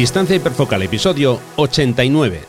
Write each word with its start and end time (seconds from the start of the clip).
Distancia 0.00 0.34
hiperfocal, 0.34 0.80
episodio 0.80 1.38
89. 1.56 2.40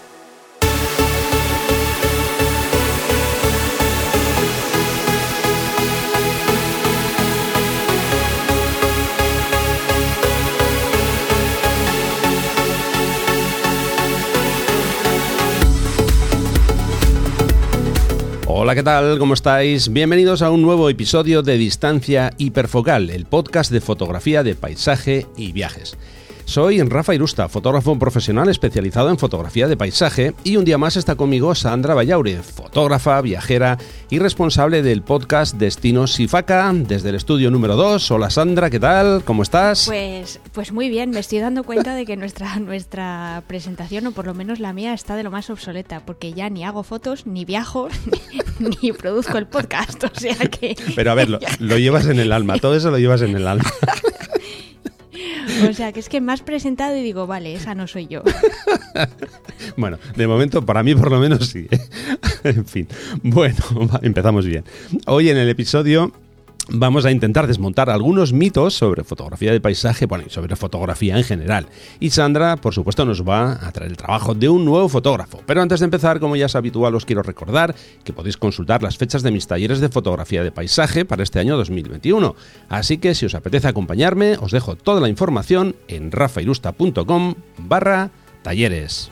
Hola, 18.48 18.76
¿qué 18.76 18.84
tal? 18.84 19.20
¿Cómo 19.20 19.34
estáis? 19.34 19.92
Bienvenidos 19.92 20.42
a 20.42 20.52
un 20.52 20.62
nuevo 20.62 20.90
episodio 20.90 21.42
de 21.42 21.58
Distancia 21.58 22.32
Hiperfocal, 22.38 23.10
el 23.10 23.26
podcast 23.26 23.74
de 23.74 23.82
fotografía 23.82 24.42
de 24.42 24.56
paisaje 24.56 25.28
y 25.36 25.52
viajes. 25.52 25.98
Soy 26.52 26.82
Rafa 26.82 27.16
Irusta, 27.16 27.48
fotógrafo 27.48 27.98
profesional 27.98 28.50
especializado 28.50 29.10
en 29.10 29.18
fotografía 29.18 29.70
de 29.70 29.78
paisaje 29.78 30.34
y 30.44 30.58
un 30.58 30.66
día 30.66 30.78
más 30.78 30.98
está 30.98 31.16
conmigo 31.16 31.56
Sandra 31.56 31.94
Vallaure, 31.94 32.44
fotógrafa, 32.44 33.22
viajera 33.22 33.78
y 34.10 34.20
responsable 34.20 34.84
del 34.84 35.02
podcast 35.02 35.56
Destinos 35.56 36.12
Sifaca 36.12 36.70
desde 36.74 37.08
el 37.08 37.16
estudio 37.16 37.52
número 37.52 37.78
2. 37.78 38.12
Hola 38.12 38.30
Sandra, 38.30 38.70
¿qué 38.70 38.82
tal? 38.82 39.24
¿Cómo 39.24 39.44
estás? 39.44 39.86
Pues, 39.88 40.42
pues 40.52 40.74
muy 40.74 40.90
bien, 40.90 41.12
me 41.12 41.22
estoy 41.22 41.40
dando 41.40 41.64
cuenta 41.64 41.96
de 41.96 42.06
que 42.06 42.18
nuestra, 42.18 42.60
nuestra 42.60 43.44
presentación, 43.48 44.08
o 44.08 44.12
por 44.12 44.26
lo 44.26 44.34
menos 44.34 44.60
la 44.60 44.74
mía, 44.74 44.94
está 44.94 45.16
de 45.16 45.24
lo 45.24 45.32
más 45.32 45.50
obsoleta, 45.50 46.02
porque 46.06 46.34
ya 46.34 46.50
ni 46.50 46.66
hago 46.66 46.84
fotos, 46.84 47.28
ni 47.28 47.46
viajo, 47.46 47.88
ni, 48.60 48.68
ni 48.82 48.92
produzco 48.92 49.38
el 49.38 49.48
podcast, 49.48 50.04
o 50.04 50.20
sea 50.20 50.36
que... 50.36 50.76
Pero 50.98 51.12
a 51.12 51.16
ver, 51.16 51.30
lo, 51.30 51.40
lo 51.60 51.78
llevas 51.78 52.08
en 52.08 52.20
el 52.20 52.34
alma, 52.34 52.58
todo 52.58 52.76
eso 52.76 52.92
lo 52.92 52.98
llevas 52.98 53.22
en 53.22 53.38
el 53.38 53.48
alma. 53.48 53.72
O 55.70 55.74
sea, 55.74 55.92
que 55.92 56.00
es 56.00 56.10
que 56.10 56.22
me 56.22 56.34
has 56.34 56.42
presentado 56.42 56.96
y 56.96 57.04
digo, 57.04 57.28
vale, 57.28 57.54
esa 57.54 57.76
no 57.76 57.88
soy 57.88 58.08
yo. 58.08 58.24
bueno, 59.78 59.98
de 60.16 60.28
momento, 60.28 60.66
para 60.66 60.84
mí 60.84 60.96
por 60.96 61.12
lo 61.12 61.20
menos 61.20 61.48
sí. 61.48 61.68
en 62.44 62.66
fin, 62.66 62.88
bueno, 63.24 63.58
empezamos 64.02 64.46
bien. 64.46 64.64
Hoy 65.08 65.30
en 65.30 65.38
el 65.38 65.50
episodio 65.50 66.12
vamos 66.70 67.06
a 67.06 67.12
intentar 67.12 67.48
desmontar 67.48 67.90
algunos 67.90 68.34
mitos 68.34 68.74
sobre 68.74 69.04
fotografía 69.04 69.52
de 69.52 69.62
paisaje, 69.62 70.06
bueno, 70.06 70.26
y 70.28 70.30
sobre 70.30 70.56
fotografía 70.56 71.18
en 71.18 71.24
general. 71.24 71.68
Y 72.00 72.10
Sandra, 72.12 72.58
por 72.58 72.74
supuesto, 72.74 73.06
nos 73.06 73.28
va 73.28 73.54
a 73.66 73.72
traer 73.72 73.92
el 73.92 73.98
trabajo 73.98 74.34
de 74.34 74.50
un 74.50 74.66
nuevo 74.66 74.90
fotógrafo. 74.90 75.42
Pero 75.46 75.62
antes 75.62 75.80
de 75.80 75.86
empezar, 75.86 76.20
como 76.20 76.36
ya 76.36 76.46
es 76.46 76.56
habitual, 76.56 76.96
os 76.96 77.06
quiero 77.06 77.24
recordar 77.24 77.76
que 78.04 78.14
podéis 78.14 78.38
consultar 78.38 78.84
las 78.84 78.98
fechas 78.98 79.24
de 79.24 79.32
mis 79.32 79.48
talleres 79.48 79.80
de 79.80 79.90
fotografía 79.90 80.44
de 80.44 80.52
paisaje 80.52 81.06
para 81.06 81.24
este 81.24 81.40
año 81.40 81.58
2021. 81.58 82.36
Así 82.70 82.98
que 82.98 83.16
si 83.16 83.26
os 83.26 83.36
apetece 83.36 83.68
acompañarme, 83.68 84.38
os 84.40 84.52
dejo 84.52 84.76
toda 84.76 85.02
la 85.02 85.10
información 85.10 85.76
en 85.88 86.12
rafairusta.com 86.12 87.36
barra 87.58 88.12
talleres. 88.44 89.12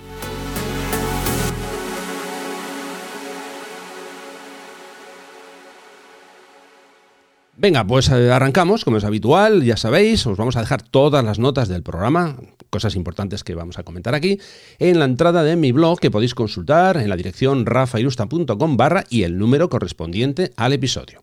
Venga, 7.62 7.86
pues 7.86 8.08
eh, 8.08 8.32
arrancamos, 8.32 8.86
como 8.86 8.96
es 8.96 9.04
habitual, 9.04 9.66
ya 9.66 9.76
sabéis, 9.76 10.26
os 10.26 10.38
vamos 10.38 10.56
a 10.56 10.62
dejar 10.62 10.82
todas 10.82 11.26
las 11.26 11.40
notas 11.40 11.68
del 11.68 11.84
programa, 11.84 12.38
cosas 12.70 12.96
importantes 12.96 13.44
que 13.44 13.54
vamos 13.54 13.78
a 13.78 13.84
comentar 13.84 14.16
aquí, 14.16 14.40
en 14.80 14.98
la 14.98 15.04
entrada 15.04 15.44
de 15.44 15.58
mi 15.58 15.74
blog 15.74 16.00
que 16.00 16.10
podéis 16.10 16.36
consultar 16.36 16.96
en 16.96 17.10
la 17.10 17.18
dirección 17.18 17.66
rafairusta.com 17.66 18.78
barra 18.78 19.04
y 19.10 19.24
el 19.24 19.38
número 19.38 19.68
correspondiente 19.68 20.54
al 20.56 20.72
episodio. 20.72 21.22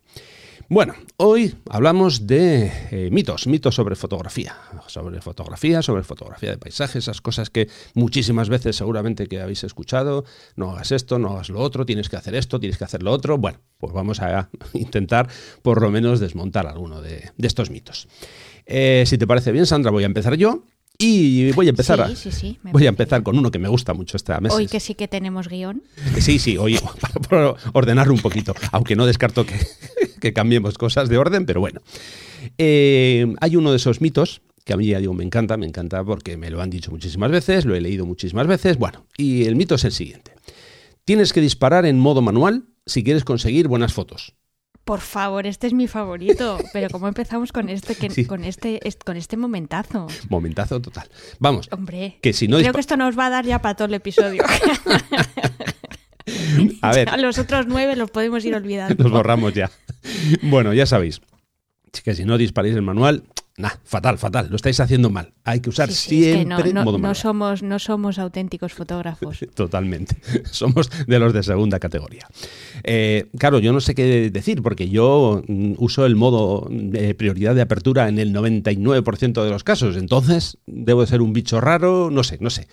Bueno, 0.69 0.95
hoy 1.17 1.55
hablamos 1.71 2.27
de 2.27 2.73
eh, 2.91 3.09
mitos, 3.13 3.47
mitos 3.47 3.77
sobre 3.77 3.95
fotografía, 3.95 4.57
sobre 4.89 5.21
fotografía, 5.21 5.81
sobre 5.81 6.03
fotografía 6.03 6.51
de 6.51 6.59
paisajes, 6.59 7.05
esas 7.05 7.21
cosas 7.21 7.51
que 7.51 7.69
muchísimas 7.95 8.49
veces 8.49 8.75
seguramente 8.75 9.29
que 9.29 9.41
habéis 9.41 9.63
escuchado, 9.63 10.25
no 10.57 10.73
hagas 10.73 10.91
esto, 10.91 11.21
no 11.21 11.31
hagas 11.31 11.51
lo 11.51 11.61
otro, 11.61 11.87
tienes 11.87 12.09
que 12.09 12.17
hacer 12.17 12.35
esto, 12.35 12.59
tienes 12.59 12.79
que 12.79 12.85
hacer 12.85 13.05
lo 13.05 13.13
otro. 13.13 13.39
Bueno, 13.39 13.61
pues 13.79 13.93
vamos 13.93 14.21
a 14.21 14.51
intentar 14.73 15.29
por 15.63 15.81
lo 15.81 15.93
menos 15.93 16.19
desmontar 16.19 16.67
alguno 16.67 17.01
de, 17.01 17.31
estos 17.39 17.71
mitos. 17.71 18.09
Eh, 18.65 19.05
si 19.07 19.19
te 19.19 19.27
parece 19.29 19.53
bien, 19.53 19.67
Sandra, 19.67 19.93
voy 19.93 20.03
a 20.03 20.07
empezar 20.07 20.35
yo. 20.35 20.65
Y 20.99 21.53
voy 21.53 21.67
a 21.67 21.71
empezar, 21.71 22.09
Sí, 22.09 22.17
sí, 22.17 22.33
sí, 22.33 22.59
me 22.63 22.73
voy 22.73 22.87
a 22.87 22.89
empezar 22.89 23.23
con 23.23 23.39
uno 23.39 23.51
que 23.51 23.59
me 23.59 23.69
gusta 23.69 23.95
mucho 23.95 24.17
esta 24.17 24.41
mes. 24.41 24.53
Hoy 24.53 24.67
que 24.67 24.81
sí 24.81 24.95
que 24.95 25.09
tenemos 25.09 25.49
guion. 25.49 25.83
Sí, 26.19 26.39
sí, 26.39 26.57
oye, 26.57 26.81
para, 27.29 27.55
ordenarlo 27.73 28.15
un 28.15 28.21
poquito, 28.21 28.55
aunque 28.73 28.97
no 28.97 29.07
descarto 29.07 29.45
que, 29.45 29.59
que 30.21 30.33
cambiemos 30.33 30.79
cosas 30.79 31.09
de 31.09 31.19
orden, 31.19 31.47
pero 31.47 31.61
bueno. 31.61 31.81
Eh, 32.59 33.35
hay 33.41 33.57
uno 33.57 33.71
de 33.71 33.77
esos 33.77 34.01
mitos 34.01 34.41
que 34.67 34.73
a 34.73 34.77
mí 34.77 34.87
ya 34.89 34.99
digo 34.99 35.15
me 35.15 35.23
encanta, 35.23 35.57
me 35.57 35.65
encanta 35.65 36.03
porque 36.03 36.37
me 36.37 36.51
lo 36.51 36.61
han 36.61 36.71
dicho 36.71 36.91
muchísimas 36.91 37.31
veces, 37.31 37.65
lo 37.65 37.77
he 37.77 37.81
leído 37.81 38.05
muchísimas 38.05 38.49
veces. 38.49 38.79
Bueno, 38.79 39.07
y 39.17 39.45
el 39.45 39.55
mito 39.55 39.77
es 39.77 39.85
el 39.85 39.93
siguiente. 39.93 40.33
Tienes 41.05 41.33
que 41.33 41.41
disparar 41.41 41.87
en 41.87 42.01
modo 42.01 42.21
manual 42.21 42.65
si 42.85 43.05
quieres 43.05 43.25
conseguir 43.25 43.69
buenas 43.69 43.93
fotos. 43.93 44.35
Por 44.87 45.01
favor, 45.01 45.47
este 45.49 45.67
es 45.67 45.73
mi 45.73 45.89
favorito. 45.89 46.59
Pero 46.73 46.89
¿cómo 46.91 47.09
empezamos 47.09 47.51
con 47.51 47.69
este, 47.69 47.97
que- 47.97 48.09
Sí. 48.09 48.25
con 48.25 48.45
este, 48.45 48.87
est- 48.87 49.03
con 49.05 49.17
este 49.17 49.37
momentazo? 49.37 50.07
Momentazo 50.29 50.81
total. 50.81 51.09
Vamos, 51.41 51.69
Hombre, 51.73 52.19
que 52.23 52.33
si 52.33 52.47
no 52.47 52.57
creo 52.59 52.73
que 52.73 52.81
esto 52.81 52.97
nos 52.97 53.19
va 53.19 53.27
a 53.27 53.31
dar 53.31 53.45
ya 53.45 53.61
para 53.61 53.75
todo 53.75 53.89
el 53.89 53.95
episodio. 53.95 54.45
A 56.83 56.93
ver, 56.93 57.19
los 57.21 57.39
otros 57.39 57.67
nueve 57.67 57.95
los 57.97 58.11
podemos 58.11 58.45
ir 58.45 58.55
olvidando. 58.55 59.03
Nos 59.03 59.13
borramos 59.13 59.55
ya. 59.55 59.71
Bueno, 60.43 60.73
ya 60.73 60.87
sabéis. 60.87 61.21
Que 62.05 62.15
si 62.15 62.25
no 62.25 62.39
disparáis 62.39 62.75
el 62.77 62.83
manual, 62.83 63.25
nah, 63.59 63.71
fatal, 63.85 64.19
fatal. 64.19 64.49
Lo 64.51 64.57
estáis 64.57 64.79
haciendo 64.81 65.11
mal. 65.11 65.33
Hay 65.45 65.61
que 65.61 65.71
usar 65.71 65.89
Sí, 65.89 65.95
sí, 65.95 66.25
es 66.25 66.27
que 66.29 66.33
siempre 66.45 66.73
no, 66.73 66.81
no- 66.81 66.85
modo 66.85 66.99
no 66.99 67.15
somos, 67.15 67.63
no 67.63 67.79
somos 67.79 68.19
auténticos 68.19 68.73
fotógrafos. 68.73 69.39
Totalmente. 69.55 70.17
Somos 70.51 70.91
de 71.07 71.19
los 71.19 71.33
de 71.33 71.43
segunda 71.43 71.79
categoría. 71.79 72.27
Eh, 72.85 73.27
claro, 73.39 73.59
yo 73.59 73.73
no 73.73 73.81
sé 73.81 73.95
qué 73.95 74.31
decir, 74.31 74.63
porque 74.63 74.89
yo 74.89 75.43
mm, 75.47 75.75
uso 75.79 76.07
el 76.07 76.17
modo 76.17 76.67
de 76.71 77.15
prioridad 77.15 77.55
de 77.55 77.63
apertura 77.63 78.09
en 78.09 78.19
el 78.19 78.33
99% 78.35 79.43
de 79.45 79.51
los 79.51 79.65
casos. 79.65 79.97
Entonces, 79.97 80.59
debo 80.67 81.01
de 81.03 81.07
ser 81.07 81.23
un 81.23 81.33
bicho 81.33 81.61
raro, 81.61 82.11
no 82.11 82.23
sé, 82.25 82.39
no 82.41 82.51
sé. 82.51 82.69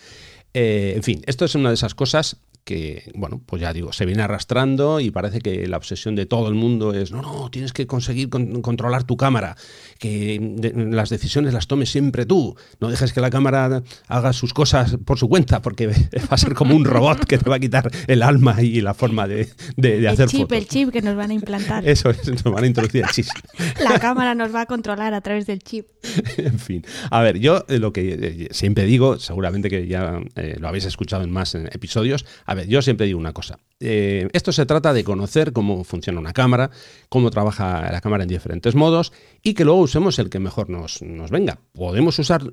Eh, 0.54 0.94
en 0.96 1.04
fin, 1.04 1.22
esto 1.26 1.46
es 1.46 1.56
una 1.56 1.70
de 1.70 1.76
esas 1.76 1.96
cosas 1.96 2.38
que, 2.64 3.12
bueno, 3.16 3.42
pues 3.46 3.62
ya 3.62 3.74
digo, 3.74 3.92
se 3.94 4.06
viene 4.06 4.24
arrastrando 4.24 5.00
y 5.00 5.12
parece 5.12 5.40
que 5.40 5.68
la 5.68 5.78
obsesión 5.78 6.16
de 6.16 6.26
todo 6.26 6.48
el 6.48 6.54
mundo 6.56 6.94
es, 6.94 7.12
no, 7.12 7.22
no, 7.22 7.50
tienes 7.52 7.74
que 7.74 7.88
conseguir 7.88 8.30
con- 8.30 8.62
controlar 8.62 9.04
tu 9.04 9.18
cámara, 9.18 9.56
que 10.00 10.40
de- 10.42 10.74
las 10.92 11.10
decisiones 11.10 11.54
las 11.54 11.68
tomes 11.68 11.90
siempre 11.90 12.26
tú, 12.26 12.56
no 12.80 12.90
dejes 12.90 13.12
que 13.14 13.20
la 13.22 13.30
cámara 13.30 13.84
haga 14.08 14.34
sus 14.34 14.54
cosas 14.54 14.98
por 15.06 15.18
su 15.20 15.28
cuenta, 15.28 15.62
porque 15.62 15.88
va 15.88 15.94
a 16.30 16.38
ser 16.38 16.54
como 16.54 16.76
un 16.76 16.86
robot 16.86 17.26
que 17.26 17.38
te 17.38 17.50
va 17.50 17.58
a 17.58 17.60
quitar 17.60 17.92
el 18.08 18.22
alma 18.24 18.62
y 18.62 18.80
la 18.82 18.94
forma 18.94 19.28
de, 19.28 19.50
de- 19.76 20.00
de 20.00 20.08
hacer 20.08 20.24
el 20.26 20.30
chip, 20.30 20.42
fotos. 20.42 20.58
el 20.58 20.68
chip 20.68 20.90
que 20.92 21.02
nos 21.02 21.16
van 21.16 21.32
a 21.32 21.34
implantar. 21.34 21.88
Eso 21.88 22.10
es, 22.12 22.28
nos 22.28 22.44
van 22.44 22.64
a 22.64 22.68
introducir 22.68 23.04
el 23.04 23.10
chip. 23.10 23.26
La 23.84 24.00
cámara 24.00 24.36
nos 24.36 24.54
va 24.54 24.62
a 24.62 24.66
controlar 24.66 25.14
a 25.14 25.22
través 25.22 25.46
del 25.48 25.60
chip. 25.60 25.88
en 26.38 26.60
fin. 26.60 26.86
A 27.12 27.22
ver, 27.22 27.40
yo 27.40 27.66
eh, 27.68 27.80
lo 27.80 27.92
que 27.94 28.14
eh, 28.14 28.48
siempre 28.52 28.86
digo, 28.86 29.20
seguramente 29.20 29.70
que 29.70 29.88
ya 29.88 30.22
eh, 30.36 30.56
lo 30.60 30.68
habéis 30.68 30.86
escuchado 30.86 31.24
en 31.24 31.32
más 31.32 31.56
episodios, 31.56 32.26
a 32.54 32.56
ver, 32.56 32.68
yo 32.68 32.82
siempre 32.82 33.08
digo 33.08 33.20
una 33.20 33.34
cosa. 33.34 33.58
Eh, 33.80 34.30
esto 34.32 34.52
se 34.52 34.66
trata 34.66 34.94
de 34.94 35.04
conocer 35.04 35.54
cómo 35.54 35.84
funciona 35.84 36.20
una 36.20 36.34
cámara, 36.34 36.70
cómo 37.10 37.32
trabaja 37.32 37.92
la 37.92 38.00
cámara 38.00 38.24
en 38.24 38.30
diferentes 38.30 38.76
modos 38.76 39.12
y 39.42 39.56
que 39.56 39.66
luego 39.66 39.82
usemos 39.82 40.20
el 40.20 40.30
que 40.30 40.40
mejor 40.40 40.70
nos, 40.70 41.02
nos 41.02 41.32
venga. 41.32 41.60
¿Podemos 41.74 42.18
usar 42.20 42.44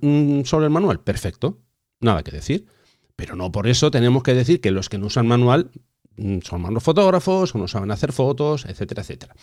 solo 0.45 0.65
el 0.65 0.71
manual? 0.71 1.01
Perfecto. 1.01 1.59
Nada 2.01 2.23
que 2.23 2.31
decir. 2.31 2.67
Pero 3.15 3.37
no 3.37 3.53
por 3.53 3.69
eso 3.69 3.91
tenemos 3.91 4.23
que 4.23 4.33
decir 4.33 4.63
que 4.63 4.71
los 4.71 4.89
que 4.89 4.97
no 4.97 5.07
usan 5.07 5.27
manual 5.27 5.71
mm, 6.17 6.39
son 6.41 6.63
malos 6.63 6.83
fotógrafos 6.83 7.55
o 7.55 7.59
no 7.59 7.69
saben 7.69 7.91
hacer 7.91 8.13
fotos, 8.13 8.65
etcétera, 8.65 9.03
etcétera. 9.03 9.37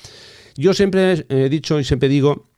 Yo 0.56 0.74
siempre 0.74 1.28
he 1.30 1.50
dicho 1.50 1.80
y 1.80 1.84
siempre 1.84 2.10
digo 2.10 2.50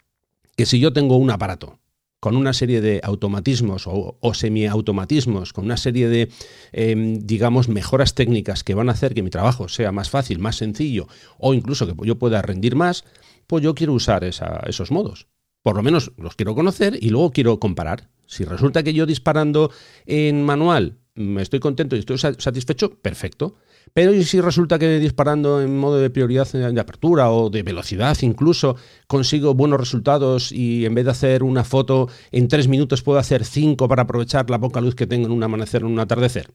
que 0.55 0.65
si 0.65 0.79
yo 0.79 0.93
tengo 0.93 1.17
un 1.17 1.31
aparato 1.31 1.77
con 2.19 2.35
una 2.35 2.53
serie 2.53 2.81
de 2.81 2.99
automatismos 3.03 3.87
o, 3.87 4.17
o 4.19 4.33
semiautomatismos, 4.33 5.53
con 5.53 5.65
una 5.65 5.77
serie 5.77 6.09
de, 6.09 6.29
eh, 6.73 6.95
digamos, 7.21 7.69
mejoras 7.69 8.13
técnicas 8.15 8.63
que 8.63 8.73
van 8.73 8.89
a 8.89 8.93
hacer 8.93 9.13
que 9.13 9.23
mi 9.23 9.29
trabajo 9.29 9.69
sea 9.69 9.91
más 9.91 10.09
fácil, 10.09 10.39
más 10.39 10.57
sencillo, 10.57 11.07
o 11.37 11.53
incluso 11.53 11.87
que 11.87 11.93
yo 12.05 12.17
pueda 12.19 12.41
rendir 12.41 12.75
más, 12.75 13.05
pues 13.47 13.63
yo 13.63 13.73
quiero 13.75 13.93
usar 13.93 14.23
esa- 14.23 14.61
esos 14.67 14.91
modos. 14.91 15.27
Por 15.63 15.75
lo 15.75 15.83
menos 15.83 16.11
los 16.17 16.35
quiero 16.35 16.55
conocer 16.55 16.97
y 17.01 17.09
luego 17.09 17.31
quiero 17.31 17.59
comparar. 17.59 18.09
Si 18.27 18.43
resulta 18.43 18.83
que 18.83 18.93
yo 18.93 19.05
disparando 19.05 19.71
en 20.05 20.43
manual 20.43 20.97
me 21.15 21.41
estoy 21.41 21.59
contento 21.59 21.95
y 21.95 21.99
estoy 21.99 22.17
sa- 22.17 22.33
satisfecho, 22.37 22.97
perfecto. 23.01 23.55
Pero 23.93 24.13
¿y 24.13 24.23
si 24.23 24.41
resulta 24.41 24.79
que 24.79 24.99
disparando 24.99 25.61
en 25.61 25.77
modo 25.77 25.97
de 25.97 26.09
prioridad 26.09 26.47
de 26.47 26.79
apertura 26.79 27.31
o 27.31 27.49
de 27.49 27.63
velocidad 27.63 28.17
incluso 28.21 28.75
consigo 29.07 29.53
buenos 29.53 29.79
resultados 29.79 30.51
y 30.51 30.85
en 30.85 30.95
vez 30.95 31.05
de 31.05 31.11
hacer 31.11 31.43
una 31.43 31.63
foto 31.63 32.09
en 32.31 32.47
tres 32.47 32.67
minutos 32.67 33.01
puedo 33.01 33.19
hacer 33.19 33.45
cinco 33.45 33.87
para 33.87 34.03
aprovechar 34.03 34.49
la 34.49 34.59
poca 34.59 34.81
luz 34.81 34.95
que 34.95 35.07
tengo 35.07 35.27
en 35.27 35.31
un 35.31 35.43
amanecer 35.43 35.83
o 35.83 35.87
en 35.87 35.93
un 35.93 35.99
atardecer? 35.99 36.53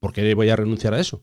¿Por 0.00 0.12
qué 0.12 0.34
voy 0.34 0.50
a 0.50 0.56
renunciar 0.56 0.94
a 0.94 1.00
eso? 1.00 1.22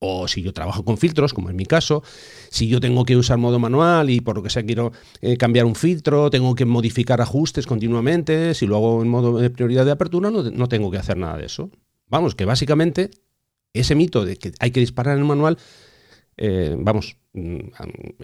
o 0.00 0.28
si 0.28 0.42
yo 0.42 0.52
trabajo 0.52 0.84
con 0.84 0.98
filtros, 0.98 1.34
como 1.34 1.50
en 1.50 1.56
mi 1.56 1.66
caso, 1.66 2.02
si 2.50 2.68
yo 2.68 2.80
tengo 2.80 3.04
que 3.04 3.16
usar 3.16 3.38
modo 3.38 3.58
manual 3.58 4.10
y 4.10 4.20
por 4.20 4.36
lo 4.36 4.42
que 4.42 4.50
sea 4.50 4.64
quiero 4.64 4.92
eh, 5.20 5.36
cambiar 5.36 5.66
un 5.66 5.74
filtro, 5.74 6.30
tengo 6.30 6.54
que 6.54 6.64
modificar 6.64 7.20
ajustes 7.20 7.66
continuamente, 7.66 8.54
si 8.54 8.66
lo 8.66 8.76
hago 8.76 9.02
en 9.02 9.08
modo 9.08 9.38
de 9.38 9.50
prioridad 9.50 9.84
de 9.84 9.92
apertura, 9.92 10.30
no, 10.30 10.68
tengo 10.68 10.90
que 10.90 10.98
hacer 10.98 11.16
nada 11.16 11.36
de 11.36 11.46
eso. 11.46 11.70
Vamos, 12.08 12.34
que 12.34 12.44
básicamente 12.44 13.10
ese 13.72 13.94
mito 13.94 14.24
de 14.24 14.36
que 14.36 14.52
hay 14.60 14.70
que 14.70 14.80
disparar 14.80 15.14
en 15.14 15.22
el 15.22 15.28
manual, 15.28 15.58
eh, 16.36 16.76
vamos, 16.78 17.16
mm, 17.32 17.58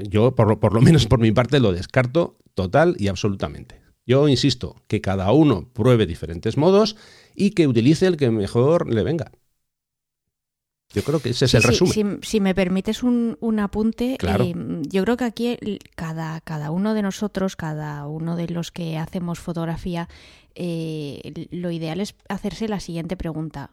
yo 0.08 0.35
por, 0.35 0.58
por 0.61 0.73
lo 0.75 0.81
menos 0.81 1.06
por 1.06 1.19
mi 1.19 1.32
parte 1.32 1.61
lo 1.61 1.73
descarto 1.73 2.38
total 2.55 2.96
y 2.99 3.08
absolutamente. 3.08 3.81
Yo 4.06 4.29
insisto, 4.29 4.76
que 4.87 5.00
cada 5.00 5.32
uno 5.32 5.69
pruebe 5.73 6.06
diferentes 6.06 6.56
modos 6.56 6.96
y 7.35 7.50
que 7.50 7.67
utilice 7.67 8.06
el 8.06 8.17
que 8.17 8.31
mejor 8.31 8.93
le 8.93 9.02
venga. 9.02 9.32
Yo 10.93 11.02
creo 11.02 11.20
que 11.20 11.31
ese 11.31 11.46
es 11.46 11.55
el 11.55 11.62
resumen. 11.62 12.20
Si, 12.23 12.41
me 12.41 12.55
permites 12.55 13.02
un, 13.02 13.58
apunte, 13.58 14.17
eh, 14.20 14.55
yo 14.82 15.02
creo 15.02 15.17
que 15.17 15.25
aquí 15.25 15.58
cada, 15.96 16.41
cada 16.43 16.70
uno 16.70 16.94
de 16.94 17.02
nosotros, 17.02 17.56
cada 17.56 18.06
uno 18.06 18.37
de 18.37 18.49
los 18.49 18.70
que 18.70 18.96
hacemos 18.96 19.41
fotografía, 19.41 20.08
eh, 20.55 21.49
lo 21.50 21.73
ideal 21.73 22.00
es 22.00 22.14
hacerse 22.29 22.69
la 22.69 22.79
siguiente 22.79 23.17
pregunta. 23.17 23.70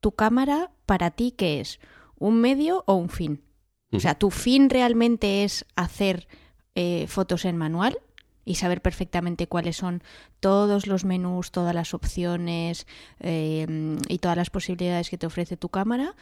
¿Tu 0.00 0.12
cámara 0.12 0.70
para 0.86 1.10
ti 1.10 1.32
qué 1.32 1.60
es? 1.60 1.80
¿Un 2.18 2.40
medio 2.40 2.84
o 2.86 2.94
un 2.94 3.08
fin? 3.08 3.42
O 3.92 4.00
sea, 4.00 4.14
¿tu 4.14 4.30
fin 4.30 4.68
realmente 4.68 5.44
es 5.44 5.64
hacer 5.74 6.28
eh, 6.74 7.06
fotos 7.08 7.44
en 7.44 7.56
manual? 7.56 7.98
y 8.44 8.54
saber 8.54 8.80
perfectamente 8.80 9.46
cuáles 9.46 9.76
son 9.76 10.02
todos 10.40 10.86
los 10.86 11.04
menús, 11.04 11.50
todas 11.50 11.74
las 11.74 11.92
opciones 11.92 12.86
y 13.20 14.18
todas 14.22 14.38
las 14.38 14.48
posibilidades 14.48 15.10
que 15.10 15.18
te 15.18 15.26
ofrece 15.26 15.58
tu 15.58 15.68
cámara 15.68 16.16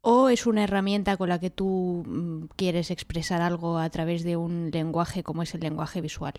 o 0.00 0.28
es 0.28 0.46
una 0.46 0.64
herramienta 0.64 1.16
con 1.16 1.28
la 1.28 1.38
que 1.38 1.50
tú 1.50 2.04
mm, 2.06 2.44
quieres 2.56 2.90
expresar 2.90 3.42
algo 3.42 3.78
a 3.78 3.90
través 3.90 4.24
de 4.24 4.36
un 4.36 4.70
lenguaje 4.72 5.22
como 5.22 5.42
es 5.42 5.54
el 5.54 5.60
lenguaje 5.60 6.00
visual. 6.00 6.34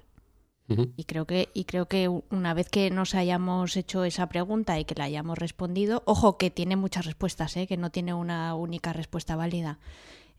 Y 0.96 1.04
creo 1.06 1.26
que 1.26 1.50
y 1.54 1.66
creo 1.66 1.88
que 1.88 2.08
una 2.08 2.54
vez 2.54 2.70
que 2.70 2.92
nos 2.92 3.16
hayamos 3.16 3.76
hecho 3.76 4.04
esa 4.04 4.30
pregunta 4.30 4.80
y 4.80 4.86
que 4.86 4.96
la 4.96 5.06
hayamos 5.06 5.38
respondido, 5.38 6.04
ojo 6.06 6.38
que 6.38 6.52
tiene 6.52 6.76
muchas 6.76 7.06
respuestas, 7.06 7.58
¿eh? 7.58 7.68
que 7.68 7.78
no 7.78 7.90
tiene 7.90 8.14
una 8.14 8.54
única 8.56 8.94
respuesta 8.94 9.36
válida. 9.36 9.80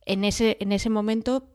En 0.06 0.24
ese 0.24 0.56
en 0.60 0.72
ese 0.72 0.90
momento 0.90 1.48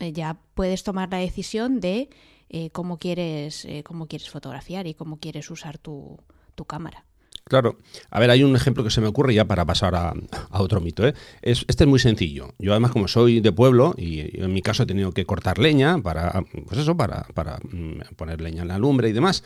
eh, 0.00 0.12
ya 0.12 0.38
puedes 0.54 0.84
tomar 0.84 1.10
la 1.10 1.18
decisión 1.18 1.80
de 1.80 2.08
eh, 2.48 2.70
cómo 2.70 2.98
quieres 2.98 3.66
cómo 3.84 4.06
quieres 4.06 4.30
fotografiar 4.30 4.86
y 4.86 4.94
cómo 4.94 5.18
quieres 5.18 5.50
usar 5.50 5.78
tu, 5.78 6.18
tu 6.54 6.64
cámara. 6.64 7.04
Claro. 7.46 7.78
A 8.10 8.20
ver, 8.20 8.30
hay 8.30 8.42
un 8.42 8.56
ejemplo 8.56 8.82
que 8.82 8.90
se 8.90 9.02
me 9.02 9.06
ocurre 9.06 9.34
ya 9.34 9.44
para 9.44 9.66
pasar 9.66 9.94
a, 9.94 10.14
otro 10.50 10.80
mito. 10.80 11.06
¿eh? 11.06 11.14
Es, 11.42 11.66
este 11.68 11.84
es 11.84 11.90
muy 11.90 11.98
sencillo. 11.98 12.54
Yo 12.58 12.72
además 12.72 12.90
como 12.90 13.06
soy 13.06 13.40
de 13.40 13.52
pueblo 13.52 13.94
y 13.98 14.40
en 14.42 14.52
mi 14.52 14.62
caso 14.62 14.84
he 14.84 14.86
tenido 14.86 15.12
que 15.12 15.26
cortar 15.26 15.58
leña 15.58 16.00
para, 16.00 16.42
pues 16.66 16.80
eso, 16.80 16.96
para, 16.96 17.26
para 17.34 17.58
mm, 17.70 18.14
poner 18.16 18.40
leña 18.40 18.62
en 18.62 18.68
la 18.68 18.78
lumbre 18.78 19.10
y 19.10 19.12
demás. 19.12 19.44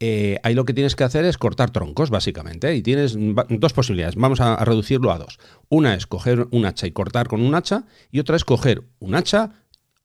Eh, 0.00 0.40
ahí 0.42 0.54
lo 0.54 0.64
que 0.64 0.74
tienes 0.74 0.96
que 0.96 1.04
hacer 1.04 1.24
es 1.24 1.38
cortar 1.38 1.70
troncos, 1.70 2.10
básicamente. 2.10 2.74
Y 2.74 2.82
tienes 2.82 3.16
dos 3.16 3.72
posibilidades. 3.72 4.16
Vamos 4.16 4.40
a, 4.40 4.54
a 4.54 4.64
reducirlo 4.64 5.12
a 5.12 5.18
dos. 5.18 5.38
Una 5.68 5.94
es 5.94 6.08
coger 6.08 6.48
un 6.50 6.66
hacha 6.66 6.88
y 6.88 6.90
cortar 6.90 7.28
con 7.28 7.42
un 7.42 7.54
hacha 7.54 7.84
y 8.10 8.18
otra 8.18 8.34
es 8.34 8.44
coger 8.44 8.88
un 8.98 9.14
hacha 9.14 9.52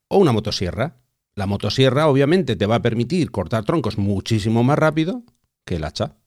o 0.08 0.20
una 0.20 0.32
motosierra. 0.32 1.02
La 1.34 1.48
motosierra 1.48 2.08
obviamente 2.08 2.56
te 2.56 2.68
va 2.68 2.76
a 2.76 2.82
permitir 2.84 3.32
cortar 3.32 3.64
troncos 3.64 3.98
muchísimo 3.98 4.64
más 4.64 4.78
rápido 4.78 5.24
que 5.66 5.78
el 5.78 5.86
hacha. 5.86 6.21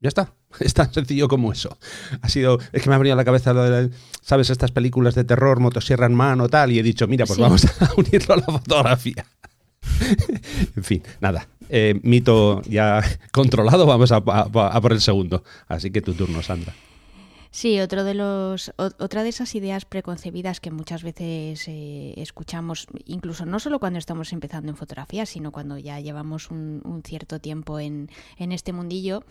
Ya 0.00 0.08
está. 0.08 0.32
Es 0.60 0.72
tan 0.72 0.92
sencillo 0.92 1.28
como 1.28 1.52
eso. 1.52 1.76
Ha 2.22 2.28
sido. 2.28 2.58
Es 2.72 2.82
que 2.82 2.88
me 2.88 2.94
ha 2.94 2.98
venido 2.98 3.12
a 3.12 3.16
la 3.16 3.24
cabeza 3.24 3.52
lo 3.52 3.62
de, 3.64 3.90
¿sabes? 4.22 4.48
Estas 4.48 4.70
películas 4.70 5.14
de 5.14 5.24
terror, 5.24 5.60
motosierra 5.60 6.06
en 6.06 6.14
mano, 6.14 6.48
tal. 6.48 6.72
Y 6.72 6.78
he 6.78 6.82
dicho, 6.82 7.06
mira, 7.06 7.26
pues 7.26 7.38
vamos 7.38 7.64
a 7.64 7.92
unirlo 7.96 8.34
a 8.34 8.36
la 8.38 8.46
fotografía. 8.46 9.26
en 10.76 10.84
fin, 10.84 11.02
nada. 11.20 11.46
Eh, 11.68 11.98
mito 12.02 12.62
ya 12.62 13.02
controlado, 13.32 13.86
vamos 13.86 14.12
a 14.12 14.22
por 14.22 14.92
el 14.92 15.00
segundo. 15.00 15.44
Así 15.68 15.90
que 15.90 16.00
tu 16.00 16.14
turno, 16.14 16.42
Sandra. 16.42 16.74
Sí, 17.56 17.80
otro 17.80 18.04
de 18.04 18.12
los, 18.12 18.74
otra 18.76 19.22
de 19.22 19.30
esas 19.30 19.54
ideas 19.54 19.86
preconcebidas 19.86 20.60
que 20.60 20.70
muchas 20.70 21.02
veces 21.02 21.66
eh, 21.68 22.12
escuchamos, 22.18 22.86
incluso 23.06 23.46
no 23.46 23.60
solo 23.60 23.78
cuando 23.78 23.98
estamos 23.98 24.34
empezando 24.34 24.70
en 24.70 24.76
fotografía, 24.76 25.24
sino 25.24 25.52
cuando 25.52 25.78
ya 25.78 25.98
llevamos 25.98 26.50
un, 26.50 27.00
cierto 27.02 27.40
tiempo 27.40 27.80
en, 27.80 28.10
en 28.36 28.52
este 28.52 28.74
mundillo, 28.74 29.24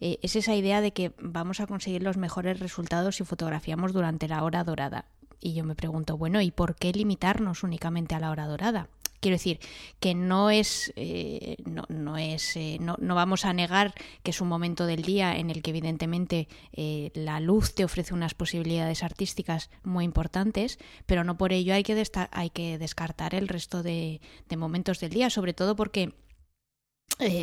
eh, 0.00 0.18
es 0.22 0.34
esa 0.34 0.56
idea 0.56 0.80
de 0.80 0.92
que 0.92 1.12
vamos 1.20 1.60
a 1.60 1.68
conseguir 1.68 2.02
los 2.02 2.16
mejores 2.16 2.58
resultados 2.58 3.14
si 3.14 3.22
fotografiamos 3.22 3.92
durante 3.92 4.26
la 4.26 4.42
hora 4.42 4.64
dorada. 4.64 5.04
Y 5.40 5.54
yo 5.54 5.62
me 5.62 5.76
pregunto, 5.76 6.16
bueno, 6.16 6.40
¿y 6.40 6.50
por 6.50 6.74
qué 6.74 6.90
limitarnos 6.92 7.62
únicamente 7.62 8.16
a 8.16 8.18
la 8.18 8.32
hora 8.32 8.48
dorada? 8.48 8.88
Quiero 9.20 9.34
decir 9.34 9.58
que 9.98 10.14
no 10.14 10.50
es, 10.50 10.92
eh, 10.96 11.56
no, 11.64 11.84
no, 11.88 12.16
es 12.16 12.56
eh, 12.56 12.78
no, 12.80 12.96
no, 13.00 13.14
vamos 13.16 13.44
a 13.44 13.52
negar 13.52 13.94
que 14.22 14.30
es 14.30 14.40
un 14.40 14.48
momento 14.48 14.86
del 14.86 15.02
día 15.02 15.36
en 15.36 15.50
el 15.50 15.62
que 15.62 15.70
evidentemente 15.70 16.48
eh, 16.72 17.10
la 17.14 17.40
luz 17.40 17.74
te 17.74 17.84
ofrece 17.84 18.14
unas 18.14 18.34
posibilidades 18.34 19.02
artísticas 19.02 19.70
muy 19.82 20.04
importantes, 20.04 20.78
pero 21.06 21.24
no 21.24 21.36
por 21.36 21.52
ello 21.52 21.74
hay 21.74 21.82
que, 21.82 22.00
hay 22.30 22.50
que 22.50 22.78
descartar 22.78 23.34
el 23.34 23.48
resto 23.48 23.82
de, 23.82 24.20
de 24.48 24.56
momentos 24.56 25.00
del 25.00 25.10
día, 25.10 25.30
sobre 25.30 25.52
todo 25.52 25.74
porque 25.74 26.14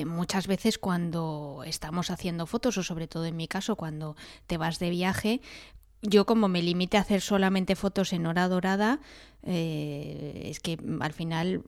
muchas 0.06 0.48
veces 0.48 0.78
cuando 0.78 1.64
estamos 1.66 2.10
haciendo 2.10 2.46
fotos 2.46 2.78
o 2.78 2.84
sobre 2.84 3.10
todo 3.10 3.26
en 3.26 3.36
mi 3.36 3.50
caso 3.50 3.76
cuando 3.76 4.16
te 4.48 4.58
vas 4.58 4.80
de 4.80 4.90
viaje 4.90 5.42
yo 6.08 6.26
como 6.26 6.48
me 6.48 6.62
limite 6.62 6.98
a 6.98 7.02
hacer 7.02 7.22
solamente 7.22 7.76
fotos 7.76 8.14
en 8.14 8.26
hora 8.26 8.48
dorada, 8.48 9.00
eh, 9.44 10.44
es 10.46 10.60
que 10.60 10.78
al 11.00 11.14
final 11.14 11.64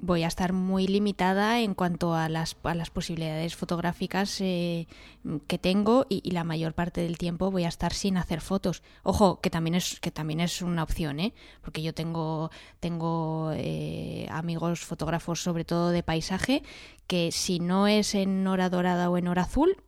voy 0.00 0.22
a 0.22 0.28
estar 0.28 0.52
muy 0.52 0.86
limitada 0.86 1.60
en 1.60 1.74
cuanto 1.74 2.14
a 2.14 2.28
las, 2.28 2.56
a 2.62 2.74
las 2.74 2.90
posibilidades 2.90 3.56
fotográficas 3.56 4.40
eh, 4.40 4.86
que 5.48 5.58
tengo 5.58 6.06
y, 6.08 6.30
la 6.30 6.44
mayor 6.44 6.74
parte 6.74 7.00
del 7.00 7.18
tiempo 7.18 7.50
voy 7.50 7.64
a 7.64 7.68
estar 7.68 7.92
sin 7.92 8.16
hacer 8.16 8.40
fotos. 8.40 8.82
Ojo, 9.02 9.40
que 9.40 9.50
también 9.50 9.74
es, 9.74 9.98
que 9.98 10.12
también 10.12 10.40
es 10.40 10.62
una 10.62 10.84
opción, 10.84 11.18
¿eh? 11.18 11.34
porque 11.62 11.82
yo 11.82 11.94
tengo, 11.94 12.50
tengo 12.78 13.50
eh, 13.54 14.28
amigos 14.30 14.80
fotógrafos 14.80 15.42
sobre 15.42 15.64
todo 15.64 15.90
de 15.90 16.04
paisaje 16.04 16.62
que 17.08 17.32
si 17.32 17.58
no 17.58 17.88
es 17.88 18.14
en 18.14 18.46
hora 18.46 18.70
dorada 18.70 19.10
o 19.10 19.18
en 19.18 19.26
hora 19.26 19.42
azul, 19.42 19.82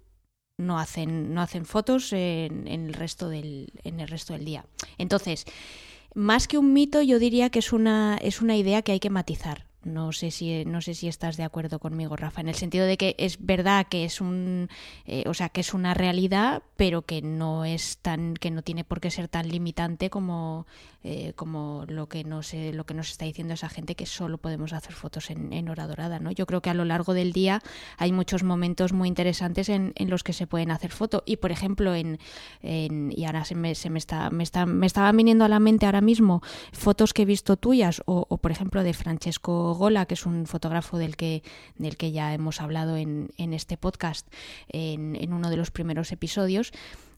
no 0.61 0.79
hacen, 0.79 1.35
no 1.35 1.41
hacen 1.41 1.65
fotos 1.65 2.13
en, 2.13 2.67
el 2.67 2.93
resto 2.95 3.29
del, 3.29 3.73
en 3.85 4.01
el 4.01 4.09
resto 4.09 4.33
del 4.33 4.45
día. 4.45 4.65
Entonces, 4.99 5.47
más 6.15 6.49
que 6.49 6.59
un 6.59 6.73
mito, 6.73 7.03
yo 7.03 7.19
diría 7.19 7.51
que 7.51 7.61
es 7.61 7.73
una, 7.73 8.19
es 8.21 8.41
una 8.41 8.57
idea 8.57 8.83
que 8.83 8.93
hay 8.93 9.01
que 9.01 9.11
matizar. 9.11 9.70
No 9.83 10.13
sé 10.13 10.31
si 10.31 10.65
no 10.67 10.83
sé 10.83 10.93
si 10.95 11.09
estás 11.09 11.39
de 11.39 11.45
acuerdo 11.45 11.79
conmigo, 11.79 12.15
Rafa, 12.15 12.43
en 12.43 12.49
el 12.49 12.55
sentido 12.55 12.85
de 12.85 12.99
que 12.99 13.15
es 13.19 13.39
verdad 13.41 13.87
que 13.89 14.05
es 14.05 14.21
un, 14.21 14.69
eh, 15.07 15.25
o 15.27 15.33
sea, 15.33 15.49
que 15.49 15.63
es 15.63 15.73
una 15.73 15.95
realidad, 15.95 16.63
pero 16.77 17.03
que 17.03 17.23
no 17.23 17.65
es 17.65 17.97
tan, 17.99 18.35
que 18.35 18.51
no 18.51 18.61
tiene 18.61 18.85
por 18.85 19.01
qué 19.01 19.11
ser 19.11 19.29
tan 19.29 19.49
limitante 19.49 20.11
como, 20.11 20.67
eh, 21.03 21.33
como 21.35 21.85
lo 21.89 22.09
que 22.09 22.25
nos 22.25 22.53
lo 22.53 22.85
que 22.85 22.95
nos 22.95 23.11
está 23.11 23.25
diciendo 23.25 23.55
esa 23.55 23.71
gente 23.71 23.95
que 23.95 24.05
solo 24.05 24.37
podemos 24.37 24.75
hacer 24.75 24.93
fotos 24.93 25.31
en, 25.31 25.69
hora 25.71 25.87
dorada, 25.87 26.19
¿no? 26.19 26.31
Yo 26.31 26.47
creo 26.47 26.61
que 26.61 26.71
a 26.71 26.75
lo 26.75 26.85
largo 26.85 27.15
del 27.15 27.33
día 27.33 27.63
hay 27.97 28.13
muchos 28.13 28.43
momentos 28.43 28.93
muy 28.93 29.09
interesantes 29.09 29.69
en, 29.71 29.93
en 29.95 30.11
los 30.11 30.23
que 30.25 30.33
se 30.33 30.47
pueden 30.47 30.73
hacer 30.73 30.91
fotos 30.91 31.23
y 31.25 31.37
por 31.37 31.53
ejemplo 31.53 31.95
en, 31.95 32.19
y 32.63 33.25
ahora 33.25 33.45
se 33.45 33.55
me, 33.55 33.75
se 33.75 33.89
me 33.89 33.99
está 33.99 34.31
me 34.31 34.43
está 34.43 34.67
me 34.67 34.87
estaban 34.87 35.17
viniendo 35.17 35.45
a 35.45 35.49
la 35.49 35.61
mente 35.61 35.87
ahora 35.87 36.01
mismo 36.01 36.43
fotos 36.73 37.15
que 37.15 37.23
he 37.23 37.25
visto 37.25 37.57
tuyas 37.57 38.03
o, 38.05 38.27
o 38.29 38.39
por 38.39 38.51
ejemplo 38.51 38.83
de 38.83 38.93
Francesco 38.93 39.70
Gola, 39.75 40.07
que 40.07 40.15
es 40.15 40.27
un 40.27 40.47
fotógrafo 40.47 40.99
del 40.99 41.17
que, 41.17 41.43
del 41.77 41.97
que 41.97 42.13
ya 42.13 42.35
hemos 42.35 42.61
hablado 42.61 42.97
en, 42.97 43.31
en 43.37 43.53
este 43.53 43.77
podcast 43.77 44.27
en, 44.69 45.33
uno 45.33 45.51
de 45.51 45.57
los 45.57 45.71
primeros 45.71 46.13
episodios. 46.13 46.73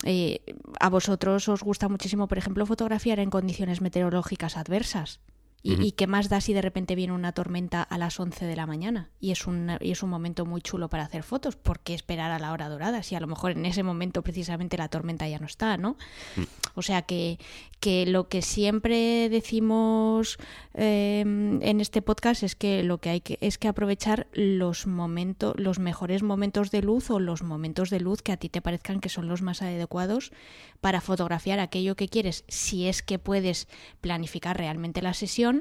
Eh, 0.05 0.41
a 0.81 0.89
vosotros 0.89 1.49
os 1.49 1.63
gusta 1.63 1.89
muchísimo, 1.89 2.29
por 2.29 2.39
ejemplo, 2.39 2.67
fotografiar 2.67 3.19
en 3.19 3.31
condiciones 3.31 3.81
meteorológicas 3.81 4.57
adversas. 4.57 5.21
Y, 5.65 5.93
qué 5.93 6.09
más 6.09 6.29
da 6.29 6.41
si 6.41 6.53
de 6.53 6.61
repente 6.61 6.97
viene 6.97 7.13
una 7.13 7.33
tormenta 7.33 7.83
a 7.83 7.97
las 7.97 8.19
11 8.19 8.47
de 8.47 8.57
la 8.57 8.67
mañana? 8.67 9.11
Y 9.21 9.31
es, 9.31 9.47
un, 9.47 9.71
y 9.81 9.93
es 9.93 10.03
un 10.03 10.11
momento 10.11 10.45
muy 10.45 10.61
chulo 10.61 10.89
para 10.89 11.05
hacer 11.05 11.23
fotos. 11.23 11.55
¿Por 11.55 11.79
qué 11.79 11.95
esperar 11.95 12.33
a 12.33 12.41
la 12.41 12.51
hora 12.51 12.69
dorada? 12.69 13.05
Si 13.05 13.15
a 13.15 13.21
lo 13.21 13.29
mejor 13.29 13.53
en 13.53 13.65
ese 13.65 13.85
momento 13.85 14.23
precisamente 14.23 14.77
la 14.77 14.89
tormenta 14.89 15.29
ya 15.29 15.39
no 15.39 15.47
está, 15.47 15.77
¿no? 15.77 15.97
Mm. 16.37 16.43
O 16.75 16.83
sea 16.83 17.03
que, 17.03 17.39
que 17.79 18.07
lo 18.07 18.29
que 18.29 18.43
siempre 18.43 19.29
decimos 19.29 20.39
em, 20.75 21.63
en 21.63 21.81
este 21.81 22.03
podcast 22.03 22.43
es 22.43 22.57
que 22.57 22.83
lo 22.83 22.99
que 22.99 23.11
hay 23.11 23.21
que 23.21 23.39
es 23.41 23.59
que 23.59 23.69
aprovechar 23.69 24.27
los 24.33 24.87
momentos, 24.87 25.55
los 25.59 25.79
mejores 25.79 26.23
momentos 26.23 26.71
de 26.71 26.83
luz 26.83 27.11
o 27.11 27.21
los 27.21 27.43
momentos 27.43 27.91
de 27.91 28.01
luz 28.01 28.23
que 28.23 28.33
a 28.33 28.37
ti 28.37 28.49
te 28.49 28.63
parezcan 28.63 29.01
que 29.01 29.09
son 29.09 29.29
los 29.29 29.43
más 29.43 29.63
adecuados 29.63 30.33
para 30.81 31.01
fotografiar 31.01 31.61
aquello 31.61 31.95
que 31.95 32.09
quieres, 32.09 32.45
si 32.49 32.89
es 32.89 33.03
que 33.03 33.19
puedes 33.19 33.69
planificar 34.01 34.57
realmente 34.57 35.03
la 35.03 35.15
sesión 35.15 35.52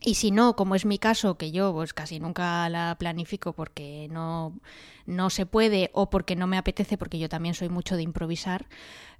Y 0.00 0.14
si 0.14 0.30
no, 0.30 0.54
como 0.54 0.74
es 0.74 0.84
mi 0.84 0.98
caso, 0.98 1.36
que 1.36 1.50
yo 1.50 1.72
pues 1.72 1.92
casi 1.92 2.20
nunca 2.20 2.68
la 2.68 2.96
planifico 2.98 3.52
porque 3.52 4.08
no, 4.10 4.58
no 5.06 5.28
se 5.30 5.44
puede 5.44 5.90
o 5.92 6.08
porque 6.08 6.36
no 6.36 6.46
me 6.46 6.56
apetece, 6.56 6.96
porque 6.96 7.18
yo 7.18 7.28
también 7.28 7.54
soy 7.54 7.68
mucho 7.68 7.96
de 7.96 8.02
improvisar, 8.02 8.66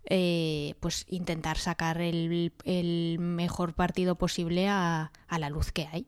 eh, 0.05 0.75
pues 0.81 1.05
intentar 1.09 1.59
sacar 1.59 2.01
el, 2.01 2.53
el, 2.65 3.19
mejor 3.19 3.75
partido 3.75 4.15
posible 4.15 4.69
a, 4.69 5.11
a 5.27 5.39
la 5.39 5.51
luz 5.51 5.73
que 5.73 5.89
hay. 5.91 6.07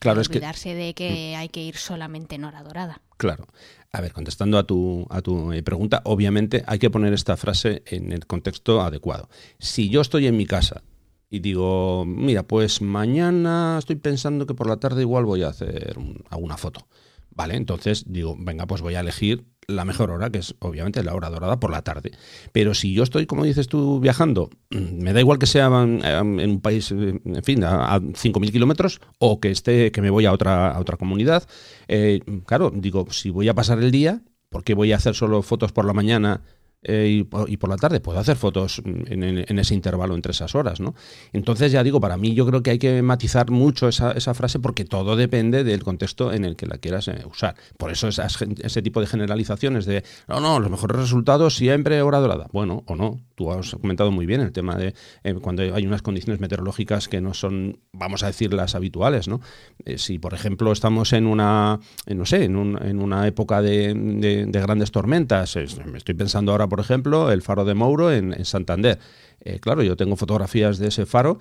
Claro, 0.00 0.20
es 0.20 0.28
olvidarse 0.28 0.74
de 0.74 0.94
que 0.94 1.36
hay 1.36 1.48
que 1.48 1.62
ir 1.62 1.76
solamente 1.76 2.34
en 2.34 2.44
hora 2.44 2.62
dorada. 2.62 3.00
Claro. 3.16 3.46
A 3.92 4.00
ver, 4.00 4.12
contestando 4.12 4.58
a 4.58 4.64
tu, 4.64 5.06
a 5.08 5.22
tu 5.22 5.52
eh, 5.52 5.62
pregunta, 5.62 6.02
obviamente 6.04 6.62
hay 6.66 6.78
que 6.78 6.90
poner 6.90 7.14
esta 7.14 7.36
frase 7.36 7.82
en 7.86 8.12
el 8.12 8.26
contexto 8.26 8.82
adecuado. 8.82 9.28
Si 9.58 9.88
yo 9.88 10.02
estoy 10.02 10.26
en 10.26 10.36
mi 10.36 10.46
casa 10.46 10.82
y 11.30 11.40
digo, 11.40 12.04
mira, 12.06 12.42
pues 12.42 12.80
mañana 12.80 13.76
estoy 13.78 13.96
pensando 13.96 14.46
que 14.46 14.54
por 14.54 14.66
la 14.66 14.78
tarde 14.78 15.02
igual 15.02 15.24
voy 15.24 15.42
a 15.42 15.48
hacer 15.48 15.96
alguna 16.30 16.56
foto. 16.56 16.86
Vale, 17.30 17.54
entonces 17.54 18.04
digo, 18.08 18.34
venga, 18.38 18.66
pues 18.66 18.80
voy 18.82 18.96
a 18.96 19.00
elegir 19.00 19.44
la 19.68 19.84
mejor 19.84 20.10
hora, 20.10 20.30
que 20.30 20.38
es 20.38 20.56
obviamente 20.60 21.04
la 21.04 21.14
hora 21.14 21.28
dorada 21.28 21.60
por 21.60 21.70
la 21.70 21.82
tarde. 21.82 22.12
Pero 22.52 22.74
si 22.74 22.94
yo 22.94 23.02
estoy, 23.02 23.26
como 23.26 23.44
dices 23.44 23.68
tú, 23.68 24.00
viajando, 24.00 24.50
me 24.70 25.12
da 25.12 25.20
igual 25.20 25.38
que 25.38 25.46
sea 25.46 25.66
en, 25.66 26.40
un 26.40 26.60
país, 26.60 26.90
en 26.90 27.42
fin, 27.44 27.62
a, 27.62 28.00
5.000 28.00 28.50
kilómetros 28.50 29.00
o 29.18 29.38
que 29.38 29.50
esté, 29.50 29.92
que 29.92 30.02
me 30.02 30.10
voy 30.10 30.24
a 30.24 30.32
otra, 30.32 30.72
a 30.72 30.80
otra 30.80 30.96
comunidad. 30.96 31.46
Eh, 31.86 32.20
claro, 32.46 32.72
digo, 32.74 33.06
si 33.10 33.30
voy 33.30 33.48
a 33.48 33.54
pasar 33.54 33.78
el 33.78 33.90
día, 33.90 34.22
¿por 34.48 34.64
qué 34.64 34.74
voy 34.74 34.92
a 34.92 34.96
hacer 34.96 35.14
solo 35.14 35.42
fotos 35.42 35.70
por 35.70 35.84
la 35.84 35.92
mañana 35.92 36.42
eh, 36.82 37.24
y, 37.48 37.56
por, 37.56 37.68
la 37.68 37.76
tarde 37.76 38.00
puedo 38.00 38.18
hacer 38.20 38.36
fotos 38.36 38.80
en, 38.84 39.58
ese 39.58 39.74
intervalo 39.74 40.14
entre 40.14 40.32
esas 40.32 40.54
horas, 40.54 40.80
¿no? 40.80 40.94
Entonces 41.32 41.72
ya 41.72 41.82
digo, 41.82 42.00
para 42.00 42.16
mí 42.16 42.34
yo 42.34 42.46
creo 42.46 42.62
que 42.62 42.70
hay 42.70 42.78
que 42.78 43.02
matizar 43.02 43.50
mucho 43.50 43.88
esa, 43.88 44.34
frase 44.34 44.60
porque 44.60 44.84
todo 44.84 45.16
depende 45.16 45.64
del 45.64 45.82
contexto 45.82 46.32
en 46.32 46.44
el 46.44 46.54
que 46.56 46.66
la 46.66 46.78
quieras 46.78 47.08
eh, 47.08 47.24
usar. 47.30 47.56
Por 47.76 47.90
eso 47.90 48.08
ese 48.08 48.82
tipo 48.82 49.00
de 49.00 49.06
generalizaciones 49.06 49.86
de, 49.86 50.04
no, 50.28 50.40
no, 50.40 50.60
los 50.60 50.70
mejores 50.70 50.96
resultados 50.96 51.56
siempre 51.56 52.00
hora 52.02 52.20
dorada. 52.20 52.46
Bueno, 52.52 52.84
o 52.86 52.94
no, 52.94 53.20
tú 53.38 53.50
has 53.52 53.70
comentado 53.70 54.10
muy 54.10 54.26
bien 54.26 54.40
el 54.40 54.52
tema 54.52 54.76
de 54.76 54.94
eh, 55.22 55.34
cuando 55.34 55.62
hay 55.62 55.86
unas 55.86 56.02
condiciones 56.02 56.40
meteorológicas 56.40 57.08
que 57.08 57.20
no 57.20 57.32
son, 57.32 57.78
vamos 57.92 58.22
a 58.22 58.26
decir, 58.26 58.52
las 58.52 58.74
habituales, 58.74 59.28
¿no? 59.28 59.40
si, 59.96 60.18
por 60.18 60.34
ejemplo, 60.34 60.72
estamos 60.72 61.12
en 61.12 61.26
una, 61.26 61.80
no 62.06 62.26
sé, 62.26 62.44
en, 62.44 62.56
una 62.56 63.26
época 63.26 63.62
de, 63.62 63.94
de 63.94 64.60
grandes 64.60 64.90
tormentas, 64.90 65.56
me 65.86 65.98
estoy 65.98 66.14
pensando 66.14 66.52
ahora 66.52 66.66
por 66.66 66.80
ejemplo, 66.80 67.30
el 67.30 67.42
faro 67.42 67.64
de 67.64 67.74
Mouro 67.74 68.12
en, 68.12 68.44
Santander. 68.44 68.98
Eh, 69.40 69.60
claro, 69.60 69.82
yo 69.82 69.96
tengo 69.96 70.16
fotografías 70.16 70.78
de 70.78 70.88
ese 70.88 71.06
faro 71.06 71.38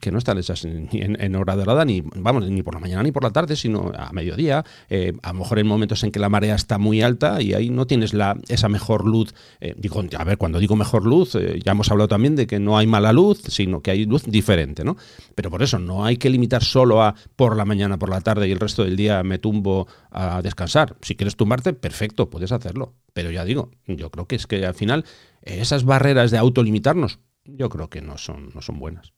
que 0.00 0.10
no 0.10 0.18
están 0.18 0.38
hechas 0.38 0.64
ni 0.64 0.88
en, 1.00 1.36
hora 1.36 1.56
dorada, 1.56 1.84
ni, 1.84 2.02
vamos, 2.16 2.48
ni 2.48 2.62
por 2.62 2.74
la 2.74 2.80
mañana 2.80 3.02
ni 3.02 3.12
por 3.12 3.22
la 3.22 3.30
tarde, 3.30 3.56
sino 3.56 3.92
a 3.96 4.12
mediodía, 4.12 4.64
eh, 4.88 5.12
a 5.22 5.32
lo 5.32 5.40
mejor 5.40 5.58
en 5.58 5.66
momentos 5.66 6.02
en 6.04 6.10
que 6.10 6.18
la 6.18 6.28
marea 6.28 6.54
está 6.54 6.78
muy 6.78 7.02
alta 7.02 7.40
y 7.40 7.54
ahí 7.54 7.70
no 7.70 7.86
tienes 7.86 8.14
la, 8.14 8.36
esa 8.48 8.68
mejor 8.68 9.06
luz. 9.06 9.34
Eh, 9.60 9.74
digo, 9.76 10.02
a 10.16 10.24
ver, 10.24 10.38
cuando 10.38 10.58
digo 10.58 10.76
mejor 10.76 11.06
luz, 11.06 11.36
ya 11.64 11.72
hemos 11.72 11.90
hablado 11.90 12.08
también 12.08 12.36
de 12.36 12.46
que 12.46 12.58
no 12.58 12.78
hay 12.78 12.86
mala 12.86 13.12
luz, 13.12 13.42
sino 13.48 13.80
que 13.80 13.90
hay 13.90 14.06
luz 14.06 14.24
diferente, 14.24 14.84
¿no? 14.84 14.96
Pero 15.34 15.50
por 15.50 15.62
eso 15.62 15.78
no 15.78 16.04
hay 16.04 16.16
que 16.16 16.30
limitar 16.30 16.64
solo 16.64 17.02
a 17.02 17.14
por 17.36 17.56
la 17.56 17.64
mañana, 17.64 17.98
por 17.98 18.10
la 18.10 18.20
tarde 18.20 18.48
y 18.48 18.52
el 18.52 18.60
resto 18.60 18.84
del 18.84 18.96
día 18.96 19.22
me 19.22 19.38
tumbo 19.38 19.86
a 20.10 20.42
descansar. 20.42 20.96
Si 21.02 21.16
quieres 21.16 21.36
tumbarte, 21.36 21.72
perfecto, 21.72 22.30
puedes 22.30 22.52
hacerlo. 22.52 22.94
Pero 23.12 23.30
ya 23.30 23.44
digo, 23.44 23.70
yo 23.86 24.10
creo 24.10 24.26
que 24.26 24.36
es 24.36 24.46
que 24.46 24.64
al 24.64 24.74
final 24.74 25.04
esas 25.42 25.84
barreras 25.84 26.30
de 26.30 26.38
autolimitarnos, 26.38 27.18
yo 27.44 27.68
creo 27.68 27.90
que 27.90 28.02
no 28.02 28.18
son, 28.18 28.50
no 28.54 28.62
son 28.62 28.78
buenas. 28.78 29.12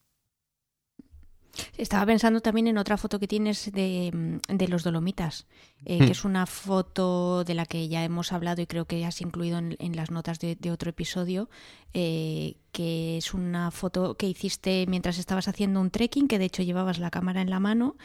Estaba 1.76 2.06
pensando 2.06 2.40
también 2.40 2.66
en 2.66 2.78
otra 2.78 2.96
foto 2.96 3.18
que 3.18 3.28
tienes 3.28 3.70
de, 3.72 4.40
de 4.48 4.68
los 4.68 4.82
Dolomitas, 4.82 5.46
eh, 5.84 5.98
que 5.98 6.06
hmm. 6.06 6.10
es 6.10 6.24
una 6.24 6.46
foto 6.46 7.44
de 7.44 7.54
la 7.54 7.66
que 7.66 7.88
ya 7.88 8.04
hemos 8.04 8.32
hablado 8.32 8.62
y 8.62 8.66
creo 8.66 8.84
que 8.84 9.04
has 9.04 9.20
incluido 9.20 9.58
en, 9.58 9.76
en 9.78 9.96
las 9.96 10.10
notas 10.10 10.38
de, 10.38 10.56
de 10.56 10.70
otro 10.70 10.90
episodio, 10.90 11.48
eh, 11.94 12.54
que 12.72 13.18
es 13.18 13.34
una 13.34 13.70
foto 13.70 14.14
que 14.14 14.26
hiciste 14.26 14.86
mientras 14.88 15.18
estabas 15.18 15.46
haciendo 15.46 15.78
un 15.78 15.90
trekking, 15.90 16.26
que 16.26 16.38
de 16.38 16.46
hecho 16.46 16.62
llevabas 16.62 16.98
la 16.98 17.10
cámara 17.10 17.42
en 17.42 17.50
la 17.50 17.60
mano, 17.60 17.96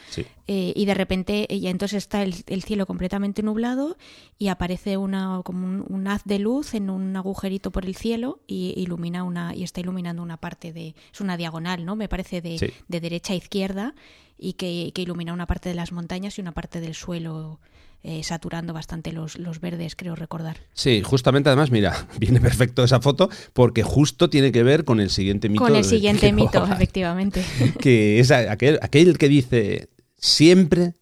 eh, 0.46 0.74
y 0.76 0.84
de 0.84 0.92
repente, 0.92 1.46
y 1.48 1.68
entonces 1.68 1.96
está 1.96 2.22
el, 2.22 2.34
cielo 2.62 2.84
completamente 2.84 3.42
nublado 3.42 3.96
y 4.38 4.48
aparece 4.48 4.98
una 4.98 5.40
como 5.42 5.66
un, 5.66 6.06
haz 6.06 6.22
de 6.24 6.38
luz 6.38 6.74
en 6.74 6.90
un 6.90 7.16
agujerito 7.16 7.70
por 7.70 7.86
el 7.86 7.96
cielo 7.96 8.40
y 8.46 8.74
ilumina 8.76 9.24
una 9.24 9.54
y 9.54 9.62
está 9.62 9.80
iluminando 9.80 10.22
una 10.22 10.36
parte 10.36 10.74
de 10.74 10.94
es 11.10 11.20
una 11.22 11.38
diagonal, 11.38 11.86
¿no? 11.86 11.96
Me 11.96 12.08
parece 12.08 12.42
de, 12.42 12.74
de 12.88 13.00
derecha 13.00 13.32
a 13.32 13.36
izquierda 13.36 13.94
y 14.38 14.54
que, 14.54 14.92
que 14.94 15.02
ilumina 15.02 15.32
una 15.32 15.46
parte 15.46 15.68
de 15.68 15.74
las 15.74 15.92
montañas 15.92 16.38
y 16.38 16.40
una 16.40 16.52
parte 16.52 16.80
del 16.80 16.94
suelo 16.94 17.60
eh, 18.04 18.22
saturando 18.22 18.72
bastante 18.72 19.10
los, 19.10 19.38
los, 19.38 19.60
verdes, 19.60 19.96
creo 19.96 20.14
recordar. 20.14 20.58
Sí, 20.72 21.02
justamente 21.02 21.48
además, 21.48 21.72
mira, 21.72 22.06
viene 22.20 22.40
perfecto 22.40 22.84
esa 22.84 23.00
foto 23.00 23.28
porque 23.52 23.82
justo 23.82 24.30
tiene 24.30 24.52
que 24.52 24.62
ver 24.62 24.84
con 24.84 25.00
el 25.00 25.10
siguiente 25.10 25.48
mito. 25.48 25.64
Con 25.64 25.74
el 25.74 25.84
siguiente 25.84 26.32
mito, 26.32 26.64
efectivamente. 26.64 27.44
Que 27.80 28.20
es 28.20 28.30
aquel, 28.30 28.78
aquel 28.82 29.18
que 29.18 29.28
dice 29.28 29.88
siempre, 30.16 30.94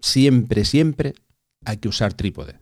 siempre, 0.00 0.64
siempre 0.64 1.14
hay 1.64 1.76
que 1.76 1.88
usar 1.88 2.12
trípode. 2.12 2.58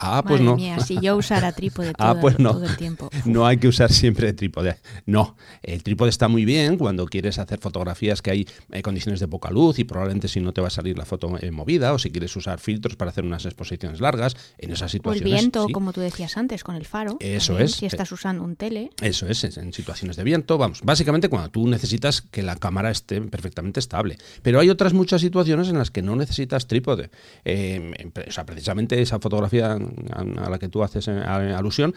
Ah, 0.00 0.24
pues 0.26 0.40
no. 0.40 0.56
Mía, 0.56 0.80
si 0.80 0.98
yo 0.98 1.16
usara 1.16 1.52
trípode 1.52 1.92
ah, 1.98 2.16
pues 2.18 2.36
todo, 2.36 2.64
el 2.64 2.76
tiempo. 2.76 3.10
No 3.26 3.46
hay 3.46 3.58
que 3.58 3.68
usar 3.68 3.92
siempre 3.92 4.32
trípode. 4.32 4.76
No, 5.04 5.36
el 5.62 5.82
trípode 5.82 6.08
está 6.08 6.26
muy 6.26 6.46
bien 6.46 6.78
cuando 6.78 7.04
quieres 7.06 7.38
hacer 7.38 7.58
fotografías 7.60 8.22
que 8.22 8.30
hay 8.30 8.48
eh, 8.72 8.80
condiciones 8.80 9.20
de 9.20 9.28
poca 9.28 9.50
luz 9.50 9.78
y 9.78 9.84
probablemente 9.84 10.28
si 10.28 10.40
no 10.40 10.52
te 10.52 10.62
va 10.62 10.68
a 10.68 10.70
salir 10.70 10.96
la 10.96 11.04
foto 11.04 11.36
eh, 11.40 11.50
movida 11.50 11.92
o 11.92 11.98
si 11.98 12.10
quieres 12.10 12.34
usar 12.34 12.60
filtros 12.60 12.96
para 12.96 13.10
hacer 13.10 13.24
unas 13.24 13.44
exposiciones 13.44 14.00
largas 14.00 14.36
en 14.58 14.72
esas 14.72 14.90
situaciones. 14.90 15.22
O 15.22 15.26
el 15.26 15.40
viento, 15.40 15.66
como 15.70 15.92
tú 15.92 16.00
decías 16.00 16.36
antes, 16.38 16.64
con 16.64 16.76
el 16.76 16.86
faro. 16.86 17.18
Eso 17.20 17.58
es. 17.58 17.72
Si 17.72 17.86
estás 17.86 18.10
usando 18.10 18.42
un 18.42 18.56
tele. 18.56 18.90
Eso 19.02 19.26
es, 19.26 19.44
en 19.44 19.72
situaciones 19.74 20.16
de 20.16 20.24
viento. 20.24 20.56
Vamos, 20.56 20.80
básicamente 20.82 21.28
cuando 21.28 21.50
tú 21.50 21.68
necesitas 21.68 22.22
que 22.22 22.42
la 22.42 22.56
cámara 22.56 22.90
esté 22.90 23.20
perfectamente 23.20 23.80
estable. 23.80 24.16
Pero 24.42 24.60
hay 24.60 24.70
otras 24.70 24.94
muchas 24.94 25.20
situaciones 25.20 25.68
en 25.68 25.76
las 25.76 25.90
que 25.90 26.00
no 26.00 26.16
necesitas 26.16 26.66
trípode. 26.66 27.10
Eh, 27.44 28.10
o 28.26 28.32
sea, 28.32 28.46
precisamente 28.46 29.00
esa 29.00 29.18
fotografía 29.18 29.78
a 30.14 30.50
la 30.50 30.58
que 30.58 30.68
tú 30.68 30.82
haces 30.82 31.08
eh, 31.08 31.12
alusión, 31.12 31.94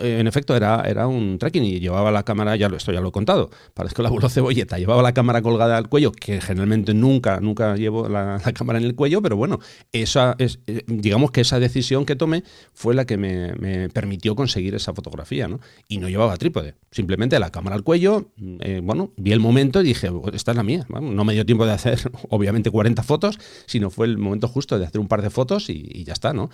eh, 0.00 0.18
en 0.20 0.26
efecto 0.26 0.56
era, 0.56 0.82
era 0.86 1.06
un 1.06 1.38
trekking 1.38 1.64
y 1.64 1.80
llevaba 1.80 2.10
la 2.10 2.22
cámara, 2.24 2.56
ya 2.56 2.68
lo, 2.68 2.76
esto 2.76 2.92
ya 2.92 3.00
lo 3.00 3.08
he 3.08 3.12
contado, 3.12 3.50
parezco 3.74 4.02
la 4.02 4.08
abuelo 4.08 4.28
cebolleta, 4.28 4.78
llevaba 4.78 5.02
la 5.02 5.12
cámara 5.12 5.42
colgada 5.42 5.76
al 5.76 5.88
cuello, 5.88 6.12
que 6.12 6.40
generalmente 6.40 6.94
nunca, 6.94 7.40
nunca 7.40 7.76
llevo 7.76 8.08
la, 8.08 8.40
cámara 8.54 8.78
en 8.78 8.84
el 8.84 8.94
cuello, 8.94 9.22
pero 9.22 9.36
bueno, 9.36 9.58
esa 9.92 10.34
es, 10.38 10.60
eh, 10.66 10.82
digamos 10.86 11.30
que 11.30 11.42
esa 11.42 11.60
decisión 11.60 12.04
que 12.04 12.16
tomé 12.16 12.44
fue 12.72 12.94
la 12.94 13.04
que 13.04 13.16
me, 13.16 13.88
permitió 13.90 14.34
conseguir 14.34 14.74
esa 14.74 14.92
fotografía, 14.94 15.48
¿no? 15.48 15.60
Y 15.88 15.98
no 15.98 16.08
llevaba 16.08 16.36
trípode, 16.36 16.74
simplemente 16.90 17.38
la 17.38 17.50
cámara 17.50 17.76
al 17.76 17.82
cuello, 17.82 18.30
bueno, 18.82 19.12
vi 19.16 19.32
el 19.32 19.40
momento 19.40 19.80
y 19.80 19.84
dije, 19.84 20.08
oh, 20.08 20.30
esta 20.32 20.52
es 20.52 20.56
la 20.56 20.62
mía, 20.62 20.86
no 20.88 21.24
me 21.24 21.34
dio 21.34 21.46
tiempo 21.46 21.66
de 21.66 21.72
hacer, 21.72 22.10
obviamente, 22.28 22.70
40 22.70 23.02
fotos, 23.02 23.38
sino 23.66 23.90
fue 23.90 24.06
el 24.06 24.18
momento 24.18 24.48
justo 24.48 24.78
de 24.78 24.86
hacer 24.86 25.00
un 25.00 25.08
par 25.08 25.22
de 25.22 25.30
fotos 25.30 25.70
y, 25.70 26.04
ya 26.04 26.12
está, 26.12 26.32
¿no? 26.32 26.50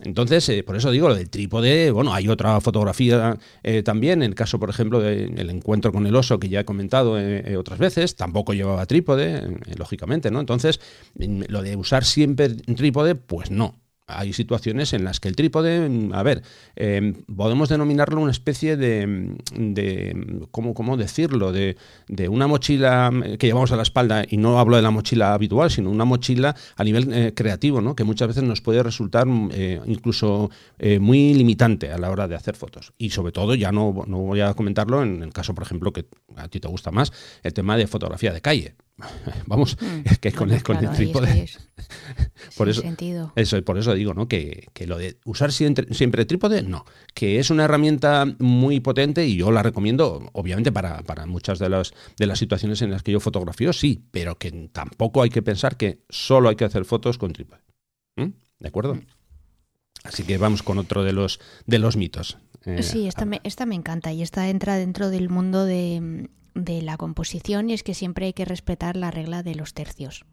Entonces, 0.00 0.62
por 0.64 0.76
eso 0.76 0.90
digo, 0.90 1.08
lo 1.08 1.14
del 1.14 1.28
trípode, 1.28 1.90
bueno, 1.90 2.14
hay 2.14 2.28
otra 2.28 2.60
fotografía 2.60 3.36
eh, 3.62 3.82
también, 3.82 4.22
en 4.22 4.30
el 4.30 4.34
caso, 4.34 4.58
por 4.58 4.70
ejemplo, 4.70 5.00
del 5.00 5.50
encuentro 5.50 5.92
con 5.92 6.06
el 6.06 6.14
oso 6.14 6.38
que 6.38 6.48
ya 6.48 6.60
he 6.60 6.64
comentado 6.64 7.18
eh, 7.18 7.42
eh, 7.44 7.56
otras 7.56 7.78
veces, 7.78 8.14
tampoco 8.14 8.54
llevaba 8.54 8.86
trípode, 8.86 9.58
lógicamente, 9.76 10.30
¿no? 10.30 10.40
Entonces, 10.40 10.80
lo 11.16 11.62
de 11.62 11.76
usar 11.76 12.04
siempre 12.04 12.48
trípode, 12.48 13.14
pues 13.14 13.50
no 13.50 13.76
hay 14.08 14.32
situaciones 14.32 14.94
en 14.94 15.04
las 15.04 15.20
que 15.20 15.28
el 15.28 15.36
trípode, 15.36 16.08
a 16.12 16.22
ver, 16.22 16.42
em, 16.76 17.14
podemos 17.24 17.68
denominarlo 17.68 18.20
una 18.20 18.30
especie 18.30 18.76
de, 18.76 19.36
de 19.54 20.46
¿cómo, 20.50 20.74
¿cómo, 20.74 20.96
decirlo? 20.96 21.52
De, 21.52 21.76
una 22.28 22.46
mochila 22.46 23.10
que 23.38 23.46
llevamos 23.46 23.70
a 23.70 23.76
la 23.76 23.82
espalda, 23.82 24.24
y 24.28 24.38
no 24.38 24.58
hablo 24.58 24.76
de 24.76 24.82
la 24.82 24.90
mochila 24.90 25.34
habitual, 25.34 25.70
sino 25.70 25.90
una 25.90 26.04
mochila 26.04 26.56
a 26.76 26.84
nivel 26.84 27.12
eh, 27.12 27.32
creativo, 27.34 27.80
¿no? 27.80 27.94
que 27.94 28.04
muchas 28.04 28.28
veces 28.28 28.42
nos 28.42 28.60
puede 28.60 28.82
resultar 28.82 29.26
eh, 29.52 29.80
incluso 29.86 30.50
eh, 30.78 30.98
muy 30.98 31.34
limitante 31.34 31.92
a 31.92 31.98
la 31.98 32.10
hora 32.10 32.26
de 32.26 32.34
hacer 32.34 32.56
fotos. 32.56 32.94
Y 32.98 33.10
sobre 33.10 33.32
todo, 33.32 33.54
ya 33.54 33.72
no 33.72 33.92
voy 33.92 34.40
a 34.40 34.54
comentarlo 34.54 35.02
en 35.02 35.22
el 35.22 35.32
caso, 35.32 35.54
por 35.54 35.64
ejemplo, 35.64 35.92
que 35.92 36.06
a 36.36 36.48
ti 36.48 36.60
te 36.60 36.68
gusta 36.68 36.90
más, 36.90 37.12
el 37.42 37.52
tema 37.52 37.76
de 37.76 37.86
fotografía 37.86 38.32
de 38.32 38.40
calle. 38.40 38.74
Vamos, 39.46 39.76
mm. 39.80 40.00
es 40.04 40.18
que 40.18 40.32
con, 40.32 40.50
el, 40.50 40.62
con 40.62 40.76
el 40.76 40.90
trípode. 40.90 41.48
por 42.56 42.68
eso, 42.68 42.82
sentido. 42.82 43.32
eso, 43.36 43.62
por 43.62 43.78
eso 43.78 43.94
digo, 43.94 44.14
¿no? 44.14 44.26
Que, 44.26 44.68
lo 44.86 44.98
de 44.98 45.18
usar 45.24 45.52
siempre, 45.52 45.92
siempre 45.94 46.24
trípode, 46.24 46.62
no. 46.62 46.84
Que 47.14 47.38
es 47.38 47.50
una 47.50 47.64
herramienta 47.64 48.26
muy 48.38 48.80
potente 48.80 49.26
y 49.26 49.36
yo 49.36 49.50
la 49.50 49.62
recomiendo, 49.62 50.28
obviamente, 50.32 50.72
para, 50.72 51.02
muchas 51.26 51.58
de 51.58 51.68
las, 51.68 51.92
de 52.16 52.26
las 52.26 52.38
situaciones 52.38 52.82
en 52.82 52.90
las 52.90 53.02
que 53.02 53.12
yo 53.12 53.20
fotografío, 53.20 53.72
sí, 53.72 54.04
pero 54.10 54.36
que 54.38 54.50
tampoco 54.72 55.22
hay 55.22 55.30
que 55.30 55.42
pensar 55.42 55.76
que 55.76 56.00
solo 56.08 56.48
hay 56.48 56.56
que 56.56 56.64
hacer 56.64 56.84
fotos 56.84 57.18
con 57.18 57.32
trípode. 57.32 57.62
¿Mm? 58.16 58.30
¿De 58.58 58.68
acuerdo? 58.68 58.96
Mm. 58.96 59.06
Así 60.04 60.24
que 60.24 60.38
vamos 60.38 60.62
con 60.62 60.78
otro 60.78 61.04
de 61.04 61.12
los, 61.12 61.40
de 61.66 61.78
los 61.78 61.96
mitos. 61.96 62.38
Eh, 62.64 62.82
sí, 62.82 63.06
esta 63.06 63.24
me, 63.24 63.40
esta 63.44 63.66
me 63.66 63.74
encanta 63.74 64.12
y 64.12 64.22
esta 64.22 64.48
entra 64.48 64.76
dentro 64.76 65.10
del 65.10 65.28
mundo 65.28 65.64
de, 65.64 66.28
de 66.64 66.82
la 66.82 66.96
composición 66.96 67.70
y 67.70 67.74
es 67.74 67.82
que 67.82 67.94
siempre 67.94 68.26
hay 68.26 68.32
que 68.32 68.44
respetar 68.44 68.96
la 68.96 69.10
regla 69.10 69.42
de 69.42 69.54
los 69.54 69.74
tercios. 69.74 70.24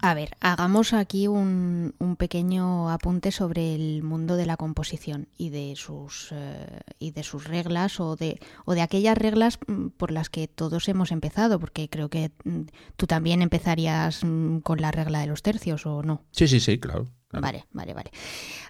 A 0.00 0.14
ver, 0.14 0.36
hagamos 0.40 0.92
aquí 0.92 1.26
un, 1.26 1.94
pequeño 2.16 2.90
apunte 2.90 3.32
sobre 3.32 3.74
el 3.74 4.02
mundo 4.02 4.36
de 4.36 4.46
la 4.46 4.56
composición 4.56 5.28
y 5.36 5.50
de 5.50 5.74
sus 5.76 6.28
eh, 6.32 6.80
y 6.98 7.10
de 7.10 7.22
sus 7.22 7.44
reglas 7.44 7.98
o 8.00 8.14
de 8.14 8.38
o 8.64 8.74
de 8.74 8.82
aquellas 8.82 9.18
reglas 9.18 9.58
mm, 9.66 9.88
por 9.88 10.12
las 10.12 10.30
que 10.30 10.46
todos 10.46 10.88
hemos 10.88 11.10
empezado, 11.10 11.58
porque 11.58 11.88
creo 11.88 12.08
que 12.08 12.30
mm, 12.44 12.62
tú 12.96 13.06
también 13.06 13.42
empezarías 13.42 14.22
mm, 14.24 14.58
con 14.58 14.80
la 14.80 14.92
regla 14.92 15.20
de 15.20 15.26
los 15.26 15.42
tercios 15.42 15.86
o 15.86 16.02
no. 16.02 16.22
Sí, 16.30 16.46
sí, 16.46 16.60
sí, 16.60 16.78
claro. 16.78 17.08
Vale, 17.32 17.66
vale, 17.72 17.94
vale. 17.94 18.10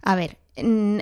A 0.02 0.14
ver, 0.14 0.38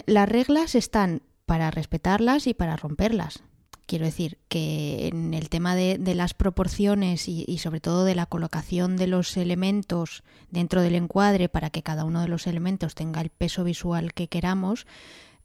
las 0.07 0.29
reglas 0.29 0.75
están 0.75 1.23
para 1.47 1.71
respetarlas 1.71 2.47
y 2.47 2.55
para 2.55 2.77
romperlas. 2.77 3.43
Quiero 3.87 4.05
decir 4.05 4.39
que 4.49 5.07
en 5.07 5.33
el 5.33 5.49
tema 5.49 5.77
de, 5.77 5.97
las 6.17 6.35
proporciones 6.35 7.29
y, 7.29 7.59
sobre 7.59 7.79
todo 7.81 8.05
de 8.05 8.17
la 8.17 8.27
colocación 8.27 8.97
de 8.97 9.07
los 9.07 9.37
elementos 9.37 10.25
dentro 10.51 10.83
del 10.83 10.97
encuadre 10.97 11.49
para 11.49 11.71
que 11.71 11.85
cada 11.85 12.05
uno 12.05 12.21
de 12.21 12.27
los 12.27 12.49
elementos 12.49 12.97
tenga 12.97 13.21
el 13.21 13.31
peso 13.31 13.63
visual 13.63 14.13
que 14.13 14.27
queramos, 14.27 14.89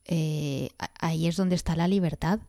eh, 0.06 0.70
ahí 1.00 1.28
es 1.28 1.36
donde 1.36 1.54
está 1.54 1.76
la 1.76 1.88
libertad 1.88 2.40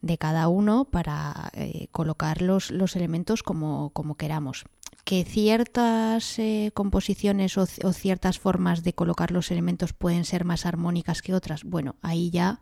de 0.00 0.16
cada 0.16 0.48
uno 0.48 0.86
para 0.86 1.50
eh, 1.52 1.88
colocar 1.92 2.40
los, 2.40 2.70
elementos 2.96 3.42
como, 3.42 3.92
queramos. 4.16 4.64
Que 5.04 5.26
ciertas 5.26 6.38
eh, 6.38 6.70
composiciones 6.72 7.58
o, 7.58 7.66
ciertas 7.66 8.38
formas 8.38 8.82
de 8.82 8.94
colocar 8.94 9.30
los 9.30 9.50
elementos 9.50 9.92
pueden 9.92 10.24
ser 10.24 10.46
más 10.46 10.64
armónicas 10.64 11.20
que 11.20 11.34
otras, 11.34 11.64
bueno, 11.64 11.96
ahí 12.00 12.30
ya 12.30 12.60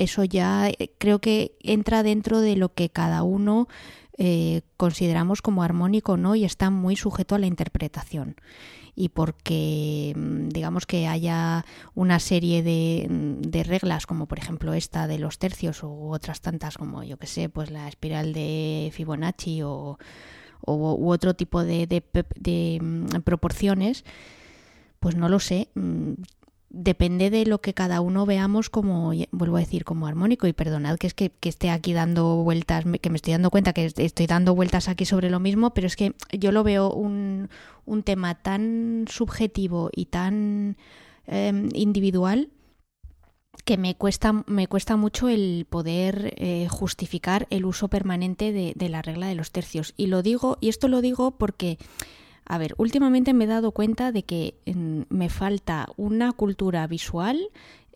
eso 0.00 0.24
ya 0.24 0.70
eh, 0.70 0.90
creo 0.96 1.20
que 1.20 1.52
entra 1.60 2.02
dentro 2.02 2.40
de 2.40 2.56
lo 2.56 2.72
que 2.72 2.88
cada 2.88 3.22
uno 3.22 3.68
eh, 4.16 4.62
consideramos 4.78 5.42
como 5.42 5.62
armónico 5.62 6.16
no 6.16 6.34
y 6.34 6.44
está 6.44 6.70
muy 6.70 6.96
sujeto 6.96 7.34
a 7.34 7.38
la 7.38 7.46
interpretación. 7.46 8.36
Y 8.96 9.10
porque 9.10 10.14
mm, 10.16 10.48
digamos 10.48 10.86
que 10.86 11.06
haya 11.06 11.66
una 11.94 12.18
serie 12.18 12.62
mm, 13.08 13.42
de, 13.42 13.62
reglas 13.62 14.06
como 14.06 14.26
por 14.26 14.38
ejemplo 14.38 14.72
esta 14.72 15.06
de 15.06 15.18
los 15.18 15.38
tercios 15.38 15.82
u 15.82 16.12
otras 16.12 16.40
tantas 16.40 16.78
como 16.78 17.02
yo 17.02 17.18
que 17.18 17.26
sé 17.26 17.50
pues 17.50 17.70
la 17.70 17.86
espiral 17.86 18.32
de 18.32 18.90
Fibonacci 18.94 19.60
o, 19.62 19.98
u 20.66 21.10
otro 21.10 21.34
tipo 21.34 21.62
de, 21.62 21.86
de, 21.86 22.78
mm, 22.80 23.20
proporciones 23.22 24.04
pues 24.98 25.14
no 25.14 25.28
lo 25.28 25.40
sé 25.40 25.68
depende 26.70 27.30
de 27.30 27.44
lo 27.46 27.60
que 27.60 27.74
cada 27.74 28.00
uno 28.00 28.24
veamos 28.24 28.70
como, 28.70 29.12
vuelvo 29.32 29.56
a 29.56 29.60
decir, 29.60 29.84
como 29.84 30.06
armónico. 30.06 30.46
Y 30.46 30.52
perdonad 30.52 30.96
que 30.96 31.08
es 31.08 31.14
que, 31.14 31.32
esté 31.42 31.70
aquí 31.70 31.92
dando 31.92 32.36
vueltas, 32.36 32.84
que 33.00 33.10
me 33.10 33.16
estoy 33.16 33.32
dando 33.32 33.50
cuenta 33.50 33.72
que 33.72 33.92
estoy 33.96 34.26
dando 34.26 34.54
vueltas 34.54 34.88
aquí 34.88 35.04
sobre 35.04 35.30
lo 35.30 35.40
mismo, 35.40 35.74
pero 35.74 35.86
es 35.86 35.96
que 35.96 36.14
yo 36.32 36.52
lo 36.52 36.62
veo 36.62 36.92
un, 36.92 37.50
un 37.84 38.02
tema 38.02 38.36
tan 38.36 39.04
subjetivo 39.08 39.90
y 39.94 40.06
tan 40.06 40.76
em, 41.26 41.68
individual 41.74 42.48
que 43.64 43.76
me 43.76 43.94
cuesta, 43.96 44.44
me 44.46 44.68
cuesta 44.68 44.96
mucho 44.96 45.28
el 45.28 45.66
poder 45.68 46.34
eh, 46.36 46.68
justificar 46.70 47.46
el 47.50 47.66
uso 47.66 47.88
permanente 47.88 48.52
de, 48.52 48.72
de 48.74 48.88
la 48.88 49.02
regla 49.02 49.26
de 49.26 49.34
los 49.34 49.50
tercios. 49.50 49.92
Y 49.96 50.06
lo 50.06 50.22
digo, 50.22 50.56
y 50.60 50.68
esto 50.68 50.88
lo 50.88 51.02
digo 51.02 51.32
porque 51.32 51.78
a 52.50 52.58
ver, 52.58 52.74
últimamente 52.78 53.32
me 53.32 53.44
he 53.44 53.46
dado 53.46 53.70
cuenta 53.70 54.10
de 54.10 54.24
que 54.24 54.54
mm, 54.66 55.02
me 55.08 55.28
falta 55.28 55.86
una 55.96 56.32
cultura 56.32 56.84
visual 56.88 57.38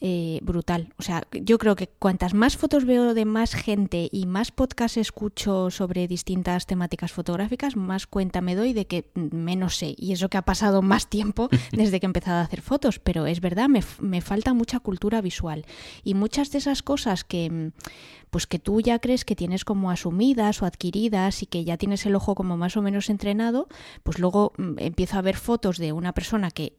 eh, 0.00 0.40
brutal. 0.42 0.92
O 0.98 1.02
sea, 1.02 1.22
yo 1.32 1.58
creo 1.58 1.76
que 1.76 1.88
cuantas 1.88 2.34
más 2.34 2.56
fotos 2.56 2.84
veo 2.84 3.14
de 3.14 3.24
más 3.24 3.54
gente 3.54 4.08
y 4.10 4.26
más 4.26 4.50
podcasts 4.50 4.96
escucho 4.96 5.70
sobre 5.70 6.08
distintas 6.08 6.66
temáticas 6.66 7.12
fotográficas, 7.12 7.76
más 7.76 8.06
cuenta 8.06 8.40
me 8.40 8.54
doy 8.54 8.72
de 8.72 8.86
que 8.86 9.10
menos 9.14 9.76
sé. 9.76 9.94
Y 9.96 10.12
eso 10.12 10.28
que 10.28 10.38
ha 10.38 10.42
pasado 10.42 10.82
más 10.82 11.08
tiempo 11.08 11.48
desde 11.72 12.00
que 12.00 12.06
he 12.06 12.08
empezado 12.08 12.38
a 12.38 12.42
hacer 12.42 12.60
fotos. 12.60 12.98
Pero 12.98 13.26
es 13.26 13.40
verdad, 13.40 13.68
me, 13.68 13.82
me 14.00 14.20
falta 14.20 14.54
mucha 14.54 14.80
cultura 14.80 15.20
visual. 15.20 15.64
Y 16.02 16.14
muchas 16.14 16.50
de 16.50 16.58
esas 16.58 16.82
cosas 16.82 17.24
que 17.24 17.72
pues 18.34 18.48
que 18.48 18.58
tú 18.58 18.80
ya 18.80 18.98
crees 18.98 19.24
que 19.24 19.36
tienes 19.36 19.64
como 19.64 19.92
asumidas 19.92 20.60
o 20.60 20.66
adquiridas 20.66 21.44
y 21.44 21.46
que 21.46 21.62
ya 21.62 21.76
tienes 21.76 22.04
el 22.04 22.16
ojo 22.16 22.34
como 22.34 22.56
más 22.56 22.76
o 22.76 22.82
menos 22.82 23.08
entrenado, 23.08 23.68
pues 24.02 24.18
luego 24.18 24.52
mm, 24.56 24.74
empiezo 24.78 25.18
a 25.18 25.22
ver 25.22 25.36
fotos 25.36 25.78
de 25.78 25.92
una 25.92 26.12
persona 26.12 26.50
que 26.50 26.72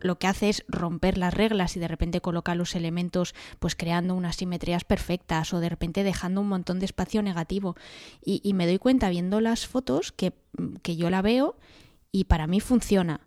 lo 0.00 0.18
que 0.18 0.26
hace 0.26 0.48
es 0.48 0.64
romper 0.68 1.18
las 1.18 1.34
reglas 1.34 1.76
y 1.76 1.80
de 1.80 1.88
repente 1.88 2.20
coloca 2.20 2.54
los 2.54 2.74
elementos 2.74 3.34
pues 3.58 3.74
creando 3.74 4.14
unas 4.14 4.36
simetrías 4.36 4.84
perfectas 4.84 5.52
o 5.54 5.60
de 5.60 5.68
repente 5.68 6.02
dejando 6.02 6.40
un 6.40 6.48
montón 6.48 6.78
de 6.78 6.86
espacio 6.86 7.22
negativo 7.22 7.76
y, 8.24 8.52
me 8.54 8.66
doy 8.66 8.78
cuenta 8.78 9.08
viendo 9.08 9.40
las 9.40 9.66
fotos 9.66 10.12
que, 10.12 10.32
que 10.82 10.96
yo 10.96 11.10
la 11.10 11.22
veo 11.22 11.56
y 12.12 12.24
para 12.24 12.46
mí 12.46 12.60
funciona. 12.60 13.20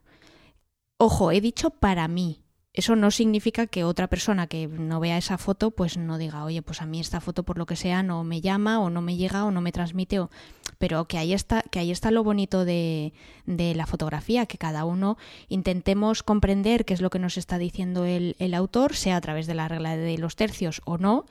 Ojo, 0.97 1.31
he 1.31 1.41
dicho 1.41 1.69
para 1.69 2.07
mí, 2.07 2.41
eso 2.77 2.95
no 2.95 3.09
significa 3.09 3.65
que 3.65 3.83
otra 3.83 4.05
persona 4.07 4.45
que 4.45 4.67
no 4.67 4.99
vea 4.99 5.17
esa 5.17 5.39
foto 5.39 5.71
pues 5.71 5.97
no 5.97 6.19
diga, 6.19 6.43
oye, 6.43 6.61
pues 6.61 6.79
a 6.83 6.85
mí 6.85 6.99
esta 6.99 7.19
foto 7.19 7.41
por 7.41 7.57
lo 7.57 7.65
que 7.65 7.75
sea 7.75 8.03
no 8.03 8.23
me 8.23 8.39
llama 8.39 8.79
o 8.79 8.91
no 8.91 9.01
me 9.01 9.17
llega 9.17 9.45
o 9.45 9.51
no 9.51 9.61
me 9.61 9.71
transmite, 9.71 10.19
o... 10.19 10.29
pero 10.77 11.05
que 11.05 11.17
ahí 11.17 11.33
está, 11.33 11.63
que 11.63 11.79
ahí 11.79 11.89
está 11.89 12.11
lo 12.11 12.23
bonito 12.23 12.65
de, 12.65 13.13
la 13.47 13.87
fotografía, 13.87 14.45
que 14.45 14.59
cada 14.59 14.85
uno 14.85 15.17
intentemos 15.49 16.21
comprender 16.21 16.85
qué 16.85 16.93
es 16.93 17.01
lo 17.01 17.09
que 17.09 17.17
nos 17.17 17.37
está 17.37 17.57
diciendo 17.57 18.05
el 18.05 18.53
autor, 18.53 18.95
sea 18.95 19.15
a 19.15 19.21
través 19.21 19.47
de 19.47 19.55
la 19.55 19.67
regla 19.67 19.97
de 19.97 20.19
los 20.19 20.35
tercios 20.35 20.83
o 20.85 20.99
no, 20.99 21.25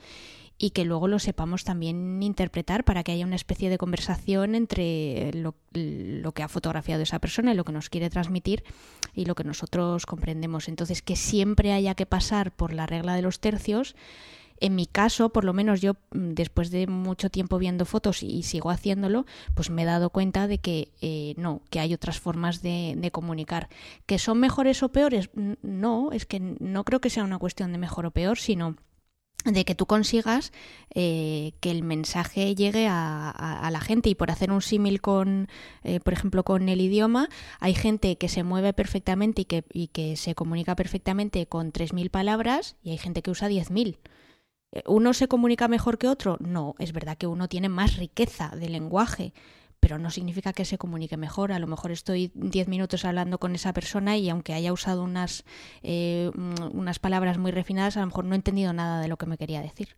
y 0.57 0.71
que 0.71 0.85
luego 0.85 1.07
lo 1.07 1.19
sepamos 1.19 1.63
también 1.63 2.21
interpretar 2.23 2.83
para 2.83 3.03
que 3.03 3.11
haya 3.11 3.25
una 3.25 3.35
especie 3.35 3.69
de 3.69 3.77
conversación 3.77 4.55
entre 4.55 5.31
lo, 5.33 5.53
que 6.33 6.43
ha 6.43 6.47
fotografiado 6.47 7.03
esa 7.03 7.19
persona 7.19 7.53
y 7.53 7.55
lo 7.55 7.63
que 7.63 7.71
nos 7.71 7.89
quiere 7.89 8.09
transmitir 8.09 8.63
y 9.17 9.25
lo 9.25 9.35
que 9.35 9.43
nosotros 9.43 10.05
comprendemos. 10.05 10.69
Entonces, 10.69 11.01
que 11.01 11.15
siempre 11.15 11.73
haya 11.73 11.95
que 11.95 12.05
pasar 12.05 12.55
por 12.55 12.71
la 12.71 12.85
regla 12.85 13.15
de 13.15 13.23
los 13.23 13.39
tercios. 13.39 13.95
En 14.59 14.75
mi 14.75 14.85
caso, 14.85 15.29
por 15.29 15.43
lo 15.43 15.53
menos 15.53 15.81
yo, 15.81 15.93
mm, 16.11 16.33
después 16.33 16.69
de 16.69 16.87
mucho 16.87 17.29
tiempo 17.29 17.57
viendo 17.57 17.85
fotos 17.85 18.21
y, 18.21 18.43
sigo 18.43 18.69
haciéndolo, 18.69 19.25
pues 19.55 19.69
me 19.71 19.83
he 19.83 19.85
dado 19.85 20.11
cuenta 20.11 20.47
de 20.47 20.59
que 20.59 20.91
eh, 21.01 21.33
no, 21.37 21.61
que 21.71 21.79
hay 21.79 21.93
otras 21.93 22.19
formas 22.19 22.61
de, 22.61 22.93
de, 22.95 23.11
comunicar. 23.11 23.69
¿Que 24.05 24.19
son 24.19 24.39
mejores 24.39 24.83
o 24.83 24.89
peores? 24.89 25.29
No, 25.61 26.11
es 26.11 26.25
que 26.25 26.39
no 26.39 26.83
creo 26.83 27.01
que 27.01 27.09
sea 27.09 27.23
una 27.23 27.39
cuestión 27.39 27.71
de 27.71 27.79
mejor 27.79 28.05
o 28.05 28.11
peor, 28.11 28.37
sino 28.37 28.75
de 29.45 29.65
que 29.65 29.75
tú 29.75 29.85
consigas 29.85 30.51
eh, 30.93 31.53
que 31.59 31.71
el 31.71 31.83
mensaje 31.83 32.53
llegue 32.55 32.87
a, 32.89 33.69
la 33.71 33.79
gente 33.81 34.09
y 34.09 34.15
por 34.15 34.31
hacer 34.31 34.51
un 34.51 34.61
símil 34.61 35.01
con, 35.01 35.47
eh, 35.83 35.99
por 35.99 36.13
ejemplo, 36.13 36.43
con 36.43 36.69
el 36.69 36.81
idioma, 36.81 37.29
hay 37.59 37.73
gente 37.73 38.17
que 38.17 38.29
se 38.29 38.43
mueve 38.43 38.73
perfectamente 38.73 39.43
y 39.43 39.45
que, 39.45 39.63
y 39.71 39.87
que 39.87 40.15
se 40.15 40.35
comunica 40.35 40.75
perfectamente 40.75 41.45
con 41.47 41.71
3.000 41.71 42.09
palabras 42.09 42.75
y 42.83 42.91
hay 42.91 42.97
gente 42.97 43.21
que 43.21 43.31
usa 43.31 43.49
10.000. 43.49 43.97
Eh, 44.71 44.83
¿Uno 44.87 45.13
se 45.13 45.27
comunica 45.27 45.67
mejor 45.67 45.97
que 45.97 46.07
otro? 46.07 46.37
No, 46.39 46.75
es 46.79 46.93
verdad 46.93 47.17
que 47.17 47.27
uno 47.27 47.47
tiene 47.47 47.69
más 47.69 47.97
riqueza 47.97 48.49
de 48.49 48.69
lenguaje, 48.69 49.33
pero 49.79 49.99
no 49.99 50.09
significa 50.09 50.53
que 50.53 50.65
se 50.65 50.77
comunique 50.77 51.17
mejor. 51.17 51.51
A 51.51 51.59
lo 51.59 51.67
mejor 51.67 51.91
estoy 51.91 52.31
diez 52.33 52.67
minutos 52.67 53.05
hablando 53.05 53.37
con 53.37 53.55
esa 53.55 53.73
persona 53.73 54.17
y 54.17 54.29
aunque 54.29 54.53
haya 54.53 54.73
usado 54.73 55.03
unas, 55.03 55.45
eh, 55.83 56.31
mm, 56.33 56.77
unas 56.77 56.99
palabras 56.99 57.37
muy 57.37 57.51
refinadas, 57.51 57.97
a 57.97 58.01
lo 58.01 58.07
mejor 58.07 58.25
no 58.25 58.33
he 58.33 58.37
entendido 58.37 58.73
nada 58.73 59.01
de 59.01 59.07
lo 59.07 59.17
que 59.17 59.25
me 59.25 59.37
quería 59.37 59.61
decir. 59.61 59.89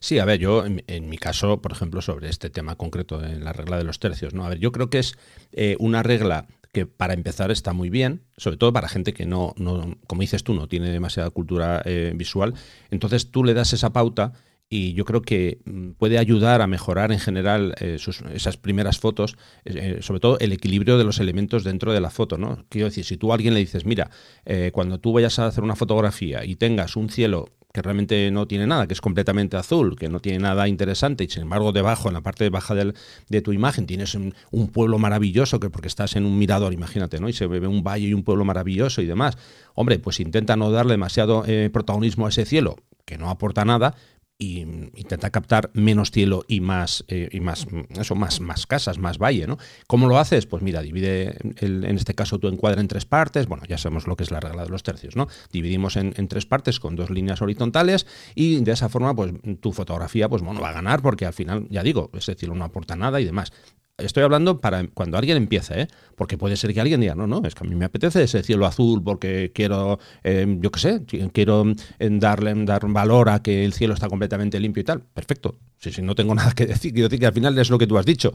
Sí, 0.00 0.18
a 0.18 0.24
ver, 0.24 0.40
yo 0.40 0.64
en, 0.64 1.08
mi 1.10 1.18
caso, 1.18 1.60
por 1.60 1.72
ejemplo, 1.72 2.00
sobre 2.00 2.28
este 2.28 2.50
tema 2.50 2.76
concreto 2.76 3.22
en 3.22 3.44
la 3.44 3.52
regla 3.52 3.76
de 3.76 3.84
los 3.84 3.98
tercios, 3.98 4.32
¿no? 4.32 4.44
A 4.44 4.48
ver, 4.48 4.58
yo 4.58 4.72
creo 4.72 4.88
que 4.88 4.98
es 4.98 5.18
eh, 5.52 5.76
una 5.78 6.02
regla 6.02 6.46
que 6.72 6.86
para 6.86 7.14
empezar 7.14 7.50
está 7.50 7.72
muy 7.72 7.88
bien, 7.88 8.22
sobre 8.36 8.58
todo 8.58 8.72
para 8.72 8.88
gente 8.88 9.14
que 9.14 9.24
no, 9.24 9.54
no 9.56 9.96
como 10.06 10.20
dices 10.20 10.44
tú, 10.44 10.54
no 10.54 10.68
tiene 10.68 10.90
demasiada 10.90 11.30
cultura 11.30 11.82
eh, 11.84 12.12
visual. 12.14 12.54
Entonces 12.90 13.30
tú 13.30 13.44
le 13.44 13.54
das 13.54 13.72
esa 13.72 13.92
pauta 13.92 14.32
y 14.68 14.94
yo 14.94 15.04
creo 15.04 15.22
que 15.22 15.60
mm, 15.64 15.90
puede 15.92 16.18
ayudar 16.18 16.60
a 16.60 16.66
mejorar 16.66 17.12
en 17.12 17.20
general 17.20 17.74
eh, 17.80 17.98
esas 18.34 18.56
primeras 18.56 18.98
fotos, 18.98 19.36
eh, 19.64 19.98
sobre 20.00 20.20
todo 20.20 20.38
el 20.40 20.52
equilibrio 20.52 20.98
de 20.98 21.04
los 21.04 21.20
elementos 21.20 21.62
dentro 21.62 21.92
de 21.92 22.00
la 22.00 22.10
foto. 22.10 22.36
¿no? 22.36 22.64
Quiero 22.68 22.86
decir, 22.86 23.04
si 23.04 23.16
tú 23.16 23.30
a 23.30 23.36
alguien 23.36 23.54
le 23.54 23.60
dices, 23.60 23.84
mira, 23.84 24.10
eh, 24.44 24.70
cuando 24.72 24.98
tú 24.98 25.12
vayas 25.12 25.38
a 25.38 25.46
hacer 25.46 25.62
una 25.62 25.76
fotografía 25.76 26.44
y 26.44 26.56
tengas 26.56 26.96
un 26.96 27.10
cielo 27.10 27.48
que 27.72 27.82
realmente 27.82 28.30
no 28.30 28.46
tiene 28.46 28.66
nada, 28.66 28.86
que 28.86 28.94
es 28.94 29.02
completamente 29.02 29.58
azul, 29.58 29.96
que 29.96 30.08
no 30.08 30.18
tiene 30.18 30.38
nada 30.38 30.66
interesante, 30.66 31.24
y 31.24 31.28
sin 31.28 31.42
embargo 31.42 31.72
debajo, 31.72 32.08
en 32.08 32.14
la 32.14 32.22
parte 32.22 32.48
baja 32.48 32.74
del, 32.74 32.94
de 33.28 33.42
tu 33.42 33.52
imagen, 33.52 33.86
tienes 33.86 34.14
un, 34.14 34.32
pueblo 34.72 34.98
maravilloso, 34.98 35.60
que 35.60 35.68
porque 35.68 35.88
estás 35.88 36.16
en 36.16 36.24
un 36.24 36.38
mirador, 36.38 36.72
imagínate, 36.72 37.20
¿no? 37.20 37.28
Y 37.28 37.34
se 37.34 37.46
ve 37.46 37.66
un 37.66 37.84
valle 37.84 38.06
y 38.06 38.14
un 38.14 38.22
pueblo 38.22 38.46
maravilloso 38.46 39.02
y 39.02 39.06
demás. 39.06 39.36
Hombre, 39.74 39.98
pues 39.98 40.20
intenta 40.20 40.56
no 40.56 40.70
darle 40.70 40.94
demasiado 40.94 41.44
protagonismo 41.70 42.24
a 42.24 42.30
ese 42.30 42.46
cielo, 42.46 42.76
que 43.04 43.18
no 43.18 43.28
aporta 43.28 43.66
nada, 43.66 43.94
y 44.38 44.60
intenta 44.60 45.30
captar 45.30 45.70
menos 45.72 46.10
cielo 46.10 46.44
y 46.46 46.60
más 46.60 47.04
eh, 47.08 47.28
y 47.32 47.40
más 47.40 47.66
eso 47.98 48.14
más 48.14 48.40
más 48.40 48.66
casas 48.66 48.98
más 48.98 49.16
valle 49.16 49.46
no 49.46 49.56
cómo 49.86 50.08
lo 50.08 50.18
haces 50.18 50.44
pues 50.44 50.62
mira 50.62 50.82
divide 50.82 51.38
en 51.60 51.96
este 51.96 52.14
caso 52.14 52.38
tu 52.38 52.48
encuadre 52.48 52.80
en 52.80 52.88
tres 52.88 53.06
partes. 53.06 53.46
Bueno 53.46 53.64
ya 53.66 53.78
sabemos 53.78 54.06
lo 54.06 54.16
que 54.16 54.24
es 54.24 54.30
la 54.30 54.40
regla 54.40 54.64
de 54.64 54.68
los 54.68 54.82
tercios 54.82 55.16
no 55.16 55.28
dividimos 55.52 55.96
en, 55.96 56.12
tres 56.28 56.44
partes 56.44 56.80
con 56.80 56.96
dos 56.96 57.10
líneas 57.10 57.40
horizontales 57.40 58.06
y 58.34 58.62
de 58.62 58.72
esa 58.72 58.88
forma 58.88 59.14
pues 59.14 59.32
tu 59.60 59.72
fotografía 59.72 60.28
pues 60.28 60.42
bueno 60.42 60.60
va 60.60 60.70
a 60.70 60.72
ganar 60.72 61.00
porque 61.00 61.24
al 61.24 61.32
final 61.32 61.66
ya 61.70 61.82
digo 61.82 62.10
ese 62.14 62.34
cielo 62.34 62.54
no 62.54 62.64
aporta 62.64 62.96
nada 62.96 63.20
y 63.20 63.24
demás 63.24 63.52
Estoy 63.98 64.24
hablando 64.24 64.60
para 64.60 64.86
cuando 64.88 65.16
alguien 65.16 65.38
empieza, 65.38 65.80
¿eh? 65.80 65.88
porque 66.16 66.36
puede 66.36 66.56
ser 66.56 66.74
que 66.74 66.82
alguien 66.82 67.00
diga, 67.00 67.14
no, 67.14 67.26
no, 67.26 67.40
es 67.46 67.54
que 67.54 67.66
a 67.66 67.66
mí 67.66 67.74
me 67.74 67.86
apetece 67.86 68.22
ese 68.22 68.42
cielo 68.42 68.66
azul 68.66 69.02
porque 69.02 69.52
quiero, 69.54 69.98
eh, 70.22 70.46
yo 70.60 70.70
qué 70.70 70.80
sé, 70.80 71.02
quiero 71.32 71.64
eh, 71.98 72.08
darle 72.12 72.52
dar 72.66 72.86
valor 72.88 73.30
a 73.30 73.42
que 73.42 73.64
el 73.64 73.72
cielo 73.72 73.94
está 73.94 74.10
completamente 74.10 74.60
limpio 74.60 74.82
y 74.82 74.84
tal. 74.84 75.00
Perfecto. 75.00 75.56
Si, 75.78 76.02
no 76.02 76.14
tengo 76.14 76.34
nada 76.34 76.52
que 76.52 76.66
decir, 76.66 76.92
quiero 76.92 77.08
decir 77.08 77.20
que 77.20 77.26
al 77.26 77.32
final 77.32 77.58
es 77.58 77.70
lo 77.70 77.78
que 77.78 77.86
tú 77.86 77.96
has 77.96 78.04
dicho. 78.04 78.34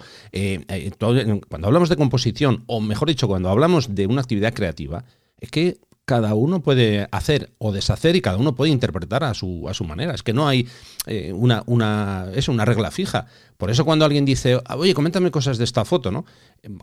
cuando 1.48 1.68
hablamos 1.68 1.90
de 1.90 1.96
composición, 1.96 2.64
o 2.66 2.82
mejor 2.82 3.08
dicho, 3.08 3.28
cuando 3.28 3.50
hablamos 3.50 3.94
de 3.94 4.08
una 4.08 4.22
actividad 4.22 4.56
creativa, 4.56 5.04
es 5.40 5.52
que 5.52 5.78
cada 6.06 6.34
uno 6.34 6.62
puede 6.62 7.08
hacer 7.12 7.52
o 7.60 7.72
deshacer 7.72 8.16
y 8.16 8.22
cada 8.22 8.38
uno 8.38 8.56
puede 8.56 8.72
interpretar 8.72 9.24
a 9.24 9.36
su, 9.36 9.70
a 9.70 9.76
su 9.76 9.84
manera. 9.84 10.16
Es 10.16 10.24
que 10.24 10.34
no 10.34 10.48
hay 10.48 10.68
una, 11.34 11.62
una, 11.68 12.30
es 12.34 12.48
una 12.48 12.66
regla 12.66 12.90
fija. 12.90 13.28
Por 13.62 13.70
eso 13.70 13.86
cuando 13.86 14.06
alguien 14.06 14.26
dice, 14.26 14.60
ah, 14.66 14.76
oye, 14.76 14.96
coméntame 14.96 15.30
cosas 15.30 15.60
de 15.60 15.66
esta 15.66 15.86
foto, 15.86 16.10
¿no? 16.10 16.26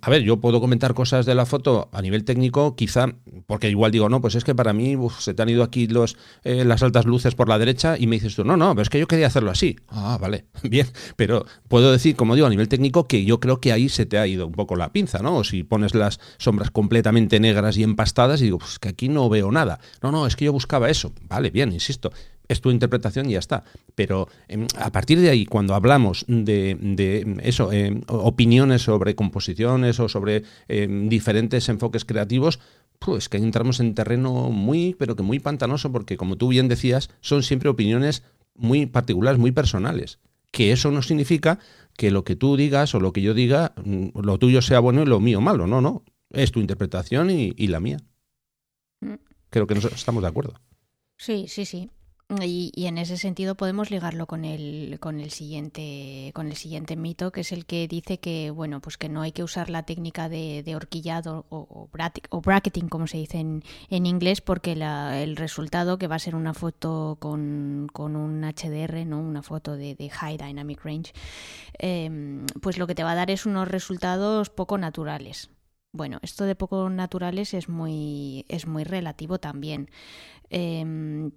A 0.00 0.10
ver, 0.10 0.22
yo 0.22 0.36
puedo 0.36 0.60
comentar 0.60 0.94
cosas 0.94 1.26
de 1.26 1.34
la 1.34 1.44
foto 1.44 1.88
a 1.90 2.00
nivel 2.00 2.22
técnico, 2.22 2.76
quizá, 2.76 3.08
porque 3.46 3.68
igual 3.68 3.90
digo, 3.90 4.08
no, 4.08 4.20
pues 4.20 4.36
es 4.36 4.44
que 4.44 4.54
para 4.54 4.72
mí 4.72 4.96
se 5.18 5.34
te 5.34 5.42
han 5.42 5.48
ido 5.48 5.64
aquí 5.64 5.88
eh, 6.44 6.64
las 6.64 6.84
altas 6.84 7.04
luces 7.04 7.34
por 7.34 7.48
la 7.48 7.58
derecha 7.58 7.96
y 7.98 8.06
me 8.06 8.14
dices 8.14 8.36
tú, 8.36 8.44
no, 8.44 8.56
no, 8.56 8.76
pero 8.76 8.82
es 8.82 8.90
que 8.90 9.00
yo 9.00 9.08
quería 9.08 9.26
hacerlo 9.26 9.50
así. 9.50 9.74
Ah, 9.88 10.18
vale, 10.20 10.44
bien, 10.62 10.86
pero 11.16 11.44
puedo 11.66 11.90
decir, 11.90 12.14
como 12.14 12.36
digo, 12.36 12.46
a 12.46 12.50
nivel 12.50 12.68
técnico, 12.68 13.08
que 13.08 13.24
yo 13.24 13.40
creo 13.40 13.60
que 13.60 13.72
ahí 13.72 13.88
se 13.88 14.06
te 14.06 14.16
ha 14.16 14.28
ido 14.28 14.46
un 14.46 14.52
poco 14.52 14.76
la 14.76 14.92
pinza, 14.92 15.18
¿no? 15.18 15.38
O 15.38 15.42
si 15.42 15.64
pones 15.64 15.96
las 15.96 16.20
sombras 16.36 16.70
completamente 16.70 17.40
negras 17.40 17.76
y 17.76 17.82
empastadas 17.82 18.40
y 18.40 18.44
digo, 18.44 18.58
pues 18.58 18.78
que 18.78 18.90
aquí 18.90 19.08
no 19.08 19.28
veo 19.28 19.50
nada. 19.50 19.80
No, 20.00 20.12
no, 20.12 20.28
es 20.28 20.36
que 20.36 20.44
yo 20.44 20.52
buscaba 20.52 20.88
eso. 20.88 21.12
Vale, 21.28 21.50
bien, 21.50 21.72
insisto 21.72 22.12
es 22.48 22.60
tu 22.60 22.70
interpretación 22.70 23.28
y 23.28 23.34
ya 23.34 23.38
está. 23.38 23.64
Pero 23.94 24.28
em, 24.48 24.66
a 24.76 24.90
partir 24.90 25.20
de 25.20 25.30
ahí, 25.30 25.44
cuando 25.46 25.74
hablamos 25.74 26.24
de, 26.26 27.36
eso, 27.42 27.70
em, 27.72 28.00
opiniones 28.08 28.82
sobre 28.82 29.14
composiciones 29.14 30.00
o 30.00 30.08
sobre 30.08 30.44
em, 30.68 31.08
diferentes 31.08 31.68
enfoques 31.68 32.04
creativos, 32.04 32.58
pues 32.98 33.28
que 33.28 33.36
entramos 33.36 33.80
en 33.80 33.94
terreno 33.94 34.50
muy, 34.50 34.94
pero 34.98 35.14
que 35.14 35.22
muy 35.22 35.38
pantanoso, 35.38 35.92
porque 35.92 36.16
como 36.16 36.36
tú 36.36 36.48
bien 36.48 36.68
decías, 36.68 37.10
son 37.20 37.42
siempre 37.42 37.68
opiniones 37.68 38.24
muy 38.54 38.86
particulares, 38.86 39.38
muy 39.38 39.52
personales. 39.52 40.18
Que 40.50 40.72
eso 40.72 40.90
no 40.90 41.02
significa 41.02 41.58
que 41.96 42.10
lo 42.10 42.24
que 42.24 42.34
tú 42.34 42.56
digas 42.56 42.94
o 42.94 43.00
lo 43.00 43.12
que 43.12 43.22
yo 43.22 43.34
diga, 43.34 43.74
mm, 43.84 44.18
lo 44.20 44.38
tuyo 44.38 44.62
sea 44.62 44.80
bueno 44.80 45.02
y 45.02 45.06
lo 45.06 45.20
mío 45.20 45.40
malo. 45.40 45.66
No, 45.66 45.80
no. 45.80 46.02
Es 46.30 46.52
tu 46.52 46.60
interpretación 46.60 47.30
y, 47.30 47.52
y 47.56 47.68
la 47.68 47.80
mía. 47.80 47.98
Mm. 49.00 49.14
Creo 49.50 49.66
que 49.66 49.74
nos 49.74 49.84
estamos 49.84 50.22
de 50.22 50.28
acuerdo. 50.28 50.54
Sí, 51.16 51.46
sí, 51.48 51.64
sí. 51.64 51.90
Y, 52.30 52.84
en 52.84 52.98
ese 52.98 53.16
sentido 53.16 53.54
podemos 53.54 53.90
ligarlo 53.90 54.26
con 54.26 54.44
el, 54.44 54.98
con 55.00 55.18
el 55.18 55.30
siguiente 55.30 56.30
con 56.34 56.48
el 56.48 56.56
siguiente 56.56 56.94
mito 56.94 57.32
que 57.32 57.40
es 57.40 57.52
el 57.52 57.64
que 57.64 57.88
dice 57.88 58.20
que 58.20 58.50
bueno 58.50 58.82
pues 58.82 58.98
que 58.98 59.08
no 59.08 59.22
hay 59.22 59.32
que 59.32 59.42
usar 59.42 59.70
la 59.70 59.84
técnica 59.84 60.28
de, 60.28 60.62
horquillado 60.76 61.46
o, 61.48 61.88
bracketing 62.42 62.88
como 62.90 63.06
se 63.06 63.16
dice 63.16 63.38
en, 63.38 63.62
en 63.88 64.04
inglés 64.04 64.42
porque 64.42 64.76
la, 64.76 65.22
el 65.22 65.36
resultado 65.36 65.96
que 65.96 66.06
va 66.06 66.16
a 66.16 66.18
ser 66.18 66.34
una 66.34 66.52
foto 66.52 67.16
con, 67.18 67.88
con 67.94 68.14
un 68.14 68.42
HDR 68.42 69.06
no 69.06 69.20
una 69.20 69.42
foto 69.42 69.78
de, 69.78 69.94
de 69.94 70.10
High 70.10 70.36
Dynamic 70.36 70.84
Range 70.84 71.12
em, 71.78 72.44
pues 72.60 72.76
lo 72.76 72.86
que 72.86 72.94
te 72.94 73.04
va 73.04 73.12
a 73.12 73.14
dar 73.14 73.30
es 73.30 73.46
unos 73.46 73.68
resultados 73.68 74.50
poco 74.50 74.76
naturales 74.76 75.48
bueno, 75.92 76.18
esto 76.20 76.44
de 76.44 76.54
poco 76.54 76.90
naturales 76.90 77.54
es 77.54 77.70
muy, 77.70 78.44
es 78.50 78.66
muy 78.66 78.84
relativo 78.84 79.38
también. 79.40 79.88
Eh, 80.50 81.30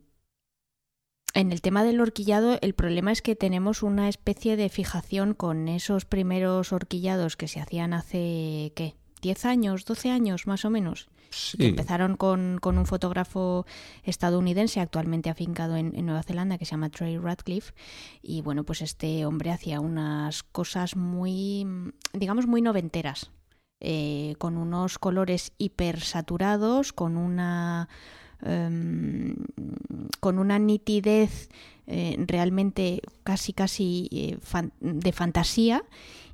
en 1.34 1.52
el 1.52 1.62
tema 1.62 1.84
del 1.84 2.02
horquillado, 2.02 2.58
el 2.62 2.74
problema 2.74 3.12
es 3.12 3.22
que 3.22 3.36
tenemos 3.36 3.84
una 3.84 4.10
especie 4.10 4.58
de 4.58 4.70
fijación 4.70 5.34
con 5.34 5.67
esos 5.67 6.06
primeros 6.06 6.74
horquillados 6.74 7.38
que 7.38 7.48
se 7.48 7.60
hacían 7.60 7.94
hace, 7.94 8.74
¿qué? 8.76 8.96
¿10 9.22 9.46
años, 9.46 9.86
12 9.86 10.10
años 10.10 10.48
más 10.48 10.65
o 10.65 10.70
menos? 10.70 11.08
Sí. 11.30 11.56
empezaron 11.65 12.17
con, 12.17 12.60
un 12.62 12.86
fotógrafo 12.86 13.65
estadounidense 14.04 14.82
actualmente 14.82 15.30
afincado 15.30 15.78
en, 15.78 15.94
Nueva 16.06 16.24
Zelanda 16.24 16.58
que 16.58 16.65
se 16.65 16.72
llama 16.72 16.89
Trey 16.89 17.17
Radcliffe. 17.17 17.74
Y 18.22 18.41
bueno, 18.41 18.65
pues 18.65 18.82
este 18.82 19.26
hombre 19.26 19.52
hacía 19.52 19.80
unas 19.80 20.44
cosas 20.44 20.98
muy, 20.98 21.65
digamos, 22.13 22.48
muy 22.48 22.62
noventeras. 22.62 23.32
Eh, 23.80 24.36
con 24.38 24.58
unos 24.58 25.00
colores 25.00 25.54
hipersaturados, 25.58 26.94
con 26.94 27.17
una 27.17 27.89
Em, 28.43 29.36
con 30.19 30.39
una 30.39 30.58
nitidez 30.58 31.49
eh, 31.86 32.15
realmente 32.25 33.01
casi 33.23 33.54
casi 33.54 34.10
eh, 34.12 34.38
de 34.80 35.12
fantasía 35.12 35.84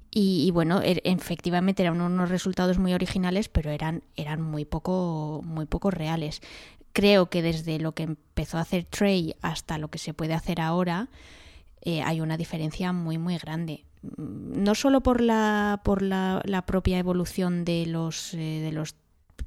y, 0.10 0.50
bueno, 0.52 0.82
er, 0.82 1.02
efectivamente 1.04 1.84
eran 1.84 2.00
unos 2.02 2.30
resultados 2.30 2.80
muy 2.80 2.94
originales, 2.94 3.50
pero 3.50 3.72
eran, 3.72 4.04
eran 4.16 4.42
muy, 4.42 4.66
poco, 4.66 5.42
muy 5.44 5.66
poco 5.66 5.92
reales. 5.92 6.42
Creo 6.94 7.30
que 7.30 7.42
desde 7.42 7.78
lo 7.78 7.92
que 7.92 8.04
empezó 8.04 8.58
a 8.58 8.62
hacer 8.62 8.86
Trey 8.86 9.36
hasta 9.42 9.78
lo 9.78 9.90
que 9.90 10.00
se 10.00 10.14
puede 10.14 10.34
hacer 10.34 10.62
ahora, 10.62 11.10
eh, 11.82 12.02
hay 12.02 12.22
una 12.22 12.38
diferencia 12.38 12.94
muy, 12.94 13.18
muy 13.18 13.38
grande. 13.38 13.84
No 14.18 14.76
solo 14.76 15.02
por 15.02 15.22
la, 15.22 15.82
por 15.84 16.02
la, 16.02 16.42
la 16.46 16.66
propia 16.66 16.98
evolución 16.98 17.66
de 17.66 17.86
los, 17.86 18.32
de 18.32 18.72
los 18.72 18.96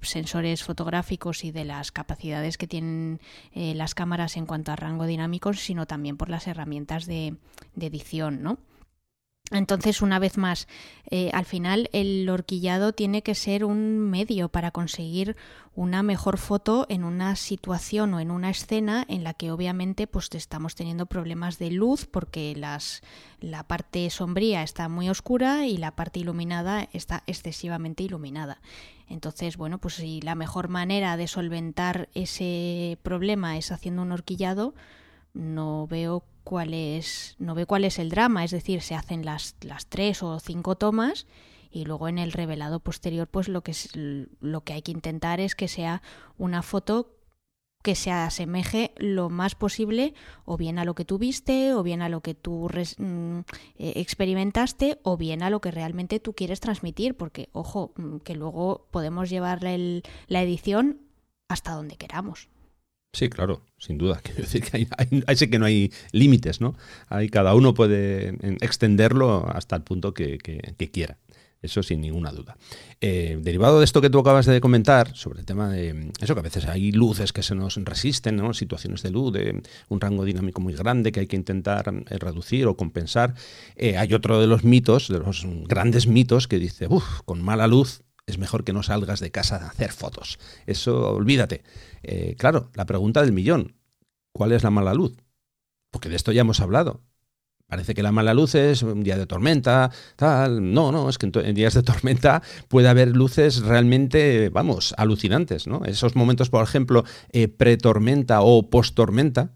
sensores 0.03 0.63
fotográficos 0.63 1.45
y 1.45 1.53
de 1.53 1.65
las 1.65 1.93
capacidades 1.93 2.59
que 2.59 2.67
tienen 2.67 3.21
eh, 3.53 3.75
las 3.75 3.95
cámaras 3.95 4.37
en 4.37 4.47
cuanto 4.47 4.73
a 4.73 4.77
rango 4.77 5.07
dinámico, 5.07 5.53
sino 5.53 5.87
también 5.87 6.17
por 6.17 6.29
las 6.29 6.47
herramientas 6.47 7.07
de, 7.07 7.37
edición, 7.79 8.43
¿no? 8.43 8.59
Entonces, 9.53 10.01
una 10.01 10.21
vez 10.21 10.37
más, 10.39 10.69
eh, 11.11 11.31
al 11.33 11.45
final 11.45 11.91
el 11.93 12.29
horquillado 12.29 12.93
tiene 12.93 13.23
que 13.23 13.35
ser 13.35 13.65
un 13.65 13.99
medio 13.99 14.49
para 14.49 14.71
conseguir 14.71 15.35
una 15.75 16.05
mejor 16.05 16.39
foto 16.39 16.87
en 16.89 17.03
una 17.03 17.35
situación 17.35 18.15
o 18.15 18.21
en 18.21 18.31
una 18.31 18.51
escena 18.51 19.05
en 19.09 19.25
la 19.25 19.35
que 19.35 19.51
obviamente 19.51 20.07
pues 20.07 20.29
estamos 20.35 20.77
teniendo 20.77 21.07
problemas 21.07 21.59
de 21.59 21.73
luz 21.73 22.07
porque 22.07 22.55
las, 22.57 23.03
la 23.41 23.65
parte 23.65 24.09
sombría 24.11 24.63
está 24.63 24.89
muy 24.89 25.09
oscura 25.11 25.67
y 25.67 25.79
la 25.79 25.97
parte 25.97 26.21
iluminada 26.21 26.89
está 26.93 27.25
excesivamente 27.27 28.05
iluminada. 28.05 28.61
Entonces, 29.11 29.57
bueno, 29.57 29.79
pues 29.79 29.95
si 29.95 30.21
la 30.21 30.37
mejor 30.37 30.69
manera 30.69 31.17
de 31.17 31.27
solventar 31.27 32.09
ese 32.15 32.97
problema 33.03 33.59
es 33.59 33.73
haciendo 33.73 34.03
un 34.03 34.13
horquillado, 34.13 34.73
no 35.35 35.89
veo 35.89 36.25
cuál 36.45 36.73
es, 36.73 37.35
no 37.41 37.57
ve 37.57 37.67
cuál 37.67 37.85
es 37.85 37.99
el 37.99 38.09
drama, 38.09 38.45
es 38.45 38.53
decir, 38.53 38.83
se 38.83 38.95
hacen 38.95 39.25
las, 39.25 39.57
las 39.63 39.87
tres 39.87 40.23
o 40.23 40.39
cinco 40.39 40.77
tomas 40.77 41.27
y 41.73 41.87
luego 41.87 42.09
en 42.09 42.19
el 42.19 42.31
revelado 42.31 42.79
posterior, 42.79 43.27
pues 43.27 43.49
lo 43.49 43.63
que, 43.63 43.73
es, 43.73 43.91
lo 43.97 44.61
que 44.63 44.75
hay 44.75 44.83
que 44.83 44.93
intentar 44.93 45.41
es 45.41 45.57
que 45.57 45.67
sea 45.67 46.03
una 46.39 46.63
foto 46.63 47.13
que 47.83 47.95
se 47.95 48.11
asemeje 48.11 48.93
lo 48.97 49.31
más 49.31 49.55
posible 49.55 50.15
o 50.45 50.57
bien 50.57 50.79
a 50.79 50.85
lo 50.85 50.95
que 50.95 51.05
tú 51.05 51.19
viste, 51.19 51.75
o 51.75 51.83
bien 51.83 52.03
a 52.03 52.09
lo 52.09 52.21
que 52.21 52.35
tú 52.35 52.69
mm, 52.99 53.39
eh, 53.79 53.93
experimentaste, 53.97 54.99
o 55.03 55.17
bien 55.17 55.43
a 55.43 55.51
lo 55.51 55.61
que 55.61 55.71
realmente 55.71 56.21
tú 56.21 56.35
quieres 56.35 56.61
transmitir, 56.61 57.17
porque, 57.17 57.49
ojo, 57.53 57.93
mm, 57.97 58.19
que 58.19 58.35
luego 58.35 58.87
podemos 58.91 59.31
llevar 59.31 59.63
la 59.63 60.43
edición 60.43 61.01
hasta 61.49 61.73
donde 61.73 61.97
queramos. 61.97 62.49
Sí, 63.13 63.29
claro, 63.29 63.63
sin 63.79 63.99
duda. 63.99 64.21
Quiero 64.23 64.43
decir 64.43 64.63
que 64.63 64.87
hay, 64.97 65.37
que 65.37 65.59
no 65.59 65.67
hay 65.67 65.93
límites, 66.13 66.61
¿no? 66.61 66.77
Hay, 67.09 67.29
cada 67.29 67.55
uno 67.55 67.75
puede 67.75 68.37
extenderlo 68.65 69.49
hasta 69.49 69.77
el 69.77 69.83
punto 69.83 70.15
que, 70.15 70.39
quiera. 70.93 71.19
Eso 71.63 71.83
sin 71.83 72.01
ninguna 72.01 72.33
duda. 72.33 72.57
Eh, 73.03 73.39
derivado 73.43 73.79
de 73.79 73.85
esto 73.85 74.01
que 74.01 74.09
tú 74.09 74.19
acabas 74.19 74.47
de 74.47 74.61
comentar, 74.61 75.15
sobre 75.15 75.41
el 75.41 75.47
tema 75.47 75.69
de 75.69 76.11
eso, 76.21 76.35
que 76.35 76.41
a 76.41 76.43
veces 76.43 76.67
hay 76.67 76.91
luces 76.91 77.35
que 77.35 77.43
se 77.43 77.55
nos 77.55 77.77
resisten, 77.77 78.55
situaciones 78.55 79.03
de 79.03 79.11
luz, 79.11 79.33
de 79.35 79.63
un 79.89 80.01
rango 80.01 80.25
dinámico 80.25 80.63
muy 80.63 80.75
grande 80.75 81.13
que 81.13 81.21
hay 81.21 81.27
que 81.27 81.37
intentar 81.37 81.93
eh, 82.09 82.19
reducir 82.19 82.67
o 82.67 82.77
compensar, 82.77 83.35
eh, 83.77 83.99
hay 83.99 84.15
otro 84.15 84.41
de 84.41 84.47
los 84.47 84.65
mitos, 84.65 85.09
de 85.09 85.19
los 85.19 85.47
grandes 85.67 86.07
mitos, 86.07 86.49
que 86.49 86.59
dice, 86.59 86.87
uff, 86.89 87.21
con 87.27 87.43
mala 87.43 87.67
luz 87.67 88.05
es 88.27 88.39
mejor 88.39 88.65
que 88.65 88.73
no 88.73 88.83
salgas 88.83 89.21
de 89.21 89.31
casa 89.31 89.57
a 89.57 89.69
hacer 89.69 89.93
fotos. 89.93 90.39
Eso, 90.67 91.13
olvídate. 91.13 91.63
Claro, 92.39 92.71
la 92.75 92.87
pregunta 92.87 93.23
del 93.23 93.33
millón, 93.33 93.75
¿cuál 94.33 94.53
es 94.53 94.63
la 94.63 94.71
mala 94.71 94.95
luz? 94.95 95.17
Porque 95.91 96.09
de 96.09 96.17
esto 96.17 96.31
ya 96.31 96.43
hemos 96.43 96.61
hablado. 96.61 97.03
Parece 97.71 97.95
que 97.95 98.03
la 98.03 98.11
mala 98.11 98.35
luz 98.35 98.57
es 98.57 98.83
un 98.83 99.05
día 99.05 99.17
de 99.17 99.27
tormenta, 99.27 99.93
tal. 100.17 100.75
No, 100.75 100.91
no, 100.91 101.09
es 101.09 101.19
que 101.19 101.31
en, 101.33 101.55
días 101.55 101.75
de 101.75 101.85
tormenta 101.85 102.43
puede 102.69 102.89
haber 102.89 103.17
luces 103.17 103.63
realmente, 103.63 104.49
vamos, 104.49 104.93
alucinantes, 104.99 105.69
¿no? 105.69 105.83
Esos 105.85 106.17
momentos, 106.17 106.51
por 106.51 106.65
ejemplo, 106.65 107.05
eh, 107.31 107.47
pre-tormenta 107.47 108.41
o 108.43 108.69
post-tormenta, 108.69 109.53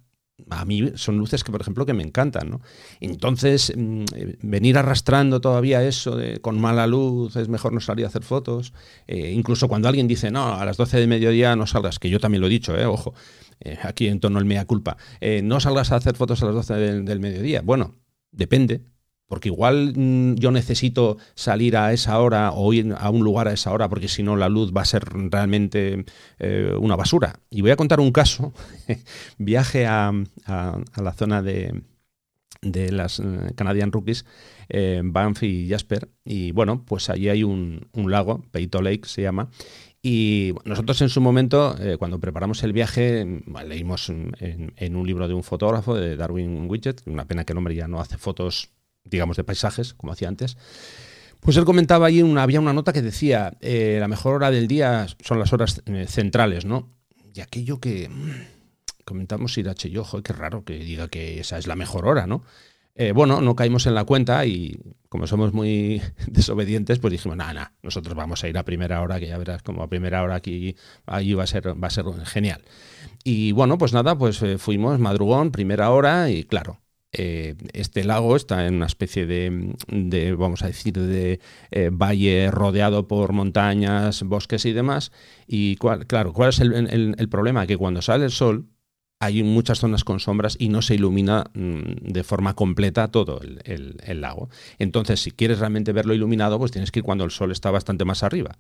a 0.51 0.65
mí 0.65 0.93
son 0.97 1.19
luces 1.19 1.45
que, 1.45 1.53
por 1.53 1.61
ejemplo, 1.61 1.87
que 1.87 1.93
me 1.93 2.03
encantan, 2.03 2.51
¿no? 2.51 2.61
Entonces, 3.01 3.73
mm, 3.77 4.05
eh, 4.15 4.37
venir 4.43 4.79
arrastrando 4.79 5.41
todavía 5.41 5.83
eso 5.83 6.17
de 6.17 6.39
con 6.39 6.61
mala 6.61 6.87
luz 6.87 7.37
es 7.37 7.49
mejor 7.49 7.73
no 7.73 7.81
salir 7.81 8.05
a 8.05 8.09
hacer 8.09 8.23
fotos, 8.23 8.73
eh, 9.07 9.33
incluso 9.33 9.69
cuando 9.69 9.89
alguien 9.89 10.09
dice, 10.09 10.31
no, 10.31 10.55
a 10.55 10.65
las 10.65 10.77
12 10.77 10.99
de 10.99 11.07
mediodía 11.07 11.57
no 11.57 11.67
salgas, 11.67 11.99
que 11.99 12.11
yo 12.11 12.19
también 12.21 12.41
lo 12.41 12.49
he 12.49 12.51
dicho, 12.51 12.77
eh, 12.77 12.87
ojo, 12.87 13.15
aquí 13.83 14.09
en 14.09 14.21
torno 14.21 14.39
al 14.39 14.45
mea 14.45 14.67
culpa, 14.67 14.97
no 15.43 15.61
salgas 15.61 15.93
a 15.93 15.97
hacer 15.97 16.17
fotos 16.17 16.43
a 16.43 16.47
las 16.47 16.55
12 16.55 16.75
del 17.03 17.21
mediodía. 17.21 17.63
Bueno, 17.63 17.95
depende, 18.35 18.83
porque 19.27 19.49
igual 19.49 19.95
mm, 19.97 20.35
yo 20.37 20.51
necesito 20.51 21.17
salir 21.35 21.77
a 21.77 21.93
esa 21.93 22.19
hora 22.21 22.53
o 22.53 22.73
ir 22.73 22.95
a 22.97 23.11
un 23.11 23.25
lugar 23.25 23.49
a 23.49 23.53
esa 23.53 23.73
hora 23.73 23.89
porque 23.89 24.09
si 24.09 24.23
no 24.23 24.37
la 24.37 24.49
luz 24.49 24.73
va 24.73 24.83
a 24.83 24.85
ser 24.85 25.05
realmente 25.05 26.05
eh, 26.39 26.75
una 26.79 26.97
basura. 26.97 27.41
Y 27.51 27.63
voy 27.63 27.71
a 27.71 27.77
contar 27.77 28.01
un 28.01 28.13
caso. 28.13 28.53
Viaje 29.39 29.87
a, 29.87 30.13
la 30.47 31.13
zona 31.15 31.43
de, 31.43 31.83
de 32.63 32.93
las 32.93 33.21
eh, 33.21 33.53
Canadian 33.57 33.93
Rookies, 33.93 34.25
eh, 34.69 35.01
Banff 35.03 35.43
y 35.43 35.69
Jasper. 35.69 36.11
Y 36.25 36.53
bueno, 36.53 36.85
pues 36.85 37.11
allí 37.11 37.29
hay 37.29 37.45
un, 37.45 37.89
lago, 37.95 38.45
Peito 38.51 38.83
Lake 38.83 39.03
se 39.05 39.23
llama. 39.23 39.51
Y 40.07 40.53
nosotros 40.67 41.01
en 41.01 41.09
su 41.09 41.23
momento, 41.23 41.75
cuando 41.99 42.21
preparamos 42.21 42.63
el 42.63 42.75
viaje, 42.75 43.43
leímos 43.67 44.11
en, 44.11 44.97
un 44.97 45.07
libro 45.07 45.29
de 45.29 45.33
un 45.33 45.43
fotógrafo, 45.43 45.95
de 45.95 46.15
Darwin 46.15 46.69
Widget, 46.69 47.01
una 47.07 47.25
pena 47.25 47.45
que 47.45 47.55
el 47.55 47.57
hombre 47.57 47.75
ya 47.75 47.89
no 47.89 48.01
hace 48.01 48.19
fotos 48.19 48.69
digamos, 49.05 49.37
de 49.37 49.45
paisajes, 49.45 49.95
como 49.95 50.13
hacía 50.13 50.29
antes. 50.29 50.57
Pues 51.41 51.57
él 51.57 51.65
comentaba 51.65 52.07
ahí, 52.07 52.23
una, 52.23 52.43
había 52.43 52.61
una 52.61 52.73
nota 52.73 52.93
que 52.93 53.03
decía, 53.03 53.57
eh, 53.61 53.99
la 54.01 54.09
mejor 54.09 54.35
hora 54.35 54.51
del 54.51 54.67
día 54.67 55.07
son 55.21 55.39
las 55.39 55.53
horas 55.53 55.83
eh, 55.87 56.07
centrales, 56.09 56.65
¿no? 56.65 56.91
Y 57.35 57.41
aquello 57.41 57.81
que 57.81 58.09
mm, 58.09 59.05
comentamos 59.05 59.59
Irache 59.59 59.89
y 59.89 59.99
ojo, 59.99 60.23
qué 60.23 60.33
raro 60.33 60.65
que 60.65 60.79
diga 60.79 61.09
que 61.09 61.41
esa 61.41 61.59
es 61.59 61.67
la 61.67 61.77
mejor 61.77 62.07
hora, 62.07 62.27
¿no? 62.27 62.45
Eh, 62.97 63.13
bueno, 63.13 63.41
no 63.41 63.57
caímos 63.57 63.87
en 63.87 63.95
la 63.95 64.05
cuenta 64.05 64.47
y 64.47 64.79
como 65.09 65.27
somos 65.27 65.53
muy 65.53 66.01
desobedientes, 66.29 66.99
pues 66.99 67.11
dijimos, 67.13 67.37
nada, 67.37 67.53
nada, 67.53 67.73
nosotros 67.83 68.15
vamos 68.15 68.45
a 68.45 68.49
ir 68.49 68.57
a 68.57 68.65
primera 68.65 69.01
hora, 69.03 69.19
que 69.19 69.27
ya 69.29 69.39
verás 69.39 69.63
como 69.63 69.83
a 69.83 69.89
primera 69.89 70.23
hora 70.23 70.37
aquí, 70.37 70.77
ahí 71.07 71.35
va 71.35 71.45
a 71.45 71.47
ser, 71.47 71.83
va 71.83 71.89
a 71.89 71.91
ser 71.91 72.05
genial. 72.25 72.63
Y 73.25 73.53
bueno, 73.53 73.79
pues 73.79 73.93
nada, 73.93 74.17
pues 74.17 74.43
fuimos 74.59 74.99
madrugón, 75.01 75.51
primera 75.51 75.91
hora 75.91 76.31
y 76.31 76.45
claro, 76.45 76.81
eh, 77.17 77.55
este 77.73 78.03
lago 78.03 78.35
está 78.35 78.67
en 78.67 78.75
una 78.75 78.87
especie 78.87 79.25
de, 79.25 80.35
vamos 80.37 80.63
a 80.63 80.67
decir, 80.67 80.95
de 80.95 81.41
eh, 81.71 81.91
valle 81.93 82.51
rodeado 82.51 83.07
por 83.07 83.33
montañas, 83.33 84.25
bosques 84.25 84.67
y 84.67 84.73
demás. 84.73 85.13
Y 85.47 85.77
claro, 85.77 86.33
¿cuál 86.33 86.51
es 86.51 86.61
el, 86.61 87.29
problema? 87.31 87.67
Que 87.67 87.77
cuando 87.77 88.03
sale 88.03 88.25
el 88.25 88.33
sol 88.33 88.67
hay 89.25 89.43
muchas 89.43 89.79
zonas 89.79 90.05
con 90.05 90.21
sombras 90.21 90.57
y 90.59 90.69
no 90.69 90.83
se 90.83 90.95
ilumina 90.95 91.45
mm, 91.55 92.13
de 92.13 92.25
forma 92.25 92.55
completa 92.55 93.09
todo 93.09 93.41
el, 93.41 94.21
lago. 94.21 94.51
Entonces, 94.79 95.21
si 95.21 95.31
quieres 95.31 95.59
realmente 95.59 95.93
verlo 95.93 96.15
iluminado, 96.15 96.59
pues 96.59 96.73
tienes 96.73 96.91
que 96.91 97.01
ir 97.01 97.05
cuando 97.05 97.25
el 97.25 97.31
sol 97.31 97.51
está 97.51 97.71
bastante 97.71 98.05
más 98.05 98.23
arriba. 98.23 98.59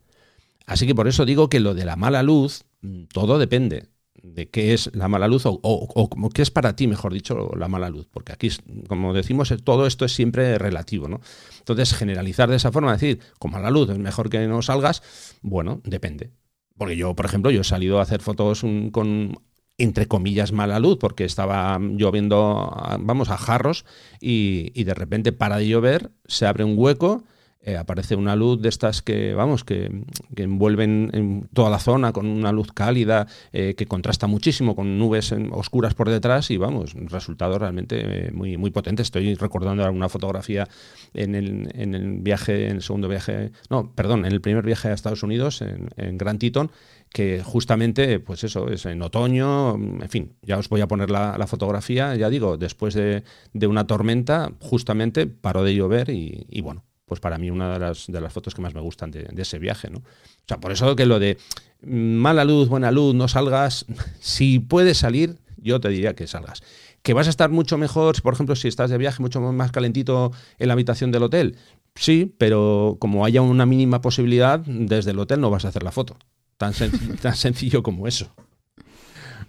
Así 0.66 0.86
que 0.86 0.94
por 0.94 1.06
eso 1.08 1.26
digo 1.26 1.48
que 1.48 1.60
lo 1.60 1.74
de 1.74 1.84
la 1.84 1.96
mala 1.96 2.22
luz, 2.22 2.64
mm, 2.80 3.04
todo 3.12 3.38
depende 3.38 3.88
de 4.22 4.48
qué 4.48 4.72
es 4.72 4.90
la 4.94 5.06
mala 5.08 5.28
luz 5.28 5.42
o, 5.44 6.30
qué 6.32 6.40
es 6.40 6.50
para 6.50 6.74
ti, 6.76 6.86
mejor 6.86 7.12
dicho, 7.12 7.50
la 7.56 7.68
mala 7.68 7.90
luz. 7.90 8.08
Porque 8.10 8.32
aquí, 8.32 8.48
como 8.88 9.12
decimos, 9.12 9.52
todo 9.64 9.86
esto 9.86 10.06
es 10.06 10.14
siempre 10.14 10.56
relativo. 10.56 11.08
¿no? 11.08 11.20
Entonces, 11.58 11.92
generalizar 11.92 12.48
de 12.48 12.56
esa 12.56 12.72
forma, 12.72 12.92
decir, 12.92 13.20
con 13.38 13.50
mala 13.50 13.70
luz 13.70 13.90
es 13.90 13.98
mejor 13.98 14.30
que 14.30 14.46
no 14.46 14.62
salgas, 14.62 15.02
bueno, 15.42 15.82
depende. 15.84 16.30
Porque 16.78 16.96
yo, 16.96 17.14
por 17.14 17.26
ejemplo, 17.26 17.50
yo 17.50 17.60
he 17.60 17.64
salido 17.64 17.98
a 17.98 18.02
hacer 18.02 18.22
fotos 18.22 18.64
con 18.90 19.38
entre 19.78 20.06
comillas 20.06 20.52
mala 20.52 20.78
luz 20.78 20.98
porque 20.98 21.24
estaba 21.24 21.78
lloviendo 21.80 22.72
vamos 23.00 23.30
a 23.30 23.36
jarros 23.36 23.84
y, 24.20 24.70
y 24.74 24.84
de 24.84 24.94
repente 24.94 25.32
para 25.32 25.58
de 25.58 25.68
llover 25.68 26.10
se 26.26 26.46
abre 26.46 26.64
un 26.64 26.74
hueco 26.76 27.24
eh, 27.66 27.78
aparece 27.78 28.14
una 28.14 28.36
luz 28.36 28.60
de 28.60 28.68
estas 28.68 29.00
que, 29.00 29.32
vamos, 29.32 29.64
que, 29.64 29.90
envuelven 30.36 31.10
en 31.14 31.48
toda 31.54 31.70
la 31.70 31.78
zona 31.78 32.12
con 32.12 32.26
una 32.26 32.52
luz 32.52 32.72
cálida 32.72 33.26
eh, 33.52 33.74
que 33.74 33.86
contrasta 33.86 34.26
muchísimo 34.26 34.76
con 34.76 34.98
nubes 34.98 35.34
oscuras 35.50 35.94
por 35.94 36.10
detrás 36.10 36.50
y, 36.50 36.58
vamos, 36.58 36.94
un 36.94 37.08
resultado 37.08 37.58
realmente 37.58 38.26
eh, 38.26 38.30
muy, 38.32 38.58
muy 38.58 38.70
potente. 38.70 39.02
Estoy 39.02 39.34
recordando 39.34 39.82
alguna 39.82 40.10
fotografía 40.10 40.68
en 41.14 41.34
el, 41.34 41.70
en 41.74 41.94
el 41.94 42.18
viaje, 42.18 42.68
en 42.68 42.76
el 42.76 42.82
segundo 42.82 43.08
viaje, 43.08 43.52
no, 43.70 43.92
perdón, 43.94 44.26
en 44.26 44.32
el 44.32 44.42
primer 44.42 44.64
viaje 44.64 44.88
a 44.88 44.92
Estados 44.92 45.22
Unidos, 45.22 45.62
en, 45.62 45.88
en 45.96 46.18
Grand 46.18 46.38
Teton, 46.38 46.70
que 47.14 47.42
justamente, 47.42 48.20
pues 48.20 48.44
eso, 48.44 48.68
es 48.68 48.84
en 48.84 49.00
otoño, 49.00 49.76
en 49.76 50.08
fin, 50.10 50.36
ya 50.42 50.58
os 50.58 50.68
voy 50.68 50.82
a 50.82 50.88
poner 50.88 51.10
la, 51.10 51.46
fotografía, 51.46 52.14
ya 52.16 52.28
digo, 52.28 52.58
después 52.58 52.92
de, 52.92 53.22
una 53.66 53.86
tormenta, 53.86 54.52
justamente 54.60 55.26
paró 55.26 55.62
de 55.62 55.74
llover 55.74 56.10
y 56.10 56.60
bueno, 56.60 56.82
pues 57.04 57.20
para 57.20 57.38
mí 57.38 57.50
una 57.50 57.72
de 57.72 57.78
las, 57.78 58.06
de 58.06 58.20
las 58.20 58.32
fotos 58.32 58.54
que 58.54 58.62
más 58.62 58.74
me 58.74 58.80
gustan 58.80 59.10
de, 59.10 59.28
ese 59.36 59.58
viaje, 59.58 59.90
¿no? 59.90 59.98
O 59.98 60.46
sea, 60.46 60.58
por 60.58 60.72
eso 60.72 60.96
que 60.96 61.06
lo 61.06 61.18
de 61.18 61.38
mala 61.82 62.44
luz, 62.44 62.68
buena 62.68 62.90
luz, 62.90 63.14
no 63.14 63.28
salgas, 63.28 63.86
si 64.20 64.58
puedes 64.58 64.98
salir, 64.98 65.38
yo 65.56 65.80
te 65.80 65.88
diría 65.88 66.14
que 66.14 66.26
salgas. 66.26 66.62
Que 67.02 67.12
vas 67.12 67.26
a 67.26 67.30
estar 67.30 67.50
mucho 67.50 67.76
mejor, 67.76 68.20
por 68.22 68.32
ejemplo, 68.32 68.56
si 68.56 68.68
estás 68.68 68.90
de 68.90 68.98
viaje 68.98 69.20
mucho 69.20 69.40
más 69.40 69.72
calentito 69.72 70.32
en 70.58 70.68
la 70.68 70.72
habitación 70.72 71.10
del 71.12 71.24
hotel. 71.24 71.56
Sí, 71.94 72.34
pero 72.38 72.96
como 72.98 73.24
haya 73.24 73.42
una 73.42 73.66
mínima 73.66 74.00
posibilidad, 74.00 74.60
desde 74.60 75.10
el 75.10 75.18
hotel 75.18 75.40
no 75.40 75.50
vas 75.50 75.64
a 75.64 75.68
hacer 75.68 75.82
la 75.82 75.92
foto. 75.92 76.16
Tan, 76.56 76.72
tan 77.22 77.36
sencillo 77.36 77.82
como 77.82 78.08
eso. 78.08 78.34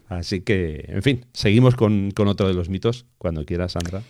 Así 0.07 0.41
que, 0.41 0.85
en 0.87 1.01
fin, 1.01 1.25
seguimos 1.33 1.75
con, 1.75 2.11
con 2.11 2.27
otro 2.27 2.47
de 2.47 2.53
los 2.53 2.69
mitos, 2.69 3.05
cuando 3.17 3.45
quieras, 3.45 3.71
Sandra. 3.71 4.03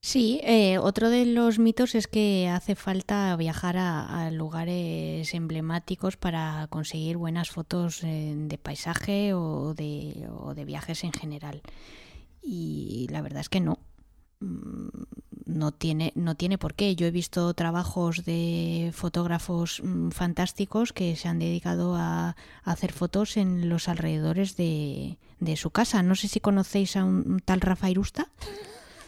Sí, 0.00 0.40
eh, 0.44 0.78
otro 0.78 1.10
de 1.10 1.26
los 1.26 1.58
mitos 1.58 1.94
es 1.94 2.06
que 2.06 2.48
hace 2.48 2.74
falta 2.76 3.34
viajar 3.36 3.76
a, 3.76 4.30
lugares 4.30 5.34
emblemáticos 5.34 6.16
para 6.16 6.66
conseguir 6.70 7.16
buenas 7.16 7.50
fotos 7.50 8.02
eh, 8.04 8.34
de 8.36 8.58
paisaje 8.58 9.34
o 9.34 9.74
de, 9.74 10.28
o 10.30 10.54
de 10.54 10.64
viajes 10.64 11.04
en 11.04 11.12
general. 11.12 11.62
Y 12.42 13.08
la 13.10 13.22
verdad 13.22 13.40
es 13.40 13.48
que 13.48 13.60
no. 13.60 13.80
Mm, 14.40 14.88
no 15.48 15.72
tiene, 15.72 16.12
no 16.14 16.36
tiene 16.36 16.58
por 16.58 16.74
qué. 16.74 16.94
Yo 16.94 17.06
he 17.06 17.10
visto 17.10 17.52
trabajos 17.54 18.24
de 18.24 18.90
fotógrafos 18.94 19.80
mm, 19.82 20.10
fantásticos 20.10 20.92
que 20.92 21.16
se 21.16 21.26
han 21.26 21.38
dedicado 21.38 21.96
a, 21.96 22.36
hacer 22.62 22.92
fotos 22.92 23.36
en 23.36 23.68
los 23.68 23.88
alrededores 23.88 24.56
de, 24.56 25.18
su 25.56 25.70
casa. 25.70 26.02
No 26.02 26.14
sé 26.14 26.28
si 26.28 26.40
conocéis 26.40 26.96
a 26.96 27.04
un, 27.04 27.40
tal 27.44 27.60
Rafael 27.60 27.98
Usta. 27.98 28.28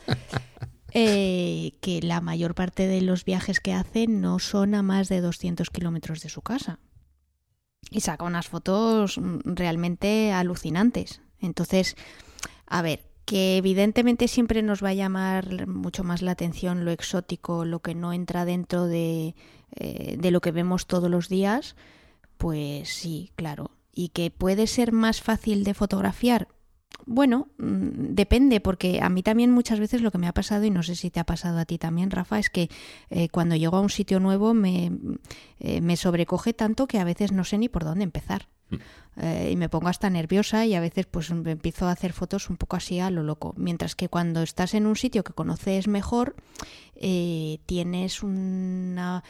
Eh, 0.92 1.74
que 1.81 2.00
la 2.03 2.20
mayor 2.20 2.55
parte 2.55 2.87
de 2.87 3.00
los 3.00 3.24
viajes 3.24 3.61
que 3.61 3.72
hace 3.72 4.07
no 4.07 4.38
son 4.38 4.74
a 4.74 4.83
más 4.83 5.09
de 5.09 5.20
200 5.20 5.70
kilómetros 5.70 6.22
de 6.22 6.29
su 6.29 6.42
casa. 6.42 6.79
Y 7.90 8.00
saca 8.00 8.24
unas 8.24 8.48
fotos 8.48 9.18
mm, 9.18 9.40
realmente 9.44 10.33
alucinantes. 10.33 11.22
Entonces, 11.40 11.96
a 12.66 12.83
ver, 12.83 13.11
que 13.24 13.57
evidentemente 13.57 14.29
siempre 14.29 14.62
nos 14.62 14.83
va 14.83 14.88
a 14.88 14.94
llamar 14.94 15.66
mucho 15.66 16.05
más 16.05 16.22
la 16.22 16.33
atención 16.33 16.85
lo 16.85 16.90
exótico, 16.90 17.64
lo 17.64 17.81
que 17.81 17.94
no 17.94 18.12
entra 18.12 18.44
dentro 18.44 18.87
de, 18.87 19.35
eh, 19.76 20.16
de 20.18 20.31
lo 20.31 20.40
que 20.40 20.50
vemos 20.50 20.87
todos 20.87 21.11
los 21.11 21.29
días, 21.29 21.76
pues 22.38 22.88
sí, 22.88 23.31
claro. 23.37 23.70
Y 23.92 24.09
que 24.09 24.31
puede 24.31 24.66
ser 24.66 24.92
más 24.92 25.20
fácil 25.20 25.62
de 25.62 25.74
fotografiar, 25.74 26.48
bueno, 27.07 27.48
mm, 27.59 28.14
depende, 28.14 28.61
porque 28.61 29.00
a 29.03 29.09
mí 29.09 29.22
también 29.22 29.50
muchas 29.50 29.81
veces 29.81 30.03
lo 30.03 30.11
que 30.11 30.18
me 30.18 30.29
ha 30.29 30.33
pasado, 30.33 30.64
y 30.64 30.70
no 30.70 30.83
sé 30.83 30.94
si 30.94 31.11
te 31.11 31.20
ha 31.20 31.24
pasado 31.24 31.59
a 31.59 31.64
ti 31.64 31.79
también, 31.79 32.11
Rafa, 32.11 32.38
es 32.38 32.50
que 32.50 32.70
eh, 33.11 33.29
cuando 33.29 33.57
llego 33.57 33.76
a 33.76 33.81
un 33.81 33.90
sitio 33.90 34.20
nuevo 34.20 34.55
me, 34.55 34.92
eh, 35.59 35.81
me 35.81 35.96
sobrecoge 35.96 36.53
tanto 36.53 36.87
que 36.87 36.98
a 36.98 37.05
veces 37.05 37.33
no 37.33 37.44
sé 37.44 37.59
ni 37.59 37.68
por 37.68 37.85
dónde 37.85 38.05
empezar. 38.05 38.48
Mm. 38.70 38.76
Eh, 39.16 39.50
y 39.53 39.57
me 39.57 39.68
pongo 39.68 39.88
hasta 39.88 40.09
nerviosa 40.09 40.64
y 40.66 40.74
a 40.74 40.81
veces 40.81 41.07
pues 41.07 41.31
empiezo 41.31 41.87
a 41.87 41.90
hacer 41.90 42.12
fotos 42.12 42.48
un 42.48 42.57
poco 42.57 42.76
así 42.76 43.00
a 43.00 43.11
lo 43.11 43.24
loco. 43.24 43.55
Mientras 43.57 43.96
que 43.96 44.09
cuando 44.09 44.42
estás 44.42 44.74
en 44.74 44.87
un 44.87 44.94
sitio 44.94 45.24
que 45.24 45.33
conoces 45.33 45.88
mejor, 45.88 46.37
tienes 47.66 48.22
una 48.22 49.24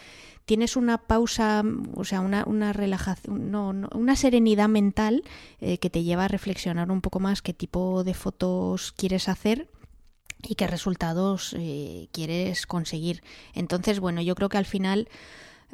tienes 0.51 0.75
una 0.75 0.99
pausa, 0.99 1.63
o 1.95 2.03
sea, 2.03 2.21
una, 2.21 2.43
una 2.45 2.73
relajación, 2.73 3.53
no, 3.53 3.73
una 3.95 4.17
serenidad 4.17 4.69
mental 4.69 5.23
eh, 5.61 5.79
que 5.79 5.91
te 5.91 6.03
lleva 6.03 6.25
a 6.25 6.29
reflexionar 6.29 6.91
un 6.91 7.03
poco 7.03 7.21
más 7.21 7.41
qué 7.41 7.55
tipo 7.55 8.03
de 8.03 8.15
fotos 8.15 8.91
quieres 8.91 9.29
hacer 9.29 9.69
y 10.43 10.57
qué 10.57 10.67
resultados 10.67 11.55
eh, 11.57 12.09
quieres 12.11 12.67
conseguir. 12.67 13.23
Entonces, 13.55 14.01
bueno, 14.01 14.23
yo 14.23 14.35
creo 14.35 14.49
que 14.49 14.59
al 14.59 14.65
final, 14.65 15.09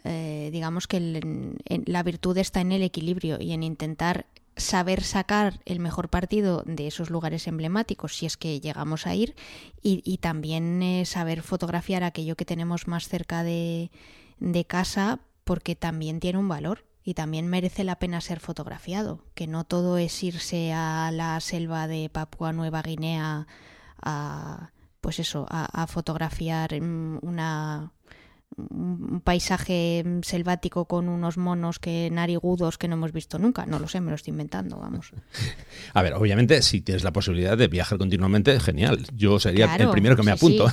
eh, 0.05 0.51
digamos 0.53 0.87
que 0.87 1.57
la 1.87 2.03
virtud 2.03 2.37
está 2.37 2.61
en 2.61 2.73
el 2.73 2.83
equilibrio 2.83 3.41
y 3.41 3.53
en 3.53 3.63
intentar 3.63 4.27
saber 4.59 5.03
sacar 5.03 5.59
el 5.65 5.81
mejor 5.81 6.11
partido 6.11 6.65
de 6.67 6.87
esos 6.87 7.09
lugares 7.09 7.47
emblemáticos 7.47 8.15
si 8.15 8.27
es 8.27 8.37
que 8.37 8.61
llegamos 8.61 9.07
a 9.07 9.15
ir 9.15 9.37
y, 9.83 10.03
y 10.05 10.19
también 10.19 11.03
saber 11.07 11.41
fotografiar 11.41 12.05
aquello 12.05 12.37
que 12.37 12.45
tenemos 12.45 12.87
más 12.89 13.09
cerca 13.09 13.43
de, 13.43 13.91
de 14.39 14.65
casa 14.65 15.21
porque 15.45 15.77
también 15.77 16.21
tiene 16.21 16.39
un 16.39 16.49
valor 16.49 16.85
y 17.05 17.15
también 17.15 17.47
merece 17.47 17.85
la 17.85 17.99
pena 17.99 18.21
ser 18.21 18.41
fotografiado, 18.41 19.25
que 19.35 19.47
no 19.47 19.65
todo 19.65 19.97
es 19.99 20.23
irse 20.23 20.73
a 20.73 21.11
la 21.13 21.39
selva 21.41 21.87
de 21.87 22.09
Papua 22.09 22.53
Nueva 22.53 22.83
Guinea 22.83 23.47
a 24.03 24.71
pues 25.07 25.21
eso, 25.21 25.47
a, 25.49 25.87
fotografiar 25.87 26.83
mm, 26.83 27.21
una 27.23 27.93
un 28.57 29.21
paisaje 29.23 30.05
selvático 30.23 30.87
con 30.87 31.09
unos 31.09 31.37
monos 31.37 31.79
que 31.79 32.09
narigudos 32.11 32.79
que 32.79 32.89
no 32.89 32.95
hemos 32.95 33.13
visto 33.13 33.39
nunca. 33.39 33.67
No 33.67 33.79
lo 33.79 33.89
sé, 33.89 34.01
me 34.01 34.11
lo 34.11 34.17
estoy 34.17 34.33
inventando, 34.33 34.79
vamos. 34.79 35.13
A 35.95 36.03
ver, 36.03 36.15
obviamente, 36.15 36.63
si 36.63 36.81
tienes 36.81 37.05
la 37.05 37.13
posibilidad 37.13 37.57
de 37.57 37.69
viajar 37.69 37.99
continuamente, 37.99 38.59
genial. 38.61 39.07
Yo 39.15 39.39
sería 39.39 39.75
el 39.77 39.91
primero 39.91 40.17
que 40.17 40.23
me 40.23 40.31
apunto. 40.31 40.67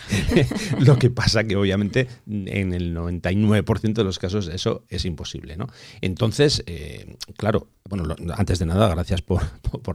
lo 0.78 0.98
que 0.98 1.10
pasa 1.10 1.44
que, 1.44 1.56
obviamente, 1.56 2.08
en 2.28 2.72
el 2.72 2.94
99% 2.94 3.92
de 3.92 4.04
los 4.04 4.18
casos 4.18 4.48
eso 4.48 4.84
es 4.88 5.04
imposible, 5.04 5.56
¿no? 5.56 5.66
Entonces, 6.00 6.62
eh, 6.66 7.16
claro, 7.36 7.68
bueno, 7.90 8.14
antes 8.36 8.60
de 8.60 8.66
nada, 8.66 8.88
gracias 8.88 9.20
por, 9.22 9.42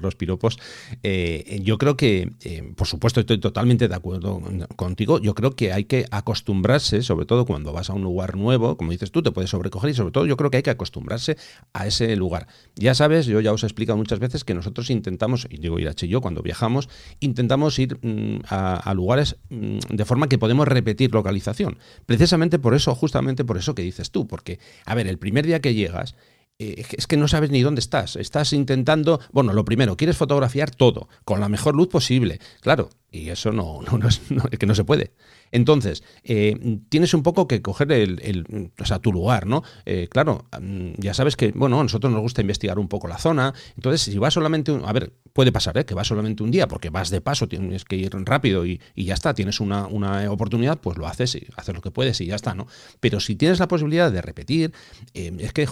los 0.02 0.16
piropos. 0.16 0.60
Eh, 1.02 1.62
yo 1.64 1.78
creo 1.78 1.96
que, 1.96 2.34
eh, 2.44 2.74
por 2.76 2.88
supuesto, 2.88 3.22
estoy 3.22 3.40
totalmente 3.40 3.88
de 3.88 3.96
acuerdo 3.96 4.42
contigo. 4.76 5.20
Yo 5.20 5.34
creo 5.34 5.56
que 5.56 5.72
hay 5.72 5.86
que 5.86 6.06
acostumbrarse, 6.12 6.95
sobre 7.02 7.26
todo 7.26 7.46
cuando 7.46 7.74
vas 7.74 7.90
a 7.90 7.94
un 7.94 8.04
lugar 8.04 8.36
nuevo, 8.36 8.78
como 8.78 8.92
dices 8.92 9.12
tú, 9.12 9.22
te 9.22 9.32
puedes 9.32 9.50
sobrecoger 9.50 9.90
y 9.90 9.94
sobre 9.94 10.12
todo 10.12 10.26
yo 10.26 10.38
creo 10.38 10.52
que 10.52 10.58
hay 10.58 10.64
que 10.64 10.70
acostumbrarse 10.70 11.38
a 11.74 11.88
ese 11.88 12.16
lugar. 12.16 12.48
Ya 12.76 12.94
sabes, 12.96 13.26
yo 13.26 13.40
ya 13.42 13.52
os 13.52 13.64
he 13.64 13.66
explicado 13.66 13.98
muchas 13.98 14.20
veces 14.20 14.44
que 14.44 14.54
nosotros 14.54 14.90
intentamos, 14.90 15.48
y 15.50 15.58
digo 15.58 15.80
Irache 15.80 16.06
y 16.06 16.10
yo, 16.10 16.22
cuando 16.22 16.42
viajamos, 16.42 16.90
intentamos 17.20 17.78
ir 17.80 17.98
mm, 18.02 18.46
a, 18.50 18.94
lugares 18.94 19.38
mm, 19.50 19.80
de 19.90 20.06
forma 20.06 20.28
que 20.28 20.38
podemos 20.38 20.68
repetir 20.68 21.14
localización. 21.14 21.78
Precisamente 22.06 22.60
por 22.60 22.74
eso, 22.74 22.94
justamente 22.96 23.46
por 23.46 23.58
eso 23.58 23.76
que 23.76 23.82
dices 23.82 24.12
tú, 24.12 24.28
porque, 24.28 24.60
a 24.86 24.96
ver, 24.96 25.08
el 25.08 25.18
primer 25.18 25.46
día 25.46 25.62
que 25.62 25.74
llegas, 25.74 26.16
eh, 26.58 26.86
es 26.98 27.06
que 27.06 27.18
no 27.18 27.28
sabes 27.28 27.50
ni 27.50 27.62
dónde 27.62 27.80
estás. 27.80 28.16
Estás 28.16 28.54
intentando, 28.54 29.20
bueno, 29.34 29.52
lo 29.52 29.66
primero, 29.66 29.98
quieres 29.98 30.16
fotografiar 30.16 30.72
todo, 30.72 31.10
con 31.26 31.42
la 31.42 31.50
mejor 31.50 31.76
luz 31.76 31.90
posible. 31.90 32.40
Claro, 32.62 32.90
y 33.12 33.30
eso 33.30 33.52
no, 33.52 33.82
no, 33.82 34.08
es, 34.08 34.22
que 34.58 34.66
no 34.66 34.76
se 34.76 34.86
puede. 34.86 35.12
Entonces, 35.56 36.04
eh, 36.26 36.82
tienes 36.90 37.14
un 37.14 37.24
poco 37.24 37.48
que 37.48 37.62
coger 37.62 37.90
el, 37.94 38.72
o 38.78 38.86
sea, 38.86 39.00
tu 39.00 39.14
lugar, 39.14 39.48
¿no? 39.48 39.64
Eh, 39.86 40.10
claro, 40.12 40.44
mm, 40.60 40.96
ya 40.98 41.14
sabes 41.14 41.38
que, 41.38 41.54
bueno, 41.54 41.80
a 41.80 41.84
nosotros 41.84 42.12
nos 42.12 42.22
gusta 42.22 42.42
investigar 42.42 42.78
un 42.78 42.90
poco 42.90 43.08
la 43.08 43.18
zona. 43.18 43.54
Entonces, 43.78 44.02
si 44.02 44.18
vas 44.18 44.34
solamente, 44.34 44.74
un, 44.74 44.84
a 44.84 44.92
ver, 44.92 45.14
puede 45.32 45.54
pasar, 45.54 45.78
¿eh? 45.78 45.86
Que 45.86 45.94
vas 45.94 46.08
solamente 46.08 46.44
un 46.44 46.52
día 46.52 46.68
porque 46.68 46.90
vas 46.90 47.10
de 47.10 47.22
paso, 47.22 47.48
tienes 47.48 47.86
que 47.86 47.96
ir 47.96 48.12
rápido 48.26 48.66
y, 48.66 48.82
ya 48.98 49.14
está, 49.14 49.34
tienes 49.34 49.62
una, 49.62 49.88
oportunidad, 50.30 50.78
pues 50.82 50.98
lo 50.98 51.08
haces 51.08 51.36
y 51.36 51.48
haces 51.56 51.74
lo 51.74 51.80
que 51.80 51.90
puedes 51.90 52.20
y 52.20 52.26
ya 52.26 52.36
está, 52.36 52.54
¿no? 52.54 52.68
Pero 53.00 53.22
si 53.22 53.38
tienes 53.38 53.60
la 53.60 53.70
posibilidad 53.70 54.12
de 54.12 54.22
repetir, 54.22 54.74
es 55.14 55.54
que, 55.54 55.68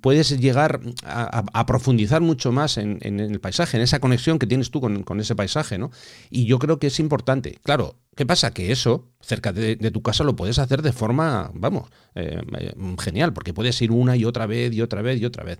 puedes 0.00 0.38
llegar 0.38 0.78
a, 1.04 1.66
profundizar 1.66 2.20
mucho 2.20 2.52
más 2.52 2.78
en, 2.78 3.00
el 3.02 3.40
paisaje, 3.40 3.78
en 3.78 3.82
esa 3.82 3.98
conexión 3.98 4.38
que 4.38 4.46
tienes 4.46 4.70
tú 4.70 4.80
con, 4.80 5.02
con 5.02 5.18
ese 5.18 5.34
paisaje, 5.34 5.76
¿no? 5.76 5.90
Y 6.30 6.44
yo 6.44 6.60
creo 6.60 6.78
que 6.78 6.86
es 6.86 7.00
importante. 7.00 7.58
Claro, 7.64 7.96
¿qué 8.14 8.26
pasa? 8.26 8.52
Que 8.52 8.70
eso, 8.70 9.10
cerca 9.24 9.52
de, 9.52 9.76
tu 9.90 10.02
casa, 10.02 10.24
lo 10.24 10.36
puedes 10.36 10.58
hacer 10.58 10.82
de 10.82 10.92
forma, 10.92 11.50
vamos, 11.54 11.88
eh, 12.14 12.40
eh, 12.58 12.74
genial, 13.00 13.32
porque 13.32 13.54
puedes 13.54 13.80
ir 13.82 13.90
una 13.90 14.16
y 14.16 14.24
otra 14.24 14.46
vez 14.46 14.72
y 14.72 14.82
otra 14.82 15.02
vez 15.02 15.20
y 15.20 15.24
otra 15.24 15.44
vez. 15.44 15.58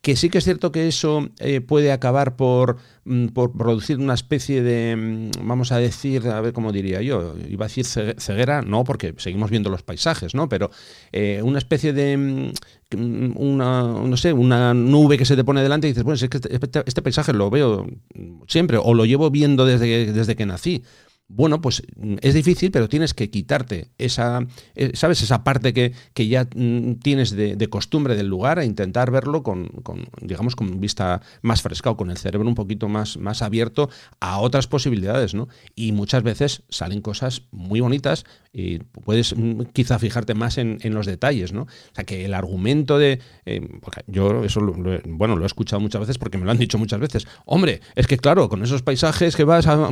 Que 0.00 0.16
sí 0.16 0.30
que 0.30 0.38
es 0.38 0.44
cierto 0.44 0.72
que 0.72 0.88
eso 0.88 1.28
eh, 1.38 1.60
puede 1.60 1.92
acabar 1.92 2.34
por, 2.34 2.78
mm, 3.04 3.28
por, 3.28 3.52
producir 3.52 3.98
una 3.98 4.14
especie 4.14 4.60
de, 4.60 4.96
mm, 4.96 5.46
vamos 5.46 5.70
a 5.70 5.78
decir, 5.78 6.26
a 6.26 6.40
ver 6.40 6.52
cómo 6.52 6.72
diría 6.72 7.00
yo, 7.02 7.36
iba 7.48 7.66
a 7.66 7.68
decir 7.68 7.86
ceguera, 7.86 8.62
no, 8.62 8.82
porque 8.82 9.14
seguimos 9.18 9.50
viendo 9.50 9.70
los 9.70 9.84
paisajes, 9.84 10.34
¿no? 10.34 10.48
Pero 10.48 10.70
una 11.44 11.58
especie 11.58 11.92
de, 11.92 12.16
mm, 12.96 13.34
una, 13.36 13.82
no 13.82 14.16
sé, 14.16 14.32
una 14.32 14.74
nube 14.74 15.16
que 15.16 15.24
se 15.24 15.36
te 15.36 15.44
pone 15.44 15.62
delante 15.62 15.86
y 15.86 15.90
dices, 15.90 16.02
bueno, 16.02 16.16
es 16.16 16.28
que 16.28 16.36
este, 16.36 16.82
este, 16.84 17.02
paisaje 17.02 17.32
lo 17.32 17.48
veo 17.48 17.86
siempre 18.48 18.78
o 18.82 18.94
lo 18.94 19.04
llevo 19.04 19.30
viendo 19.30 19.64
desde, 19.64 20.12
desde 20.12 20.34
que 20.34 20.46
nací 20.46 20.82
bueno, 21.34 21.60
pues 21.60 21.82
mm, 21.96 22.16
es 22.20 22.34
difícil, 22.34 22.70
pero 22.70 22.88
tienes 22.88 23.14
que 23.14 23.30
quitarte 23.30 23.88
esa, 23.98 24.46
eh, 24.74 24.92
¿sabes? 24.94 25.22
Esa 25.22 25.44
parte 25.44 25.72
que, 25.72 25.92
que 26.12 26.28
ya 26.28 26.46
mm, 26.54 26.94
tienes 27.02 27.30
de, 27.30 27.68
costumbre 27.68 28.16
del 28.16 28.26
lugar 28.26 28.58
e 28.58 28.66
intentar 28.66 29.10
verlo 29.10 29.42
con, 29.42 29.68
con, 29.82 30.08
digamos, 30.20 30.56
con 30.56 30.78
vista 30.80 31.22
más 31.40 31.62
fresca 31.62 31.90
o 31.90 31.96
con 31.96 32.10
el 32.10 32.18
cerebro 32.18 32.46
un 32.48 32.54
poquito 32.54 32.88
más, 32.88 33.16
más 33.16 33.40
abierto 33.40 33.88
a 34.20 34.40
otras 34.40 34.66
posibilidades, 34.66 35.32
¿no? 35.32 35.48
Y 35.74 35.92
muchas 35.92 36.22
veces 36.22 36.64
salen 36.68 37.00
cosas 37.00 37.42
muy 37.50 37.80
bonitas 37.80 38.24
y 38.52 38.78
puedes 38.78 39.34
mm, 39.36 39.62
quizá 39.72 39.98
fijarte 39.98 40.34
más 40.34 40.58
en, 40.58 40.78
los 40.84 41.06
detalles, 41.06 41.52
¿no? 41.52 41.62
O 41.62 41.94
sea, 41.94 42.04
que 42.04 42.24
el 42.24 42.34
argumento 42.34 42.98
de... 42.98 43.20
Eh, 43.46 43.66
yo 44.06 44.44
eso, 44.44 44.60
lo, 44.60 44.74
bueno, 45.06 45.36
lo 45.36 45.44
he 45.44 45.46
escuchado 45.46 45.80
muchas 45.80 46.00
veces 46.00 46.18
porque 46.18 46.38
me 46.38 46.44
lo 46.44 46.50
han 46.50 46.58
dicho 46.58 46.78
muchas 46.78 47.00
veces. 47.00 47.26
Hombre, 47.46 47.80
es 47.94 48.06
que 48.06 48.18
claro, 48.18 48.48
con 48.48 48.62
esos 48.62 48.82
paisajes 48.82 49.36
que 49.36 49.44
vas 49.44 49.66
a, 49.66 49.88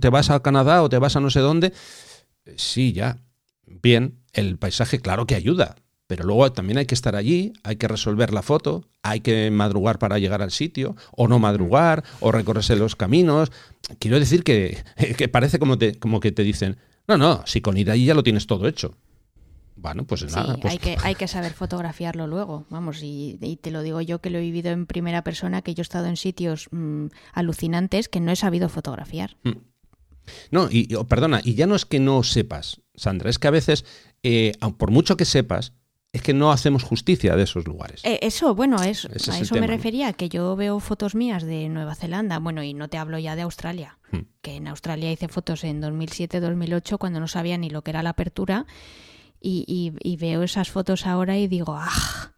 te 0.00 0.08
vas 0.08 0.30
a 0.30 0.40
Canadá, 0.40 0.82
o 0.82 0.88
te 0.88 0.98
vas 0.98 1.16
a 1.16 1.20
no 1.20 1.30
sé 1.30 1.40
dónde. 1.40 1.72
Sí, 2.56 2.92
ya. 2.92 3.18
Bien, 3.66 4.20
el 4.32 4.58
paisaje 4.58 5.00
claro 5.00 5.26
que 5.26 5.34
ayuda, 5.34 5.74
pero 6.06 6.24
luego 6.24 6.52
también 6.52 6.78
hay 6.78 6.86
que 6.86 6.94
estar 6.94 7.16
allí, 7.16 7.52
hay 7.64 7.76
que 7.76 7.88
resolver 7.88 8.32
la 8.32 8.42
foto, 8.42 8.88
hay 9.02 9.20
que 9.20 9.50
madrugar 9.50 9.98
para 9.98 10.20
llegar 10.20 10.42
al 10.42 10.52
sitio, 10.52 10.94
o 11.10 11.26
no 11.26 11.40
madrugar, 11.40 12.04
o 12.20 12.30
recorrerse 12.30 12.76
los 12.76 12.94
caminos. 12.94 13.50
Quiero 13.98 14.20
decir 14.20 14.44
que, 14.44 14.84
que 15.18 15.28
parece 15.28 15.58
como, 15.58 15.78
te, 15.78 15.96
como 15.96 16.20
que 16.20 16.30
te 16.30 16.44
dicen, 16.44 16.76
no, 17.08 17.16
no, 17.16 17.42
si 17.46 17.60
con 17.60 17.76
ir 17.76 17.90
allí 17.90 18.04
ya 18.04 18.14
lo 18.14 18.22
tienes 18.22 18.46
todo 18.46 18.66
hecho. 18.66 18.96
Bueno, 19.76 20.04
pues 20.04 20.24
nada. 20.34 20.56
Pues 20.56 20.72
hay, 20.72 20.78
que, 20.78 20.96
hay 21.02 21.14
que 21.14 21.28
saber 21.28 21.52
fotografiarlo 21.52 22.26
luego. 22.26 22.64
Vamos, 22.70 23.00
y, 23.02 23.38
te 23.60 23.70
lo 23.70 23.82
digo 23.82 24.00
yo 24.00 24.20
que 24.20 24.30
lo 24.30 24.38
he 24.38 24.40
vivido 24.40 24.70
en 24.70 24.86
primera 24.86 25.22
persona, 25.22 25.62
que 25.62 25.74
yo 25.74 25.82
he 25.82 25.82
estado 25.82 26.06
en 26.06 26.16
sitios 26.16 26.68
mm, 26.70 27.06
alucinantes 27.32 28.08
que 28.08 28.20
no 28.20 28.32
he 28.32 28.36
sabido 28.36 28.68
fotografiar. 28.68 29.36
Mm. 29.44 29.52
No, 30.50 30.68
y 30.70 30.92
oh, 30.94 31.04
perdona, 31.04 31.40
y 31.44 31.54
ya 31.54 31.66
no 31.66 31.76
es 31.76 31.84
que 31.84 32.00
no 32.00 32.24
sepas, 32.24 32.80
Sandra, 32.96 33.30
es 33.30 33.38
que 33.38 33.46
a 33.46 33.52
veces, 33.52 33.84
eh, 34.24 34.54
por 34.76 34.90
mucho 34.90 35.16
que 35.16 35.24
sepas, 35.24 35.72
es 36.12 36.22
que 36.22 36.32
no 36.32 36.50
hacemos 36.50 36.82
justicia 36.82 37.36
de 37.36 37.42
esos 37.42 37.66
lugares. 37.66 38.04
Eh, 38.04 38.18
eso, 38.22 38.54
bueno, 38.54 38.78
a 38.78 38.88
eso 38.88 39.08
me 39.52 39.66
refería, 39.66 40.12
que 40.12 40.28
yo 40.28 40.56
veo 40.56 40.80
fotos 40.80 41.14
mías 41.14 41.42
de 41.42 41.68
Nueva 41.68 41.94
Zelanda, 41.94 42.38
bueno, 42.38 42.62
y 42.62 42.74
no 42.74 42.88
te 42.88 42.98
hablo 42.98 43.18
ya 43.18 43.36
de 43.36 43.42
Australia, 43.42 43.98
hmm. 44.12 44.20
que 44.40 44.56
en 44.56 44.68
Australia 44.68 45.12
hice 45.12 45.28
fotos 45.28 45.64
en 45.64 45.82
2007-2008 45.82 46.98
cuando 46.98 47.20
no 47.20 47.28
sabía 47.28 47.58
ni 47.58 47.70
lo 47.70 47.82
que 47.82 47.90
era 47.90 48.02
la 48.02 48.10
apertura, 48.10 48.66
y, 49.40 49.92
y 50.02 50.16
veo 50.16 50.42
esas 50.42 50.70
fotos 50.70 51.06
ahora 51.06 51.36
y 51.36 51.46
digo, 51.46 51.76
¡ah! 51.78 52.32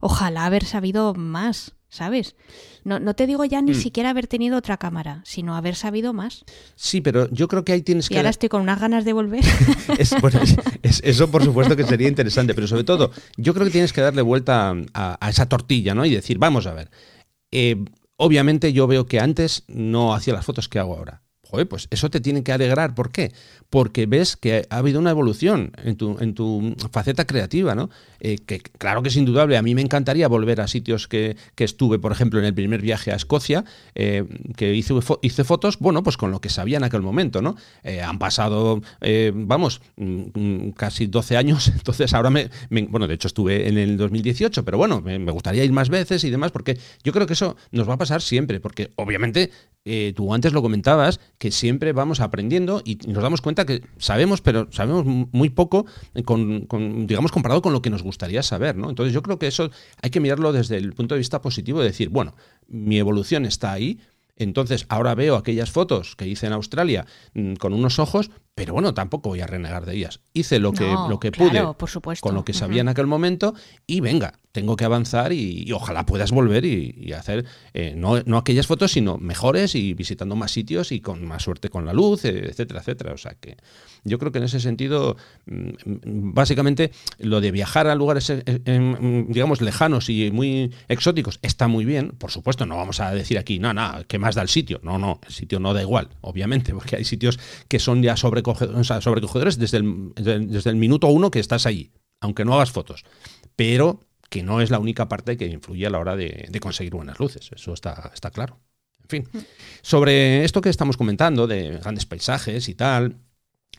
Ojalá 0.00 0.46
haber 0.46 0.64
sabido 0.64 1.14
más. 1.14 1.76
¿sabes? 1.92 2.36
No, 2.84 2.98
no 2.98 3.14
te 3.14 3.26
digo 3.26 3.44
ya 3.44 3.62
ni 3.62 3.72
mm. 3.72 3.74
siquiera 3.74 4.10
haber 4.10 4.26
tenido 4.26 4.56
otra 4.56 4.76
cámara, 4.76 5.22
sino 5.24 5.56
haber 5.56 5.76
sabido 5.76 6.12
más. 6.12 6.44
Sí, 6.74 7.00
pero 7.00 7.30
yo 7.30 7.48
creo 7.48 7.64
que 7.64 7.72
ahí 7.72 7.82
tienes 7.82 8.08
que... 8.08 8.14
Y 8.14 8.16
ahora 8.16 8.30
estoy 8.30 8.48
con 8.48 8.62
unas 8.62 8.80
ganas 8.80 9.04
de 9.04 9.12
volver. 9.12 9.44
eso 9.98 11.30
por 11.30 11.44
supuesto 11.44 11.76
que 11.76 11.84
sería 11.84 12.08
interesante, 12.08 12.54
pero 12.54 12.66
sobre 12.66 12.84
todo 12.84 13.10
yo 13.36 13.54
creo 13.54 13.66
que 13.66 13.72
tienes 13.72 13.92
que 13.92 14.00
darle 14.00 14.22
vuelta 14.22 14.74
a, 14.94 15.28
esa 15.28 15.48
tortilla, 15.48 15.94
¿no? 15.94 16.04
Y 16.04 16.10
decir, 16.14 16.38
vamos 16.38 16.66
a 16.66 16.74
ver, 16.74 16.90
eh, 17.50 17.84
obviamente 18.16 18.72
yo 18.72 18.86
veo 18.86 19.06
que 19.06 19.20
antes 19.20 19.64
no 19.68 20.14
hacía 20.14 20.34
las 20.34 20.44
fotos 20.44 20.68
que 20.68 20.78
hago 20.78 20.96
ahora. 20.96 21.22
Joder, 21.52 21.68
pues 21.68 21.86
eso 21.90 22.08
te 22.08 22.18
tiene 22.20 22.42
que 22.42 22.50
alegrar. 22.50 22.94
¿Por 22.94 23.12
qué? 23.12 23.30
Porque 23.68 24.06
ves 24.06 24.38
que 24.38 24.66
ha 24.70 24.78
habido 24.78 24.98
una 24.98 25.10
evolución 25.10 25.72
en 25.84 25.96
tu, 25.96 26.16
en 26.18 26.32
tu 26.32 26.74
faceta 26.90 27.26
creativa, 27.26 27.74
¿no? 27.74 27.90
Eh, 28.24 28.38
que 28.38 28.60
claro 28.60 29.02
que 29.02 29.08
es 29.08 29.16
indudable. 29.16 29.56
A 29.56 29.62
mí 29.62 29.74
me 29.74 29.82
encantaría 29.82 30.28
volver 30.28 30.60
a 30.60 30.68
sitios 30.68 31.08
que, 31.08 31.36
estuve, 31.58 31.98
por 31.98 32.12
ejemplo, 32.12 32.38
en 32.38 32.46
el 32.46 32.54
primer 32.54 32.80
viaje 32.80 33.10
a 33.10 33.16
Escocia, 33.16 33.64
eh, 33.96 34.24
que 34.56 34.74
hice, 34.74 34.94
hice, 35.22 35.44
fotos, 35.44 35.78
bueno, 35.80 36.02
pues 36.02 36.16
con 36.16 36.30
lo 36.30 36.40
que 36.40 36.48
sabía 36.48 36.76
en 36.76 36.84
aquel 36.84 37.02
momento, 37.02 37.42
¿no? 37.42 37.56
Eh, 37.82 38.00
han 38.00 38.18
pasado, 38.18 38.80
vamos, 39.34 39.82
mm, 39.96 40.22
mm, 40.34 40.70
casi 40.72 41.06
12 41.06 41.36
años, 41.36 41.68
entonces 41.74 42.14
ahora 42.14 42.30
me, 42.30 42.48
Bueno, 42.70 43.08
de 43.08 43.14
hecho 43.14 43.26
estuve 43.26 43.68
en 43.68 43.76
el 43.76 43.96
2018, 43.96 44.64
pero 44.64 44.78
bueno, 44.78 45.02
me, 45.02 45.18
gustaría 45.32 45.64
ir 45.64 45.72
más 45.72 45.88
veces 45.88 46.22
y 46.22 46.30
demás, 46.30 46.52
porque 46.52 46.78
yo 47.02 47.12
creo 47.12 47.26
que 47.26 47.34
eso 47.34 47.56
nos 47.72 47.88
va 47.88 47.94
a 47.94 47.98
pasar 47.98 48.22
siempre, 48.22 48.60
porque 48.60 48.92
obviamente 48.96 49.50
tú 50.14 50.32
antes 50.32 50.52
lo 50.52 50.62
comentabas, 50.62 51.18
que 51.42 51.50
siempre 51.50 51.92
vamos 51.92 52.20
aprendiendo 52.20 52.82
y 52.84 52.98
nos 53.08 53.20
damos 53.20 53.40
cuenta 53.40 53.66
que 53.66 53.82
sabemos, 53.98 54.40
pero 54.40 54.68
sabemos 54.70 55.04
muy 55.04 55.50
poco, 55.50 55.86
con, 56.24 56.66
con, 56.66 57.08
digamos, 57.08 57.32
comparado 57.32 57.62
con 57.62 57.72
lo 57.72 57.82
que 57.82 57.90
nos 57.90 58.04
gusta 58.04 58.12
gustaría 58.12 58.42
saber, 58.42 58.76
¿no? 58.76 58.90
Entonces 58.90 59.14
yo 59.14 59.22
creo 59.22 59.38
que 59.38 59.46
eso 59.46 59.70
hay 60.02 60.10
que 60.10 60.20
mirarlo 60.20 60.52
desde 60.52 60.76
el 60.76 60.92
punto 60.92 61.14
de 61.14 61.18
vista 61.18 61.40
positivo 61.40 61.80
de 61.80 61.86
decir, 61.86 62.10
bueno, 62.10 62.34
mi 62.68 62.98
evolución 62.98 63.46
está 63.46 63.72
ahí, 63.72 63.98
Entonces, 64.42 64.86
ahora 64.88 65.14
veo 65.14 65.36
aquellas 65.36 65.70
fotos 65.70 66.16
que 66.16 66.26
hice 66.26 66.46
en 66.46 66.52
Australia 66.52 67.06
mm, 67.34 67.54
con 67.54 67.72
unos 67.72 67.98
ojos, 67.98 68.30
pero 68.54 68.74
bueno, 68.74 68.92
tampoco 68.92 69.30
voy 69.30 69.40
a 69.40 69.46
renegar 69.46 69.86
de 69.86 69.94
ellas. 69.94 70.20
Hice 70.34 70.58
lo 70.58 70.72
que, 70.72 70.84
lo 71.08 71.18
que 71.18 71.32
pude 71.32 71.62
por 71.74 71.88
supuesto. 71.88 72.26
con 72.26 72.34
lo 72.34 72.44
que 72.44 72.52
sabía 72.52 72.82
en 72.82 72.88
aquel 72.88 73.06
momento 73.06 73.54
y 73.86 74.00
venga, 74.00 74.38
tengo 74.52 74.76
que 74.76 74.84
avanzar 74.84 75.32
y, 75.32 75.72
ojalá 75.72 76.04
puedas 76.04 76.32
volver 76.32 76.64
y, 76.66 77.12
hacer 77.12 77.46
eh, 77.72 77.94
no, 77.96 78.20
no, 78.26 78.36
aquellas 78.36 78.66
fotos, 78.66 78.92
sino 78.92 79.16
mejores 79.16 79.74
y 79.74 79.94
visitando 79.94 80.36
más 80.36 80.50
sitios 80.50 80.92
y 80.92 81.00
con 81.00 81.24
más 81.24 81.42
suerte 81.42 81.70
con 81.70 81.86
la 81.86 81.94
luz, 81.94 82.26
etcétera, 82.26 82.80
etcétera. 82.80 83.14
O 83.14 83.18
sea 83.18 83.34
que 83.40 83.56
yo 84.04 84.18
creo 84.18 84.32
que 84.32 84.38
en 84.38 84.44
ese 84.44 84.60
sentido, 84.60 85.16
mm, 85.46 86.32
básicamente, 86.34 86.90
lo 87.18 87.40
de 87.40 87.50
viajar 87.50 87.86
a 87.86 87.94
lugares, 87.94 88.30
eh, 88.30 88.42
eh, 88.46 89.26
digamos, 89.28 89.60
lejanos 89.60 90.08
y 90.08 90.30
muy 90.30 90.72
exóticos 90.88 91.38
está 91.42 91.68
muy 91.68 91.84
bien. 91.84 92.10
Por 92.18 92.30
supuesto, 92.30 92.66
no 92.66 92.76
vamos 92.76 93.00
a 93.00 93.12
decir 93.12 93.38
aquí, 93.38 93.58
no, 93.58 93.72
no, 93.72 94.02
¿qué 94.08 94.18
más 94.18 94.34
da 94.34 94.42
el 94.42 94.48
sitio? 94.48 94.80
No, 94.82 94.98
no, 94.98 95.20
el 95.26 95.32
sitio 95.32 95.60
no 95.60 95.74
da 95.74 95.82
igual, 95.82 96.08
obviamente, 96.20 96.74
porque 96.74 96.96
hay 96.96 97.04
sitios 97.04 97.38
que 97.68 97.78
son 97.78 98.02
ya 98.02 98.16
sobre 98.16 98.42
sobrecogedores, 98.42 99.58
desde, 99.58 99.78
el, 99.78 100.12
desde 100.14 100.70
el 100.70 100.76
minuto 100.76 101.08
uno 101.08 101.30
que 101.30 101.40
estás 101.40 101.66
allí, 101.66 101.92
aunque 102.20 102.44
no 102.44 102.54
hagas 102.54 102.72
fotos. 102.72 103.04
Pero 103.56 104.00
que 104.32 104.42
no 104.42 104.62
es 104.62 104.70
la 104.70 104.78
única 104.78 105.08
parte 105.08 105.36
que 105.36 105.46
influye 105.46 105.86
a 105.86 105.90
la 105.90 105.98
hora 105.98 106.16
de, 106.16 106.48
conseguir 106.60 106.94
buenas 106.94 107.20
luces, 107.20 107.50
eso 107.54 107.74
está, 107.74 108.10
está 108.14 108.30
claro. 108.30 108.58
En 109.02 109.08
fin, 109.08 109.28
mm. 109.30 109.38
sobre 109.82 110.44
esto 110.44 110.62
que 110.62 110.70
estamos 110.70 110.96
comentando 110.96 111.46
de 111.46 111.78
grandes 111.78 112.06
paisajes 112.06 112.68
y 112.70 112.74
tal, 112.74 113.18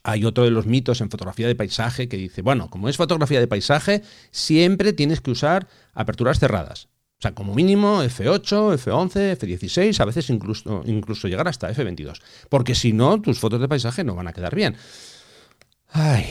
hay 0.03 0.25
otro 0.25 0.43
de 0.43 0.51
los 0.51 0.65
mitos 0.65 1.01
en 1.01 1.09
fotografía 1.09 1.47
de 1.47 1.55
paisaje 1.55 2.07
que 2.07 2.17
dice, 2.17 2.41
bueno, 2.41 2.69
como 2.69 2.89
es 2.89 2.97
fotografía 2.97 3.39
de 3.39 3.47
paisaje, 3.47 4.03
siempre 4.31 4.93
tienes 4.93 5.21
que 5.21 5.31
usar 5.31 5.67
aperturas 5.93 6.39
cerradas. 6.39 6.89
O 7.19 7.21
sea, 7.23 7.33
como 7.33 7.55
mínimo 7.55 8.03
F8, 8.03 8.77
F11, 8.77 9.37
F16, 9.39 9.97
a 10.01 10.05
veces 10.05 10.29
incluso, 10.29 10.83
incluso 10.85 11.29
llegar 11.29 11.47
hasta 11.47 11.73
F22. 11.73 12.21
Porque 12.49 12.75
si 12.75 12.91
no, 12.91 13.21
tus 13.21 13.39
fotos 13.39 13.61
de 13.61 13.69
paisaje 13.69 14.03
no 14.03 14.13
van 14.13 14.27
a 14.27 14.33
quedar 14.33 14.53
bien. 14.53 14.75
Ay, 15.95 16.25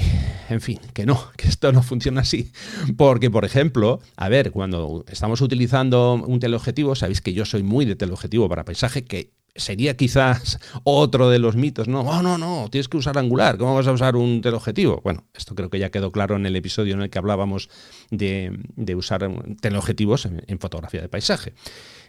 en 0.51 0.61
fin, 0.61 0.81
que 0.93 1.07
no, 1.07 1.31
que 1.39 1.49
esto 1.49 1.73
no 1.73 1.83
funciona 1.83 2.21
así. 2.21 2.53
Porque, 2.99 3.31
por 3.31 3.47
ejemplo, 3.47 4.01
a 4.17 4.29
ver, 4.29 4.51
cuando 4.51 5.05
estamos 5.09 5.41
utilizando 5.41 6.15
un 6.15 6.41
teleobjetivo, 6.41 6.95
sabéis 6.95 7.23
que 7.23 7.33
yo 7.33 7.47
soy 7.47 7.63
muy 7.63 7.87
de 7.87 7.97
teleobjetivo 7.97 8.49
para 8.51 8.67
paisaje, 8.67 9.05
que 9.05 9.33
sería 9.55 9.97
quizás 9.97 10.59
otro 10.85 11.31
de 11.31 11.39
los 11.39 11.57
mitos, 11.57 11.89
¿no? 11.89 12.01
Oh, 12.01 12.23
no, 12.23 12.39
no, 12.39 12.69
tienes 12.71 12.89
que 12.89 12.97
usar 12.97 13.19
angular, 13.19 13.59
¿cómo 13.59 13.75
vas 13.75 13.87
a 13.87 13.93
usar 13.93 14.17
un 14.17 14.41
teleobjetivo? 14.41 15.01
Bueno, 15.03 15.25
esto 15.35 15.55
creo 15.55 15.71
que 15.71 15.79
ya 15.79 15.91
quedó 15.91 16.11
claro 16.11 16.37
en 16.37 16.47
el 16.47 16.57
episodio 16.57 16.95
en 16.95 17.03
el 17.03 17.11
que 17.11 17.19
hablábamos 17.19 17.69
de, 18.11 18.53
usar 18.97 19.29
teleobjetivos 19.61 20.27
en, 20.27 20.59
fotografía 20.59 21.01
de 21.01 21.09
paisaje. 21.09 21.55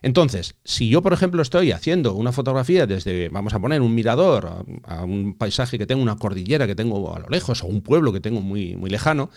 Entonces, 0.01 0.55
si 0.63 0.89
yo, 0.89 1.01
por 1.01 1.13
ejemplo, 1.13 1.41
estoy 1.41 1.71
haciendo 1.71 2.13
una 2.13 2.31
fotografía 2.31 2.85
desde, 2.85 3.29
vamos 3.29 3.53
a 3.53 3.59
poner, 3.59 3.81
un 3.81 3.95
mirador 3.95 4.65
a, 4.83 5.03
un 5.03 5.35
paisaje 5.37 5.77
que 5.77 5.85
tengo, 5.85 6.01
una 6.01 6.17
cordillera 6.17 6.67
que 6.67 6.75
tengo 6.75 7.15
a 7.15 7.19
lo 7.19 7.27
lejos, 7.29 7.63
o 7.63 7.67
un 7.67 7.81
pueblo 7.81 8.11
que 8.11 8.19
tengo 8.19 8.41
muy, 8.41 8.75
muy 8.75 8.89
lejano, 8.89 9.29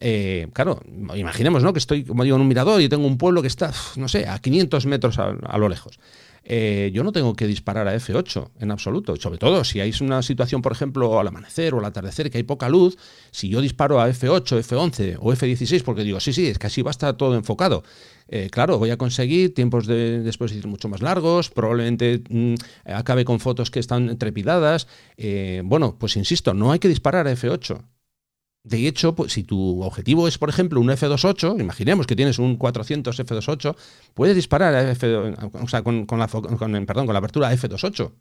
eh, 0.00 0.46
claro, 0.52 0.80
imaginemos 1.16 1.62
¿no? 1.62 1.72
que 1.72 1.80
estoy, 1.80 2.04
como 2.04 2.22
digo, 2.22 2.36
en 2.36 2.42
un 2.42 2.48
mirador 2.48 2.80
y 2.80 2.88
tengo 2.88 3.06
un 3.06 3.18
pueblo 3.18 3.42
que 3.42 3.48
está, 3.48 3.72
no 3.96 4.06
sé, 4.06 4.28
a 4.28 4.38
500 4.38 4.86
metros 4.86 5.18
a 5.18 5.58
lo 5.58 5.68
lejos. 5.68 5.98
Eh, 6.50 6.90
yo 6.94 7.04
no 7.04 7.12
tengo 7.12 7.34
que 7.34 7.46
disparar 7.46 7.86
a 7.88 7.94
F8 7.94 8.52
en 8.58 8.70
absoluto. 8.70 9.14
Sobre 9.16 9.36
todo 9.36 9.64
si 9.64 9.80
hay 9.80 9.92
una 10.00 10.22
situación, 10.22 10.62
por 10.62 10.72
ejemplo, 10.72 11.20
al 11.20 11.28
amanecer 11.28 11.74
o 11.74 11.78
al 11.78 11.84
atardecer 11.84 12.30
que 12.30 12.38
hay 12.38 12.42
poca 12.44 12.70
luz, 12.70 12.96
si 13.30 13.50
yo 13.50 13.60
disparo 13.60 14.00
a 14.00 14.08
F8, 14.08 14.58
F11 14.62 15.18
o 15.20 15.30
F16 15.30 15.82
porque 15.82 16.04
digo, 16.04 16.20
sí, 16.20 16.32
sí, 16.32 16.46
es 16.46 16.58
que 16.58 16.68
así 16.68 16.80
va 16.80 16.88
a 16.88 16.92
estar 16.92 17.14
todo 17.18 17.34
enfocado. 17.34 17.84
Eh, 18.28 18.48
claro, 18.50 18.78
voy 18.78 18.88
a 18.88 18.96
conseguir 18.96 19.52
tiempos 19.52 19.86
de, 19.86 20.26
exposición 20.26 20.70
mucho 20.70 20.88
más 20.88 21.02
largos, 21.02 21.50
probablemente 21.50 22.22
mm, 22.30 22.54
acabe 22.86 23.26
con 23.26 23.40
fotos 23.40 23.70
que 23.70 23.80
están 23.80 24.16
trepidadas. 24.16 24.88
Eh, 25.18 25.60
bueno, 25.66 25.96
pues 25.98 26.16
insisto, 26.16 26.54
no 26.54 26.72
hay 26.72 26.78
que 26.78 26.88
disparar 26.88 27.28
a 27.28 27.32
F8. 27.32 27.84
De 28.68 28.86
hecho, 28.86 29.14
pues, 29.14 29.32
si 29.32 29.44
tu 29.44 29.82
objetivo 29.82 30.28
es, 30.28 30.36
por 30.36 30.50
ejemplo, 30.50 30.78
un 30.78 30.88
F28, 30.88 31.58
imaginemos 31.58 32.06
que 32.06 32.14
tienes 32.14 32.38
un 32.38 32.56
400 32.56 33.18
F28, 33.18 33.74
puedes 34.12 34.36
disparar 34.36 34.74
a 34.74 34.90
F, 34.90 35.16
o 35.16 35.68
sea, 35.68 35.82
con, 35.82 36.06
la, 36.10 36.26
perdón, 36.28 37.06
con 37.06 37.12
la 37.14 37.18
apertura 37.18 37.50
F28. 37.50 38.12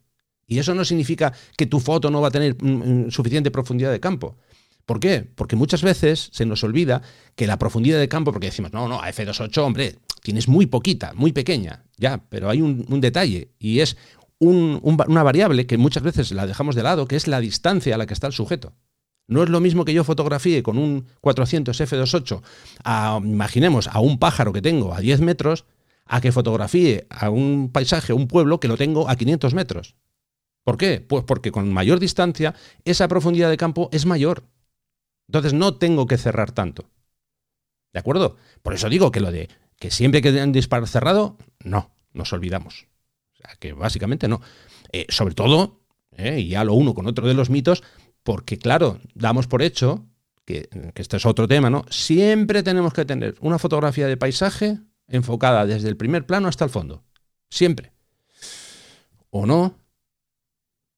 Y 0.47 0.59
eso 0.59 0.73
no 0.73 0.85
significa 0.85 1.33
que 1.57 1.65
tu 1.65 1.81
foto 1.81 2.09
no 2.09 2.21
va 2.21 2.29
a 2.29 2.31
tener 2.31 2.55
mm, 2.61 2.67
mm, 3.07 3.11
suficiente 3.11 3.51
profundidad 3.51 3.91
de 3.91 3.99
campo. 3.99 4.37
¿Por 4.85 5.01
qué? 5.01 5.29
Porque 5.35 5.57
muchas 5.57 5.81
veces 5.81 6.29
se 6.31 6.45
nos 6.45 6.63
olvida 6.63 7.01
que 7.35 7.45
la 7.45 7.59
profundidad 7.59 7.99
de 7.99 8.07
campo, 8.07 8.31
porque 8.31 8.47
decimos, 8.47 8.71
no, 8.71 8.87
no, 8.87 9.01
a 9.01 9.09
F28, 9.09 9.57
hombre, 9.57 9.95
tienes 10.23 10.47
muy 10.47 10.65
poquita, 10.65 11.11
muy 11.13 11.33
pequeña, 11.33 11.83
ya, 11.97 12.23
pero 12.29 12.49
hay 12.49 12.61
un, 12.61 13.01
detalle 13.01 13.51
y 13.59 13.81
es 13.81 13.97
una 14.39 15.23
variable 15.23 15.67
que 15.67 15.77
muchas 15.77 16.03
veces 16.03 16.31
la 16.31 16.47
dejamos 16.47 16.75
de 16.75 16.83
lado, 16.83 17.05
que 17.05 17.17
es 17.17 17.27
la 17.27 17.41
distancia 17.41 17.95
a 17.95 17.97
la 17.97 18.05
que 18.05 18.13
está 18.13 18.27
el 18.27 18.33
sujeto. 18.33 18.73
No 19.27 19.43
es 19.43 19.49
lo 19.49 19.59
mismo 19.59 19.83
que 19.83 19.93
yo 19.93 20.03
fotografíe 20.03 20.63
con 20.63 20.77
un 20.77 21.05
400 21.21 21.79
f2.8, 21.79 22.41
a, 22.83 23.19
imaginemos, 23.21 23.87
a 23.87 23.99
un 23.99 24.19
pájaro 24.19 24.53
que 24.53 24.61
tengo 24.61 24.93
a 24.93 24.99
10 24.99 25.19
metros, 25.21 25.65
a 26.05 26.21
que 26.21 26.31
fotografíe 26.31 27.05
a 27.09 27.29
un 27.29 27.69
paisaje, 27.71 28.13
un 28.13 28.27
pueblo 28.27 28.59
que 28.59 28.69
lo 28.69 28.77
tengo 28.77 29.09
a 29.09 29.15
500 29.15 29.53
metros. 29.53 29.95
¿Por 30.63 30.77
qué? 30.77 31.01
Pues 31.01 31.23
porque 31.25 31.51
con 31.51 31.71
mayor 31.71 31.99
distancia 31.99 32.55
esa 32.85 33.07
profundidad 33.07 33.49
de 33.49 33.57
campo 33.57 33.89
es 33.91 34.05
mayor. 34.05 34.43
Entonces 35.27 35.53
no 35.53 35.75
tengo 35.75 36.07
que 36.07 36.17
cerrar 36.17 36.51
tanto. 36.51 36.89
¿De 37.93 37.99
acuerdo? 37.99 38.37
Por 38.63 38.73
eso 38.73 38.89
digo 38.89 39.11
que 39.11 39.19
lo 39.19 39.31
de 39.31 39.49
que 39.79 39.91
siempre 39.91 40.21
que 40.21 40.29
un 40.29 40.51
disparo 40.51 40.87
cerrado, 40.87 41.37
no, 41.63 41.91
nos 42.13 42.33
olvidamos. 42.33 42.87
O 43.33 43.37
sea, 43.37 43.55
que 43.59 43.73
básicamente 43.73 44.27
no. 44.27 44.41
Eh, 44.91 45.05
sobre 45.09 45.35
todo, 45.35 45.81
eh, 46.15 46.39
y 46.39 46.49
ya 46.49 46.63
lo 46.63 46.73
uno 46.73 46.93
con 46.93 47.07
otro 47.07 47.27
de 47.27 47.33
los 47.33 47.49
mitos, 47.49 47.83
porque 48.27 48.57
claro, 48.59 48.99
damos 49.15 49.47
por 49.47 49.61
hecho, 49.61 50.05
que, 50.43 50.67
este 50.95 51.15
es 51.15 51.25
otro 51.25 51.47
tema, 51.47 51.69
¿no? 51.69 51.85
Siempre 51.89 52.61
tenemos 52.61 52.91
que 52.91 53.05
tener 53.05 53.35
una 53.39 53.57
fotografía 53.57 54.05
de 54.05 54.17
paisaje 54.17 54.79
enfocada 55.07 55.65
desde 55.65 55.87
el 55.87 55.95
primer 55.95 56.25
plano 56.25 56.49
hasta 56.49 56.65
el 56.65 56.69
fondo. 56.69 57.05
Siempre. 57.49 57.93
¿O 59.29 59.45
no? 59.45 59.77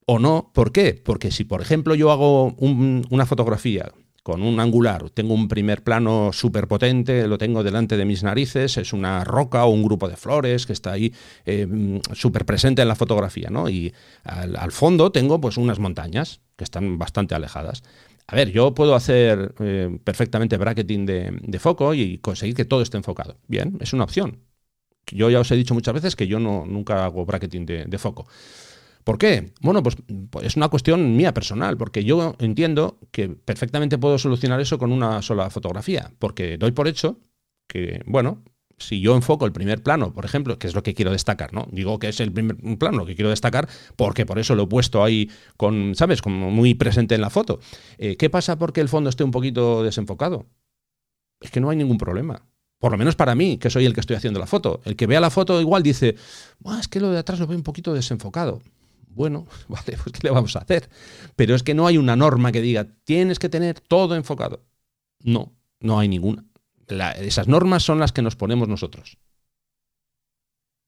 ¿O 0.08 0.18
no? 0.18 0.50
¿Por 0.56 0.72
qué? 0.72 0.96
Porque 0.96 1.30
si, 1.30 1.44
por 1.44 1.62
ejemplo, 1.62 1.94
yo 1.94 2.10
hago 2.10 2.56
una 2.58 3.28
fotografía 3.28 3.92
con 4.24 4.42
un 4.42 4.60
angular, 4.60 5.10
tengo 5.10 5.34
un 5.34 5.48
primer 5.48 5.84
plano 5.84 6.32
súper 6.34 6.68
potente, 6.68 7.28
lo 7.28 7.38
tengo 7.38 7.64
delante 7.64 7.98
de 7.98 8.06
mis 8.06 8.24
narices, 8.24 8.78
es 8.78 8.94
una 8.94 9.24
roca 9.24 9.66
o 9.66 9.70
un 9.70 9.84
grupo 9.84 10.08
de 10.08 10.16
flores 10.16 10.66
que 10.66 10.74
está 10.74 10.92
ahí 10.92 11.14
eh, 11.46 12.00
súper 12.14 12.46
presente 12.46 12.82
en 12.82 12.88
la 12.88 12.96
fotografía, 12.96 13.50
¿no? 13.50 13.70
Y 13.70 13.94
al, 14.24 14.72
fondo 14.72 15.12
tengo 15.12 15.40
pues 15.42 15.58
unas 15.58 15.80
montañas 15.80 16.42
que 16.56 16.64
están 16.64 16.98
bastante 16.98 17.36
alejadas. 17.36 17.84
A 18.28 18.36
ver, 18.36 18.52
yo 18.52 18.74
puedo 18.74 18.94
hacer 18.94 19.56
eh, 19.60 19.98
perfectamente 20.04 20.58
bracketing 20.58 21.06
de, 21.06 21.60
foco 21.60 21.94
y 21.94 22.20
conseguir 22.20 22.56
que 22.56 22.66
todo 22.66 22.82
esté 22.82 22.98
enfocado. 22.98 23.38
Bien, 23.48 23.78
es 23.82 23.94
una 23.94 24.04
opción. 24.04 24.40
Yo 25.12 25.30
ya 25.32 25.40
os 25.40 25.50
he 25.50 25.56
dicho 25.56 25.74
muchas 25.74 25.96
veces 25.96 26.16
que 26.16 26.28
yo 26.28 26.40
no, 26.40 26.66
nunca 26.68 27.06
hago 27.06 27.26
bracketing 27.26 27.66
de 27.66 27.98
foco. 27.98 28.28
¿Por 29.04 29.18
qué? 29.18 29.54
Bueno, 29.62 29.82
pues, 29.82 29.97
pues, 30.30 30.45
es 30.45 30.56
una 30.56 30.70
cuestión 30.70 31.16
mía 31.16 31.34
personal, 31.34 31.78
porque 31.78 32.04
yo 32.04 32.36
entiendo 32.39 33.00
que 33.12 33.30
perfectamente 33.30 33.97
puedo 33.97 34.18
solucionar 34.18 34.60
eso 34.60 34.78
con 34.78 34.91
una 34.91 35.22
sola 35.22 35.50
fotografía, 35.50 36.12
porque 36.20 36.58
doy 36.58 36.72
por 36.72 36.88
hecho 36.88 37.20
que, 37.68 38.02
bueno, 38.06 38.43
si 38.80 39.02
yo 39.02 39.16
enfoco 39.16 39.45
el 39.45 39.52
primer 39.52 39.84
plano, 39.84 40.14
por 40.14 40.26
ejemplo, 40.26 40.58
que 40.58 40.68
es 40.68 40.76
lo 40.76 40.84
que 40.84 40.93
quiero 40.93 41.12
destacar, 41.12 41.54
¿no? 41.54 41.68
Digo 41.72 42.00
que 42.00 42.10
es 42.10 42.20
el 42.20 42.32
primer 42.32 42.58
plano 42.78 43.00
lo 43.00 43.06
que 43.06 43.16
quiero 43.16 43.30
destacar 43.30 43.68
porque 43.95 44.26
por 44.26 44.39
eso 44.39 44.56
lo 44.56 44.64
he 44.64 44.68
puesto 44.68 45.04
ahí 45.04 45.30
con, 45.58 45.95
¿sabes? 45.95 46.22
Como 46.22 46.50
muy 46.50 46.74
presente 46.74 47.16
en 47.16 47.22
la 47.22 47.30
foto. 47.30 47.60
Eh, 47.97 48.16
¿Qué 48.18 48.30
pasa 48.30 48.58
porque 48.58 48.82
el 48.82 48.89
fondo 48.89 49.10
esté 49.10 49.24
un 49.24 49.32
poquito 49.32 49.84
desenfocado? 49.84 50.45
Es 51.41 51.52
que 51.52 51.60
no 51.60 51.70
hay 51.70 51.78
ningún 51.78 51.97
problema. 51.97 52.45
Por 52.80 52.91
lo 52.93 52.97
menos 52.97 53.16
para 53.16 53.36
mí, 53.36 53.58
que 53.58 53.70
soy 53.70 53.86
el 53.86 53.93
que 53.93 54.00
estoy 54.00 54.16
haciendo 54.16 54.39
la 54.39 54.47
foto. 54.47 54.82
El 54.86 54.95
que 54.95 55.06
vea 55.06 55.20
la 55.20 55.30
foto 55.30 55.60
igual 55.60 55.84
dice, 55.84 56.16
es 56.80 56.88
que 56.88 57.02
lo 57.02 57.12
de 57.12 57.20
atrás 57.20 57.39
lo 57.39 57.47
veo 57.47 57.58
un 57.58 57.64
poquito 57.64 57.93
desenfocado. 57.93 58.62
Bueno, 59.20 59.46
vale, 59.68 59.98
pues 60.02 60.14
¿qué 60.14 60.20
le 60.24 60.32
vamos 60.32 60.56
a 60.56 60.60
hacer? 60.60 60.90
Pero 61.36 61.54
es 61.54 61.62
que 61.62 61.74
no 61.74 61.86
hay 61.86 61.98
una 61.98 62.16
norma 62.16 62.54
que 62.54 62.62
diga, 62.62 62.88
tienes 63.04 63.38
que 63.38 63.50
tener 63.50 63.82
todo 63.82 64.16
enfocado. 64.16 64.64
No, 65.20 65.58
no 65.82 66.00
hay 66.00 66.08
ninguna. 66.08 66.46
esas 67.18 67.50
normas 67.50 67.84
son 67.84 68.00
las 68.00 68.14
que 68.14 68.22
nos 68.22 68.38
ponemos 68.38 68.70
nosotros. 68.70 69.18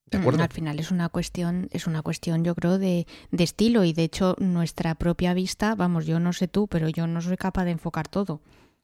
¿De 0.06 0.18
mm, 0.18 0.22
acuerdo? 0.22 0.44
Al 0.44 0.50
final 0.50 0.80
es 0.80 0.92
una 0.92 1.10
cuestión, 1.10 1.68
es 1.72 1.88
una 1.88 2.04
cuestión, 2.04 2.46
yo 2.46 2.56
creo, 2.56 2.80
de, 2.80 3.06
de, 3.32 3.44
estilo 3.44 3.84
y 3.84 3.92
de 3.92 4.06
hecho 4.06 4.38
nuestra 4.40 4.96
propia 4.96 5.34
vista, 5.34 5.76
vamos, 5.76 6.06
yo 6.06 6.22
no 6.22 6.32
sé 6.32 6.48
tú, 6.48 6.70
pero 6.70 6.88
yo 6.88 7.08
no 7.08 7.20
soy 7.20 7.36
capaz 7.36 7.66
de 7.66 7.72
enfocar 7.72 8.08
todo. 8.08 8.40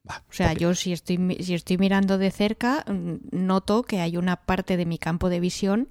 o 0.09 0.33
sea, 0.33 0.51
yo 0.51 0.75
si 0.75 0.91
estoy, 0.91 1.37
si 1.39 1.53
estoy 1.53 1.77
mirando 1.77 2.17
de 2.17 2.31
cerca, 2.31 2.83
mm, 2.85 3.29
noto 3.31 3.83
que 3.83 4.01
hay 4.01 4.17
una 4.17 4.35
parte 4.35 4.75
de 4.75 4.85
mi 4.85 4.97
campo 4.97 5.29
de 5.29 5.39
visión 5.39 5.87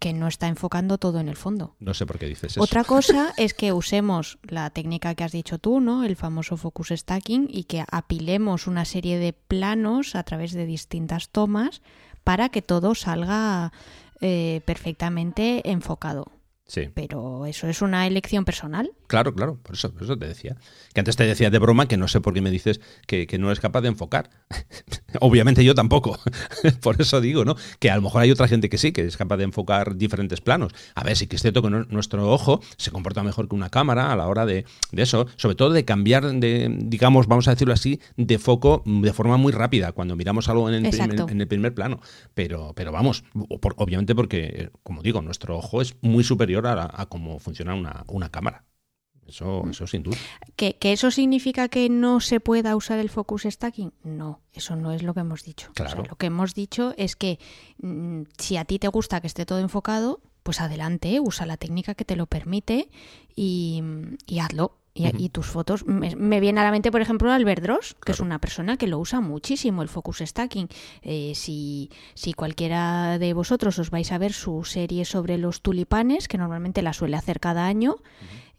que 0.00 0.14
no 0.14 0.26
está 0.26 0.48
enfocando 0.48 0.98
todo 0.98 1.20
en 1.20 1.28
el 1.28 1.36
fondo. 1.36 1.76
No 1.78 1.94
sé 1.94 2.06
por 2.06 2.18
qué 2.18 2.26
dices 2.26 2.52
eso. 2.52 2.62
Otra 2.62 2.84
cosa 2.84 3.34
es 3.36 3.54
que 3.54 3.72
usemos 3.72 4.38
la 4.42 4.70
técnica 4.70 5.14
que 5.14 5.22
has 5.22 5.32
dicho 5.32 5.58
tú, 5.58 5.78
¿no? 5.78 6.02
El 6.04 6.16
famoso 6.16 6.56
focus 6.56 6.88
stacking 6.88 7.46
y 7.48 7.64
que 7.64 7.84
apilemos 7.88 8.66
una 8.66 8.86
serie 8.86 9.18
de 9.18 9.34
planos 9.34 10.16
a 10.16 10.24
través 10.24 10.52
de 10.52 10.64
distintas 10.64 11.28
tomas 11.28 11.82
para 12.24 12.48
que 12.48 12.62
todo 12.62 12.94
salga 12.94 13.72
eh, 14.20 14.62
perfectamente 14.64 15.70
enfocado. 15.70 16.32
Sí. 16.70 16.88
Pero 16.94 17.46
eso 17.46 17.66
es 17.66 17.82
una 17.82 18.06
elección 18.06 18.44
personal. 18.44 18.92
Claro, 19.08 19.34
claro, 19.34 19.58
por 19.60 19.74
eso, 19.74 19.92
por 19.92 20.04
eso 20.04 20.16
te 20.16 20.28
decía. 20.28 20.56
Que 20.94 21.00
antes 21.00 21.16
te 21.16 21.24
decía 21.26 21.50
de 21.50 21.58
broma 21.58 21.88
que 21.88 21.96
no 21.96 22.06
sé 22.06 22.20
por 22.20 22.32
qué 22.32 22.40
me 22.42 22.50
dices 22.52 22.80
que, 23.08 23.26
que 23.26 23.38
no 23.40 23.48
eres 23.48 23.58
capaz 23.58 23.80
de 23.80 23.88
enfocar. 23.88 24.30
Obviamente 25.20 25.64
yo 25.64 25.74
tampoco. 25.74 26.16
por 26.80 27.00
eso 27.00 27.20
digo, 27.20 27.44
¿no? 27.44 27.56
Que 27.80 27.90
a 27.90 27.96
lo 27.96 28.02
mejor 28.02 28.22
hay 28.22 28.30
otra 28.30 28.46
gente 28.46 28.68
que 28.68 28.78
sí, 28.78 28.92
que 28.92 29.04
es 29.04 29.16
capaz 29.16 29.36
de 29.38 29.44
enfocar 29.44 29.96
diferentes 29.96 30.40
planos. 30.40 30.72
A 30.94 31.02
ver, 31.02 31.16
sí 31.16 31.26
que 31.26 31.34
es 31.34 31.42
cierto 31.42 31.60
que 31.60 31.70
no- 31.70 31.84
nuestro 31.86 32.30
ojo 32.30 32.60
se 32.76 32.92
comporta 32.92 33.24
mejor 33.24 33.48
que 33.48 33.56
una 33.56 33.68
cámara 33.68 34.12
a 34.12 34.16
la 34.16 34.28
hora 34.28 34.46
de, 34.46 34.64
de 34.92 35.02
eso, 35.02 35.26
sobre 35.36 35.56
todo 35.56 35.70
de 35.72 35.84
cambiar 35.84 36.24
de, 36.34 36.72
digamos, 36.78 37.26
vamos 37.26 37.48
a 37.48 37.50
decirlo 37.50 37.74
así, 37.74 38.00
de 38.16 38.38
foco 38.38 38.84
de 38.86 39.12
forma 39.12 39.36
muy 39.38 39.52
rápida 39.52 39.90
cuando 39.90 40.14
miramos 40.14 40.48
algo 40.48 40.68
en 40.68 40.86
el, 40.86 40.90
primer, 40.90 41.20
en 41.28 41.40
el 41.40 41.48
primer 41.48 41.74
plano. 41.74 42.00
Pero, 42.34 42.74
pero 42.76 42.92
vamos, 42.92 43.24
por- 43.60 43.74
obviamente 43.76 44.14
porque, 44.14 44.70
como 44.84 45.02
digo, 45.02 45.20
nuestro 45.20 45.56
ojo 45.58 45.82
es 45.82 45.96
muy 46.00 46.22
superior 46.22 46.59
a, 46.66 47.06
cómo 47.06 47.38
funciona 47.38 47.74
una, 47.74 48.04
una 48.08 48.28
cámara. 48.30 48.64
Eso, 49.26 49.62
eso 49.70 49.86
sin 49.86 50.02
duda. 50.02 50.16
¿Que, 50.56 50.76
que 50.76 50.92
eso 50.92 51.12
significa 51.12 51.68
que 51.68 51.88
no 51.88 52.18
se 52.18 52.40
pueda 52.40 52.74
usar 52.74 52.98
el 52.98 53.10
focus 53.10 53.42
stacking? 53.48 53.92
No, 54.02 54.40
eso 54.52 54.74
no 54.74 54.90
es 54.92 55.04
lo 55.04 55.14
que 55.14 55.20
hemos 55.20 55.44
dicho. 55.44 55.70
O 55.70 55.74
sea, 55.76 55.86
Claro. 55.86 56.04
lo 56.10 56.16
que 56.16 56.26
hemos 56.26 56.52
dicho 56.54 56.94
es 56.96 57.14
que 57.14 57.38
mm, 57.80 58.22
si 58.38 58.56
a 58.56 58.64
ti 58.64 58.80
te 58.80 58.88
gusta 58.88 59.20
que 59.20 59.28
esté 59.28 59.46
todo 59.46 59.60
enfocado, 59.60 60.20
pues 60.42 60.60
adelante, 60.60 61.20
usa 61.20 61.46
la 61.46 61.56
técnica 61.58 61.94
que 61.94 62.04
te 62.04 62.16
lo 62.16 62.26
permite 62.26 62.90
y, 63.36 63.82
y 64.26 64.40
hazlo. 64.40 64.78
Y, 64.92 65.06
y 65.24 65.28
tus 65.28 65.46
fotos, 65.46 65.86
me, 65.86 66.16
me 66.16 66.40
viene 66.40 66.60
a 66.60 66.64
la 66.64 66.72
mente, 66.72 66.90
por 66.90 67.00
ejemplo, 67.00 67.30
Albert 67.30 67.62
Dross, 67.62 67.94
que 68.04 68.10
es 68.10 68.18
una 68.18 68.40
persona 68.40 68.76
que 68.76 68.88
lo 68.88 68.98
usa 68.98 69.20
muchísimo, 69.20 69.82
el 69.82 69.88
focus 69.88 70.18
stacking. 70.18 70.68
Eh, 71.02 71.32
si, 71.36 71.90
si 72.14 72.32
cualquiera 72.32 73.18
de 73.20 73.32
vosotros 73.32 73.78
os 73.78 73.90
vais 73.90 74.10
a 74.10 74.18
ver 74.18 74.32
su 74.32 74.64
serie 74.64 75.04
sobre 75.04 75.38
los 75.38 75.62
tulipanes, 75.62 76.26
que 76.26 76.38
normalmente 76.38 76.82
la 76.82 76.92
suele 76.92 77.16
hacer 77.16 77.38
cada 77.38 77.66
año, 77.66 77.98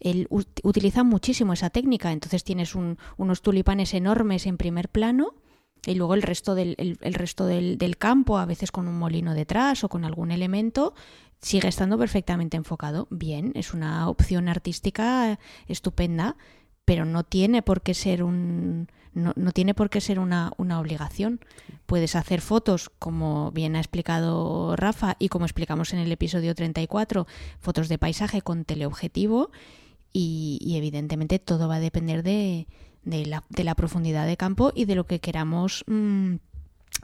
él 0.00 0.26
ut- 0.30 0.60
utiliza 0.62 1.04
muchísimo 1.04 1.52
esa 1.52 1.68
técnica. 1.68 2.12
Entonces 2.12 2.44
tienes 2.44 2.74
un- 2.74 2.96
unos 3.18 3.42
tulipanes 3.42 3.92
enormes 3.92 4.46
en 4.46 4.56
primer 4.56 4.88
plano 4.88 5.34
y 5.84 5.96
luego 5.96 6.14
el 6.14 6.22
resto 6.22 6.54
del, 6.54 6.76
el, 6.78 6.96
el 7.02 7.12
resto 7.14 7.44
del, 7.44 7.76
del 7.76 7.98
campo, 7.98 8.38
a 8.38 8.46
veces 8.46 8.72
con 8.72 8.88
un 8.88 8.98
molino 8.98 9.34
detrás 9.34 9.84
o 9.84 9.90
con 9.90 10.04
algún 10.06 10.30
elemento, 10.30 10.94
sigue 11.42 11.68
estando 11.68 11.98
perfectamente 11.98 12.56
enfocado. 12.56 13.08
Bien, 13.10 13.52
es 13.54 13.74
una 13.74 14.08
opción 14.08 14.48
artística 14.48 15.38
estupenda, 15.66 16.36
pero 16.84 17.04
no 17.04 17.24
tiene 17.24 17.62
por 17.62 17.82
qué 17.82 17.94
ser 17.94 18.22
un 18.22 18.88
no, 19.14 19.32
no 19.36 19.52
tiene 19.52 19.74
por 19.74 19.90
qué 19.90 20.00
ser 20.00 20.18
una, 20.18 20.52
una 20.56 20.80
obligación. 20.80 21.40
Puedes 21.84 22.16
hacer 22.16 22.40
fotos, 22.40 22.90
como 22.98 23.50
bien 23.52 23.76
ha 23.76 23.80
explicado 23.80 24.74
Rafa 24.76 25.16
y 25.18 25.28
como 25.28 25.44
explicamos 25.44 25.92
en 25.92 25.98
el 25.98 26.10
episodio 26.12 26.54
34, 26.54 27.26
fotos 27.58 27.88
de 27.88 27.98
paisaje 27.98 28.40
con 28.40 28.64
teleobjetivo 28.64 29.50
y, 30.12 30.58
y 30.62 30.76
evidentemente 30.76 31.38
todo 31.38 31.68
va 31.68 31.74
a 31.76 31.80
depender 31.80 32.22
de, 32.22 32.66
de 33.02 33.26
la, 33.26 33.44
de 33.50 33.64
la 33.64 33.74
profundidad 33.74 34.26
de 34.26 34.36
campo 34.36 34.72
y 34.74 34.86
de 34.86 34.94
lo 34.94 35.06
que 35.06 35.20
queramos 35.20 35.84
mm, 35.86 36.36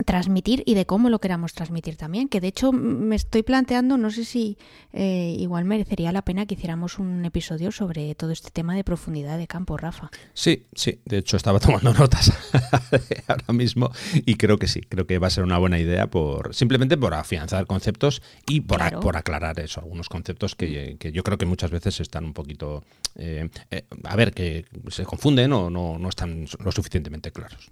transmitir 0.04 0.62
y 0.66 0.74
de 0.74 0.86
cómo 0.86 1.10
lo 1.10 1.18
queramos 1.20 1.52
transmitir 1.54 1.96
también. 1.96 2.28
Que 2.28 2.40
de 2.40 2.48
hecho 2.48 2.72
me 2.72 3.16
estoy 3.16 3.42
planteando, 3.42 3.96
no 3.96 4.10
sé 4.10 4.24
si 4.24 4.58
eh, 4.92 5.34
igual 5.38 5.64
merecería 5.64 6.12
la 6.12 6.22
pena 6.22 6.46
que 6.46 6.54
hiciéramos 6.54 6.98
un 6.98 7.24
episodio 7.24 7.72
sobre 7.72 8.14
todo 8.14 8.30
este 8.30 8.50
tema 8.50 8.74
de 8.76 8.84
profundidad 8.84 9.38
de 9.38 9.46
campo, 9.46 9.76
Rafa. 9.76 10.10
Sí, 10.34 10.66
sí. 10.74 11.00
De 11.04 11.18
hecho, 11.18 11.36
estaba 11.36 11.58
tomando 11.60 11.92
notas 11.94 12.32
ahora 13.28 13.52
mismo 13.52 13.90
y 14.14 14.36
creo 14.36 14.58
que 14.58 14.68
sí. 14.68 14.80
Creo 14.82 15.06
que 15.06 15.18
va 15.18 15.26
a 15.26 15.30
ser 15.30 15.44
una 15.44 15.58
buena 15.58 15.78
idea 15.78 16.08
por 16.08 16.54
simplemente 16.54 16.96
por 16.96 17.14
afianzar 17.14 17.66
conceptos 17.66 18.22
y 18.48 18.60
por, 18.60 18.82
a- 18.82 19.00
por 19.00 19.16
aclarar 19.16 19.58
eso, 19.60 19.80
algunos 19.80 20.08
conceptos 20.08 20.54
que, 20.54 20.96
que 20.98 21.12
yo 21.12 21.22
creo 21.22 21.38
que 21.38 21.46
muchas 21.46 21.70
veces 21.70 22.00
están 22.00 22.24
un 22.24 22.32
poquito, 22.34 22.84
eh, 23.16 23.48
eh, 23.70 23.84
a 24.04 24.16
ver, 24.16 24.32
que 24.32 24.64
se 24.90 25.04
confunden 25.04 25.52
o 25.52 25.70
no, 25.70 25.98
no 25.98 26.08
están 26.08 26.46
lo 26.64 26.72
suficientemente 26.72 27.32
claros. 27.32 27.70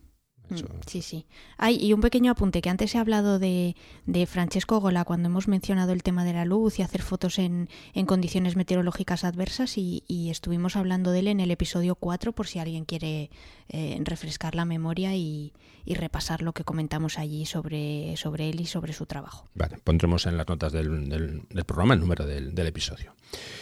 Eso- 0.50 0.66
Mm, 0.66 0.80
Sí, 0.86 1.02
sí. 1.02 1.26
Ay, 1.56 1.76
y 1.84 1.92
un 1.92 2.00
pequeño 2.00 2.30
apunte, 2.32 2.60
que 2.62 2.70
antes 2.70 2.94
he 2.94 2.98
hablado 2.98 3.38
de, 3.38 3.74
de 4.06 4.26
Francesco 4.26 4.80
Gola 4.80 5.04
cuando 5.04 5.28
hemos 5.28 5.48
mencionado 5.48 5.92
el 5.92 6.02
tema 6.02 6.24
de 6.24 6.32
la 6.32 6.44
luz 6.44 6.78
y 6.78 6.82
hacer 6.82 7.02
fotos 7.02 7.38
en, 7.38 7.68
en 7.94 8.06
condiciones 8.06 8.54
meteorológicas 8.56 9.24
adversas 9.24 9.76
y, 9.78 10.04
y 10.06 10.30
estuvimos 10.30 10.76
hablando 10.76 11.10
de 11.10 11.18
él 11.20 11.28
en 11.28 11.40
el 11.40 11.50
episodio 11.50 11.94
4 11.96 12.32
por 12.32 12.46
si 12.46 12.58
alguien 12.60 12.84
quiere 12.84 13.30
eh, 13.68 13.98
refrescar 14.04 14.54
la 14.54 14.64
memoria 14.64 15.16
y, 15.16 15.52
y 15.84 15.94
repasar 15.94 16.42
lo 16.42 16.52
que 16.52 16.62
comentamos 16.64 17.18
allí 17.18 17.46
sobre, 17.46 18.16
sobre 18.16 18.48
él 18.48 18.60
y 18.60 18.66
sobre 18.66 18.92
su 18.92 19.06
trabajo. 19.06 19.48
Vale, 19.54 19.78
pondremos 19.82 20.26
en 20.26 20.36
las 20.36 20.46
notas 20.46 20.72
del, 20.72 21.08
del- 21.08 21.42
del 21.50 21.64
programa 21.64 21.94
el 21.94 22.00
número 22.00 22.24
del, 22.26 22.54
del 22.54 22.66
episodio. 22.68 23.14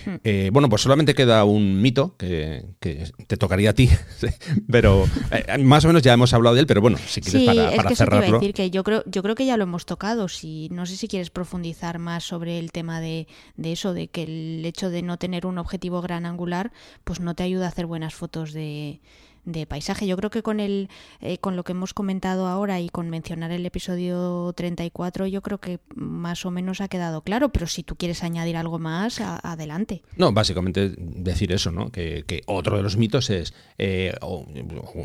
Hmm. 0.04 0.16
Eh, 0.24 0.50
bueno, 0.52 0.68
pues 0.68 0.82
solamente 0.82 1.14
queda 1.14 1.44
un 1.44 1.80
mito 1.80 2.14
que, 2.18 2.66
que 2.80 3.10
te 3.26 3.38
tocaría 3.38 3.70
a 3.70 3.72
ti, 3.72 3.88
pero 4.70 5.04
eh, 5.30 5.58
más 5.58 5.84
o 5.84 5.88
menos 5.88 6.02
ya 6.02 6.12
hemos 6.12 6.34
hablado 6.34 6.54
de 6.54 6.60
él, 6.60 6.66
pero 6.66 6.73
bueno, 6.80 6.98
si 6.98 7.20
quieres 7.20 7.40
Sí, 7.40 7.46
para, 7.46 7.74
es 7.74 7.84
que 7.84 7.92
eso 7.92 8.04
te 8.06 8.16
iba 8.16 8.26
a 8.26 8.30
decir 8.30 8.54
que 8.54 8.70
yo 8.70 8.84
creo, 8.84 9.02
yo 9.06 9.22
creo 9.22 9.34
que 9.34 9.46
ya 9.46 9.56
lo 9.56 9.64
hemos 9.64 9.86
tocado. 9.86 10.28
Si, 10.28 10.68
no 10.70 10.86
sé 10.86 10.96
si 10.96 11.08
quieres 11.08 11.30
profundizar 11.30 11.98
más 11.98 12.24
sobre 12.24 12.58
el 12.58 12.72
tema 12.72 13.00
de, 13.00 13.26
de 13.56 13.72
eso, 13.72 13.94
de 13.94 14.08
que 14.08 14.22
el 14.24 14.64
hecho 14.64 14.90
de 14.90 15.02
no 15.02 15.18
tener 15.18 15.46
un 15.46 15.58
objetivo 15.58 16.00
gran 16.00 16.26
angular, 16.26 16.72
pues 17.04 17.20
no 17.20 17.34
te 17.34 17.42
ayuda 17.42 17.66
a 17.66 17.68
hacer 17.68 17.86
buenas 17.86 18.14
fotos 18.14 18.52
de, 18.52 19.00
de 19.44 19.66
paisaje. 19.66 20.06
Yo 20.06 20.16
creo 20.16 20.30
que 20.30 20.42
con 20.42 20.60
el, 20.60 20.88
eh, 21.20 21.38
con 21.38 21.56
lo 21.56 21.64
que 21.64 21.72
hemos 21.72 21.94
comentado 21.94 22.46
ahora 22.46 22.80
y 22.80 22.88
con 22.88 23.10
mencionar 23.10 23.50
el 23.50 23.66
episodio 23.66 24.52
34, 24.54 25.26
yo 25.26 25.42
creo 25.42 25.58
que 25.58 25.80
más 25.94 26.44
o 26.46 26.50
menos 26.50 26.80
ha 26.80 26.88
quedado 26.88 27.22
claro. 27.22 27.50
Pero 27.50 27.66
si 27.66 27.82
tú 27.82 27.96
quieres 27.96 28.22
añadir 28.22 28.56
algo 28.56 28.78
más, 28.78 29.20
adelante. 29.20 30.02
No, 30.16 30.32
básicamente 30.32 30.94
decir 30.96 31.52
eso, 31.52 31.70
¿no? 31.70 31.90
Que, 31.90 32.24
que 32.26 32.42
otro 32.46 32.76
de 32.76 32.82
los 32.82 32.96
mitos 32.96 33.30
es, 33.30 33.54
eh, 33.78 34.14
o, 34.20 34.46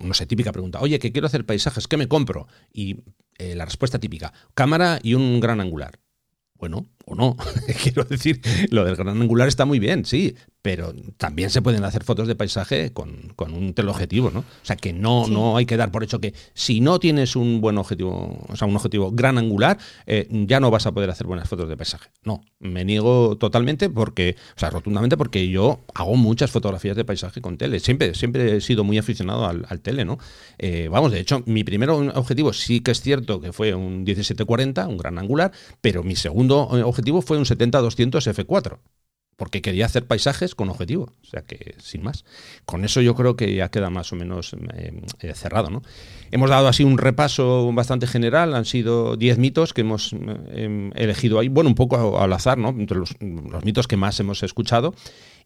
no 0.04 0.14
sé, 0.14 0.26
típica 0.26 0.52
pregunta, 0.52 0.80
oye, 0.82 1.00
que 1.00 1.12
quiero 1.12 1.28
hacer 1.28 1.46
paisajes, 1.46 1.88
¿qué 1.88 1.98
me 1.98 2.08
compro? 2.08 2.48
Y 2.74 2.98
eh, 3.38 3.56
la 3.56 3.66
respuesta 3.66 4.00
típica, 4.00 4.34
cámara 4.54 5.00
y 5.02 5.14
un 5.14 5.40
gran 5.40 5.62
angular. 5.62 6.00
Bueno, 6.56 6.86
o 7.10 7.16
no. 7.16 7.36
Quiero 7.84 8.04
decir, 8.04 8.42
lo 8.70 8.86
del 8.86 8.96
gran 8.96 9.10
angular 9.22 9.48
está 9.48 9.66
muy 9.66 9.80
bien, 9.80 10.06
sí, 10.06 10.36
pero 10.62 10.94
también 11.18 11.50
se 11.50 11.62
pueden 11.62 11.84
hacer 11.86 12.04
fotos 12.04 12.28
de 12.28 12.36
paisaje 12.36 12.92
con, 12.92 13.34
con 13.36 13.54
un 13.54 13.74
teleobjetivo, 13.74 14.30
¿no? 14.32 14.40
O 14.40 14.46
sea, 14.64 14.76
que 14.76 14.94
no, 14.94 15.26
Sí. 15.26 15.32
no 15.32 15.58
hay 15.58 15.66
que 15.66 15.78
dar 15.78 15.92
por 15.92 16.04
hecho 16.04 16.20
que 16.20 16.34
si 16.54 16.82
no 16.82 17.00
tienes 17.00 17.36
un 17.36 17.62
buen 17.62 17.78
objetivo, 17.78 18.46
o 18.48 18.56
sea, 18.56 18.68
un 18.68 18.76
objetivo 18.76 19.12
gran 19.12 19.38
angular, 19.38 19.78
eh, 20.06 20.28
ya 20.48 20.60
no 20.60 20.70
vas 20.72 20.86
a 20.86 20.92
poder 20.92 21.10
hacer 21.10 21.28
buenas 21.28 21.48
fotos 21.50 21.70
de 21.70 21.78
paisaje. 21.78 22.10
No, 22.24 22.42
me 22.60 22.84
niego 22.86 23.38
totalmente 23.38 23.90
porque, 23.90 24.36
o 24.56 24.60
sea, 24.60 24.70
rotundamente 24.70 25.16
porque 25.18 25.48
yo 25.50 25.80
hago 25.94 26.16
muchas 26.16 26.52
fotografías 26.52 26.96
de 26.96 27.06
paisaje 27.06 27.42
con 27.42 27.58
tele. 27.58 27.80
Siempre, 27.80 28.14
siempre 28.14 28.58
he 28.58 28.62
sido 28.62 28.84
muy 28.84 28.98
aficionado 28.98 29.46
al, 29.46 29.66
al 29.70 29.80
tele, 29.82 30.04
¿no? 30.06 30.18
Eh, 30.58 30.90
vamos, 30.92 31.12
de 31.12 31.20
hecho, 31.20 31.42
mi 31.46 31.64
primer 31.64 31.90
objetivo 31.90 32.52
sí 32.54 32.82
que 32.82 32.92
es 32.92 33.02
cierto 33.02 33.40
que 33.40 33.54
fue 33.54 33.74
un 33.74 34.04
1740, 34.04 34.88
un 34.88 34.98
gran 34.98 35.18
angular, 35.18 35.52
pero 35.82 36.04
mi 36.04 36.16
segundo 36.16 36.70
eh, 36.78 36.84
objetivo 37.00 37.22
fue 37.22 37.38
un 37.38 37.46
70-200 37.46 38.34
f4 38.34 38.80
porque 39.40 39.62
quería 39.62 39.86
hacer 39.86 40.06
paisajes 40.06 40.54
con 40.54 40.70
objetivo, 40.70 41.14
o 41.24 41.26
sea 41.26 41.42
que 41.44 41.74
sin 41.80 42.04
más. 42.04 42.26
Con 42.66 42.84
eso 42.84 43.00
yo 43.02 43.16
creo 43.16 43.38
que 43.38 43.56
ya 43.56 43.72
queda 43.72 43.90
más 43.90 44.12
o 44.12 44.18
menos 44.18 44.54
eh, 44.74 45.02
eh, 45.22 45.34
cerrado. 45.34 45.70
¿no? 45.70 45.82
Hemos 46.30 46.50
dado 46.50 46.68
así 46.68 46.84
un 46.84 46.98
repaso 46.98 47.72
bastante 47.72 48.06
general, 48.06 48.54
han 48.54 48.66
sido 48.66 49.16
10 49.16 49.38
mitos 49.38 49.74
que 49.74 49.82
hemos 49.82 50.14
eh, 50.14 50.92
elegido 50.94 51.40
ahí, 51.40 51.48
bueno, 51.48 51.70
un 51.70 51.76
poco 51.76 52.20
al 52.20 52.34
azar, 52.34 52.58
¿no? 52.58 52.70
entre 52.70 52.98
los, 52.98 53.16
los 53.22 53.64
mitos 53.64 53.88
que 53.88 53.96
más 53.96 54.20
hemos 54.20 54.44
escuchado. 54.44 54.94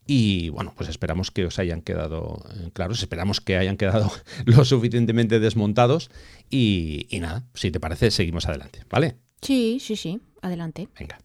Y 0.06 0.50
bueno, 0.50 0.74
pues 0.76 0.90
esperamos 0.90 1.30
que 1.30 1.46
os 1.46 1.58
hayan 1.58 1.80
quedado 1.80 2.44
claros, 2.74 2.98
esperamos 2.98 3.40
que 3.40 3.56
hayan 3.56 3.78
quedado 3.78 4.10
lo 4.44 4.64
suficientemente 4.64 5.38
desmontados. 5.38 6.10
Y, 6.50 7.06
y 7.10 7.20
nada, 7.20 7.44
si 7.54 7.70
te 7.70 7.78
parece, 7.80 8.10
seguimos 8.10 8.46
adelante, 8.46 8.80
¿vale? 8.90 9.16
Sí, 9.40 9.78
sí, 9.80 9.94
sí. 9.94 10.20
Adelante. 10.42 10.88
Venga. 10.98 11.23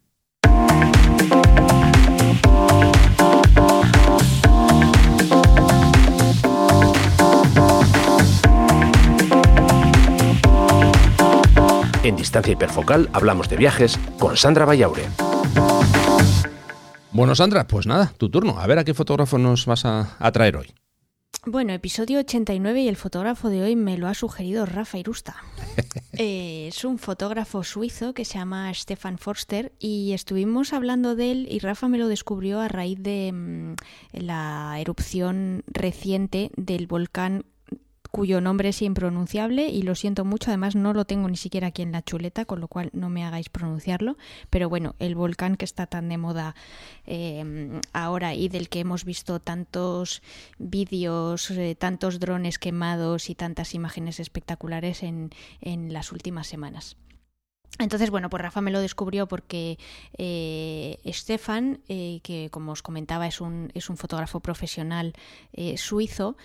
En 12.02 12.16
Distancia 12.16 12.52
Hiperfocal 12.52 13.08
hablamos 13.12 13.48
de 13.48 13.56
viajes 13.56 13.98
con 14.18 14.36
Sandra 14.36 14.64
Vallaure. 14.64 15.04
Bueno, 17.12 17.34
Sandra, 17.34 17.66
pues 17.66 17.86
nada, 17.86 18.12
tu 18.16 18.30
turno. 18.30 18.58
A 18.58 18.66
ver 18.66 18.78
a 18.78 18.84
qué 18.84 18.94
fotógrafo 18.94 19.38
nos 19.38 19.66
vas 19.66 19.84
a, 19.84 20.16
a 20.18 20.32
traer 20.32 20.56
hoy. 20.56 20.74
Bueno, 21.46 21.72
episodio 21.72 22.18
89 22.18 22.82
y 22.82 22.88
el 22.88 22.96
fotógrafo 22.96 23.48
de 23.48 23.62
hoy 23.62 23.74
me 23.74 23.96
lo 23.96 24.08
ha 24.08 24.14
sugerido 24.14 24.66
Rafa 24.66 24.98
Irusta. 24.98 25.36
Eh, 26.22 26.68
es 26.68 26.84
un 26.84 26.98
fotógrafo 26.98 27.64
suizo 27.64 28.12
que 28.12 28.26
se 28.26 28.36
llama 28.36 28.74
Stefan 28.74 29.16
Forster 29.16 29.72
y 29.78 30.12
estuvimos 30.12 30.74
hablando 30.74 31.16
de 31.16 31.30
él 31.32 31.48
y 31.50 31.60
Rafa 31.60 31.88
me 31.88 31.96
lo 31.96 32.08
descubrió 32.08 32.60
a 32.60 32.68
raíz 32.68 32.98
de 33.00 33.32
mm, 33.32 33.74
la 34.12 34.76
erupción 34.78 35.64
reciente 35.66 36.50
del 36.56 36.86
volcán 36.86 37.46
cuyo 38.10 38.40
nombre 38.40 38.70
es 38.70 38.82
impronunciable 38.82 39.68
y 39.68 39.82
lo 39.82 39.94
siento 39.94 40.24
mucho, 40.24 40.50
además 40.50 40.74
no 40.74 40.92
lo 40.92 41.04
tengo 41.04 41.28
ni 41.28 41.36
siquiera 41.36 41.68
aquí 41.68 41.82
en 41.82 41.92
la 41.92 42.02
chuleta, 42.02 42.44
con 42.44 42.60
lo 42.60 42.68
cual 42.68 42.90
no 42.92 43.08
me 43.08 43.24
hagáis 43.24 43.48
pronunciarlo, 43.48 44.16
pero 44.50 44.68
bueno, 44.68 44.94
el 44.98 45.14
volcán 45.14 45.56
que 45.56 45.64
está 45.64 45.86
tan 45.86 46.08
de 46.08 46.18
moda 46.18 46.54
eh, 47.06 47.80
ahora 47.92 48.34
y 48.34 48.48
del 48.48 48.68
que 48.68 48.80
hemos 48.80 49.04
visto 49.04 49.40
tantos 49.40 50.22
vídeos, 50.58 51.50
eh, 51.50 51.74
tantos 51.74 52.20
drones 52.20 52.58
quemados 52.58 53.30
y 53.30 53.34
tantas 53.34 53.74
imágenes 53.74 54.20
espectaculares 54.20 55.02
en, 55.02 55.30
en 55.60 55.92
las 55.92 56.12
últimas 56.12 56.46
semanas. 56.46 56.96
Entonces, 57.80 58.10
bueno, 58.10 58.28
pues 58.28 58.42
Rafa 58.42 58.60
me 58.60 58.70
lo 58.70 58.80
descubrió 58.80 59.26
porque 59.26 59.78
eh, 60.18 60.98
Stefan, 61.06 61.80
eh, 61.88 62.20
que 62.22 62.50
como 62.50 62.72
os 62.72 62.82
comentaba 62.82 63.26
es 63.26 63.40
un, 63.40 63.70
es 63.74 63.88
un 63.88 63.96
fotógrafo 63.96 64.40
profesional 64.40 65.14
eh, 65.52 65.78
suizo, 65.78 66.36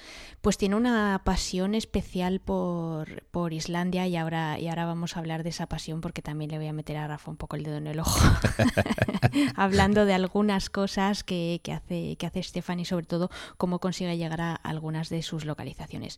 pues 0.42 0.58
tiene 0.58 0.76
una 0.76 1.22
pasión 1.24 1.76
especial 1.76 2.40
por, 2.40 3.24
por 3.32 3.52
Islandia 3.52 4.08
y 4.08 4.16
ahora, 4.16 4.60
y 4.60 4.70
ahora 4.70 4.86
vamos 4.86 5.16
a 5.16 5.20
hablar 5.20 5.44
de 5.44 5.50
esa 5.50 5.68
pasión 5.68 6.00
porque 6.00 6.22
también 6.22 6.52
le 6.52 6.58
voy 6.58 6.68
a 6.68 6.74
meter 6.74 6.98
a 6.98 7.08
Rafa 7.08 7.32
un 7.32 7.38
poco 7.38 7.58
el 7.58 7.64
dedo 7.64 7.78
en 7.78 7.88
el 7.88 8.00
ojo, 8.00 8.20
hablando 9.56 10.06
de 10.06 10.14
algunas 10.14 10.70
cosas 10.70 11.24
que, 11.24 11.60
que, 11.64 11.74
hace, 11.74 12.16
que 12.16 12.26
hace 12.26 12.44
Stefan 12.44 12.80
y 12.80 12.86
sobre 12.86 13.06
todo 13.06 13.30
cómo 13.58 13.80
consigue 13.80 14.18
llegar 14.18 14.42
a 14.42 14.56
algunas 14.56 15.10
de 15.10 15.22
sus 15.22 15.46
localizaciones. 15.46 16.18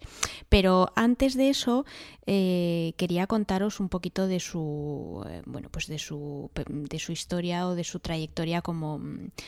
Pero 0.49 0.91
antes 0.95 1.35
de 1.35 1.49
eso, 1.49 1.85
quería 2.25 3.27
contaros 3.27 3.79
un 3.79 3.89
poquito 3.89 4.27
de 4.27 4.39
su 4.39 5.06
eh, 5.27 5.41
bueno, 5.45 5.69
pues 5.69 5.87
de 5.87 5.99
su, 5.99 6.49
de 6.67 6.99
su 6.99 7.11
historia 7.11 7.67
o 7.67 7.75
de 7.75 7.83
su 7.83 7.99
trayectoria 7.99 8.61
como, 8.61 9.01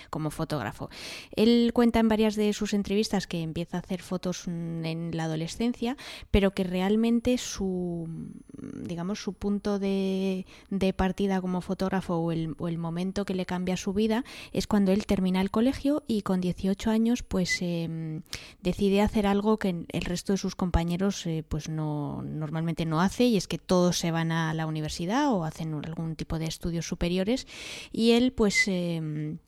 como 0.10 0.32
fotógrafo. 0.32 0.90
Él 1.36 1.72
cuenta 1.74 2.00
en 2.00 2.08
varias 2.08 2.36
de 2.36 2.54
sus 2.54 2.74
entrevistas 2.74 3.28
que 3.28 3.42
empieza 3.42 3.78
a 3.78 3.80
hacer 3.82 4.02
fotos 4.02 4.48
en 4.48 5.12
la 5.14 5.26
adolescencia, 5.26 5.98
pero 6.32 6.52
que 6.52 6.64
realmente 6.64 7.38
su, 7.38 8.08
digamos, 8.84 9.22
su 9.22 9.34
punto 9.34 9.80
de, 9.80 10.46
partida 10.96 11.42
como 11.42 11.62
fotógrafo 11.62 12.16
o 12.16 12.32
el, 12.32 12.56
o 12.58 12.68
el, 12.68 12.78
momento 12.78 13.26
que 13.26 13.36
le 13.36 13.46
cambia 13.46 13.78
su 13.78 13.94
vida 13.94 14.24
es 14.54 14.68
cuando 14.68 14.92
él 14.92 15.06
termina 15.06 15.42
el 15.42 15.52
colegio 15.52 16.04
y 16.08 16.24
con 16.24 16.42
18 16.42 16.90
años 16.90 17.24
pues 17.24 17.62
eh, 17.62 18.22
decide 18.62 19.02
hacer 19.02 19.28
algo 19.28 19.58
que 19.58 19.86
el 19.88 20.02
resto 20.02 20.34
de 20.34 20.38
sus 20.38 20.56
compañeros 20.56 21.26
eh, 21.26 21.44
pues 21.48 21.70
no 21.70 22.22
normalmente 22.24 22.86
no 22.86 23.02
hace 23.02 23.26
y 23.26 23.38
es 23.38 23.48
que 23.48 23.58
todos 23.58 23.98
se 23.98 24.12
van 24.12 24.32
a 24.32 24.54
la 24.54 24.66
universidad 24.66 25.32
o 25.32 25.44
hacen 25.50 25.74
algún 25.74 26.16
tipo 26.16 26.40
de 26.40 26.46
estudios 26.46 26.88
superiores 26.88 27.48
y 27.92 28.12
él 28.12 28.32
pues 28.32 28.68
em, 28.68 29.40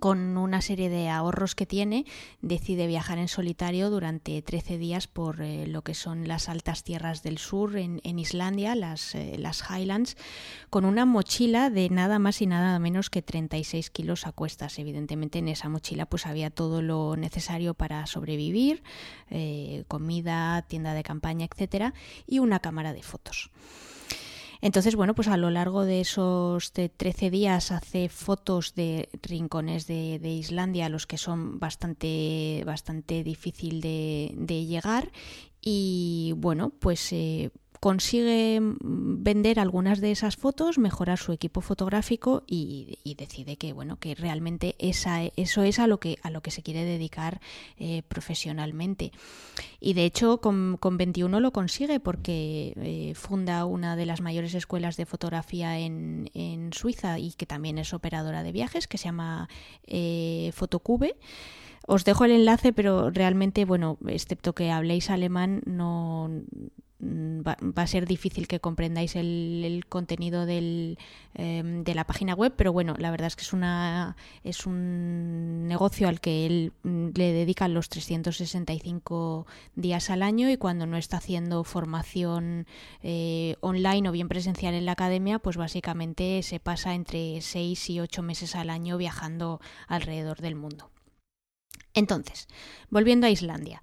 con 0.00 0.36
una 0.36 0.60
serie 0.60 0.90
de 0.90 1.08
ahorros 1.08 1.54
que 1.54 1.64
tiene, 1.64 2.04
decide 2.42 2.86
viajar 2.86 3.16
en 3.16 3.26
solitario 3.26 3.88
durante 3.88 4.40
13 4.42 4.76
días 4.76 5.06
por 5.06 5.40
eh, 5.40 5.66
lo 5.66 5.82
que 5.82 5.94
son 5.94 6.28
las 6.28 6.50
altas 6.50 6.84
tierras 6.84 7.22
del 7.22 7.38
sur 7.38 7.76
en, 7.76 8.00
Islandia, 8.18 8.74
las, 8.74 9.14
eh, 9.14 9.36
las, 9.38 9.64
Highlands, 9.70 10.18
con 10.68 10.84
una 10.84 11.06
mochila 11.06 11.70
de 11.70 11.88
nada 11.88 12.18
más 12.18 12.42
y 12.42 12.46
nada 12.46 12.78
menos 12.78 13.08
que 13.08 13.22
36 13.22 13.88
kilos 13.88 14.26
a 14.26 14.32
cuestas. 14.32 14.78
Evidentemente 14.78 15.38
en 15.38 15.48
esa 15.48 15.70
mochila 15.70 16.04
pues 16.04 16.26
había 16.26 16.50
todo 16.50 16.82
lo 16.82 17.16
necesario 17.16 17.72
para 17.72 18.06
sobrevivir, 18.06 18.82
eh, 19.30 19.84
comida, 19.88 20.66
tienda 20.68 20.92
de 20.92 21.02
campaña, 21.02 21.46
etcétera, 21.50 21.94
y 22.26 22.40
una 22.40 22.60
cámara 22.60 22.92
de 22.92 23.02
fotos. 23.02 23.50
Entonces, 24.60 24.96
bueno, 24.96 25.14
pues 25.14 25.28
a 25.28 25.36
lo 25.36 25.50
largo 25.50 25.84
de 25.84 26.00
esos 26.00 26.72
13 26.72 27.30
días 27.30 27.70
hace 27.70 28.08
fotos 28.08 28.74
de 28.74 29.08
rincones 29.22 29.86
de, 29.86 30.18
Islandia 30.28 30.86
a 30.86 30.88
los 30.88 31.06
que 31.06 31.18
son 31.18 31.58
bastante, 31.60 32.62
bastante 32.66 33.22
difícil 33.22 33.80
de, 33.80 34.32
de 34.36 34.66
llegar. 34.66 35.10
Y 35.60 36.34
bueno, 36.36 36.70
pues 36.70 37.12
eh, 37.12 37.50
consigue 37.80 38.60
vender 38.60 39.60
algunas 39.60 40.00
de 40.00 40.10
esas 40.10 40.36
fotos, 40.36 40.78
mejorar 40.78 41.18
su 41.18 41.32
equipo 41.32 41.60
fotográfico 41.60 42.44
y, 42.46 42.98
decide 43.18 43.56
que 43.56 43.72
bueno 43.72 43.98
que 43.98 44.14
realmente 44.14 44.76
esa, 44.78 45.24
eso 45.24 45.62
es 45.64 45.80
a 45.80 45.88
lo 45.88 45.98
que 45.98 46.18
a 46.22 46.30
lo 46.30 46.40
que 46.40 46.52
se 46.52 46.62
quiere 46.62 46.84
dedicar 46.84 47.40
eh, 47.78 48.02
profesionalmente. 48.06 49.10
Y 49.80 49.94
de 49.94 50.04
hecho 50.04 50.40
con, 50.40 50.76
con 50.78 50.96
21 50.96 51.40
lo 51.40 51.52
consigue 51.52 51.98
porque 51.98 52.74
eh, 52.76 53.14
funda 53.14 53.64
una 53.64 53.96
de 53.96 54.06
las 54.06 54.20
mayores 54.20 54.54
escuelas 54.54 54.96
de 54.96 55.06
fotografía 55.06 55.78
en, 55.78 56.30
en, 56.34 56.72
Suiza 56.72 57.18
y 57.18 57.32
que 57.32 57.46
también 57.46 57.78
es 57.78 57.92
operadora 57.92 58.42
de 58.42 58.52
viajes 58.52 58.86
que 58.86 58.98
se 58.98 59.06
llama 59.06 59.48
eh, 59.86 60.50
Fotocube. 60.54 61.16
Os 61.86 62.04
dejo 62.04 62.26
el 62.26 62.32
enlace, 62.32 62.72
pero 62.74 63.10
realmente, 63.10 63.64
bueno, 63.64 63.96
excepto 64.06 64.54
que 64.54 64.70
habléis 64.70 65.08
alemán, 65.08 65.62
no, 65.64 66.30
Mm, 67.00 67.42
va, 67.46 67.82
a 67.82 67.86
ser 67.86 68.06
difícil 68.06 68.48
que 68.48 68.58
comprendáis 68.58 69.14
el, 69.14 69.84
contenido 69.88 70.46
del, 70.46 70.98
em, 71.34 71.84
de 71.84 71.94
la 71.94 72.04
página 72.04 72.34
web, 72.34 72.54
pero 72.56 72.72
bueno, 72.72 72.94
la 72.98 73.12
verdad 73.12 73.28
es 73.28 73.36
que 73.36 73.42
es, 73.42 73.52
una, 73.52 74.16
es 74.42 74.66
un 74.66 75.68
negocio 75.68 76.08
al 76.08 76.20
que 76.20 76.44
él 76.46 76.72
mm, 76.82 77.10
le 77.14 77.32
dedica 77.32 77.68
los 77.68 77.88
365 77.88 79.46
días 79.76 80.10
al 80.10 80.22
año 80.24 80.50
y 80.50 80.56
cuando 80.56 80.86
no 80.86 80.96
está 80.96 81.18
haciendo 81.18 81.62
formación 81.62 82.66
eh, 83.02 83.54
online 83.60 84.08
o 84.08 84.12
bien 84.12 84.28
presencial 84.28 84.74
en 84.74 84.86
la 84.86 84.92
academia, 84.92 85.38
pues 85.38 85.56
básicamente 85.56 86.42
se 86.42 86.58
pasa 86.58 86.94
entre 86.94 87.40
6 87.40 87.90
y 87.90 88.00
8 88.00 88.22
meses 88.22 88.56
al 88.56 88.70
año 88.70 88.98
viajando 88.98 89.60
alrededor 89.86 90.40
del 90.40 90.56
mundo. 90.56 90.90
Entonces, 91.94 92.48
volviendo 92.90 93.26
a 93.26 93.30
Islandia. 93.30 93.82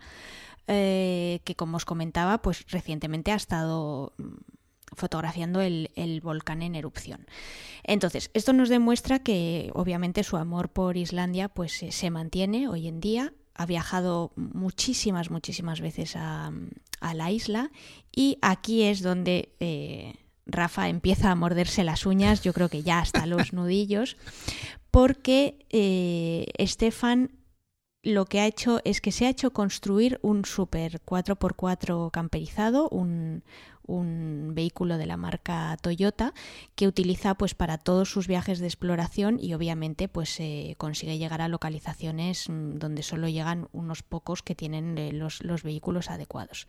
Eh, 0.68 1.41
que 1.43 1.55
como 1.55 1.78
os 1.78 1.86
comentaba, 1.86 2.41
pues 2.41 2.66
recientemente 2.70 3.32
ha 3.32 3.36
estado 3.36 4.13
mm, 4.18 4.34
fotografiando 4.95 5.61
el, 5.61 6.22
volcán 6.24 6.63
en 6.63 6.74
erupción. 6.74 7.28
Entonces, 7.84 8.32
esto 8.34 8.51
nos 8.51 8.70
demuestra 8.70 9.20
que 9.20 9.70
obviamente 9.74 10.24
su 10.24 10.38
amor 10.38 10.70
por 10.70 10.97
Islandia 10.97 11.49
pues 11.49 11.86
se 11.88 12.09
mantiene 12.09 12.68
hoy 12.68 12.88
en 12.88 12.99
día. 12.99 13.34
Ha 13.53 13.66
viajado 13.66 14.32
muchísimas, 14.36 15.30
muchísimas 15.30 15.82
veces 15.82 16.16
a, 16.16 16.51
la 17.13 17.30
isla 17.30 17.72
y 18.11 18.39
aquí 18.41 18.82
es 18.82 19.03
donde 19.03 19.53
eh, 19.59 20.16
Rafa 20.47 20.89
empieza 20.89 21.30
a 21.30 21.36
morderse 21.36 21.84
las 21.84 22.07
uñas, 22.07 22.41
yo 22.41 22.51
creo 22.51 22.68
que 22.68 22.82
ya 22.82 22.97
hasta 22.97 23.28
los 23.28 23.53
nudillos, 23.53 24.18
porque 24.89 25.68
eh, 25.70 26.47
Estefan 26.57 27.30
lo 28.06 28.26
que 28.26 28.39
ha 28.39 28.45
hecho 28.45 28.80
es 28.86 29.01
que 29.01 29.12
se 29.12 29.26
ha 29.26 29.30
hecho 29.30 29.51
construir 29.51 30.20
un 30.22 30.45
super 30.45 31.01
4x4 31.03 32.12
camperizado, 32.12 32.88
un, 32.89 33.43
un 33.88 34.54
vehículo 34.54 34.98
de 34.98 35.06
la 35.06 35.18
marca 35.18 35.78
Toyota 35.82 36.34
que 36.76 36.88
utiliza 36.88 37.36
pues 37.36 37.56
para 37.56 37.78
todos 37.78 38.10
sus 38.10 38.28
viajes 38.28 38.60
de 38.60 38.68
exploración 38.68 39.40
y 39.42 39.54
obviamente 39.54 40.08
pues 40.08 40.40
eh, 40.40 40.76
consigue 40.78 41.18
llegar 41.18 41.42
a 41.42 41.48
localizaciones 41.48 42.50
mm, 42.50 42.78
donde 42.78 43.04
solo 43.04 43.28
llegan 43.28 43.68
unos 43.72 44.04
pocos 44.04 44.42
que 44.42 44.56
tienen 44.56 44.98
eh, 44.98 45.12
los, 45.12 45.42
vehículos 45.64 46.10
adecuados. 46.10 46.68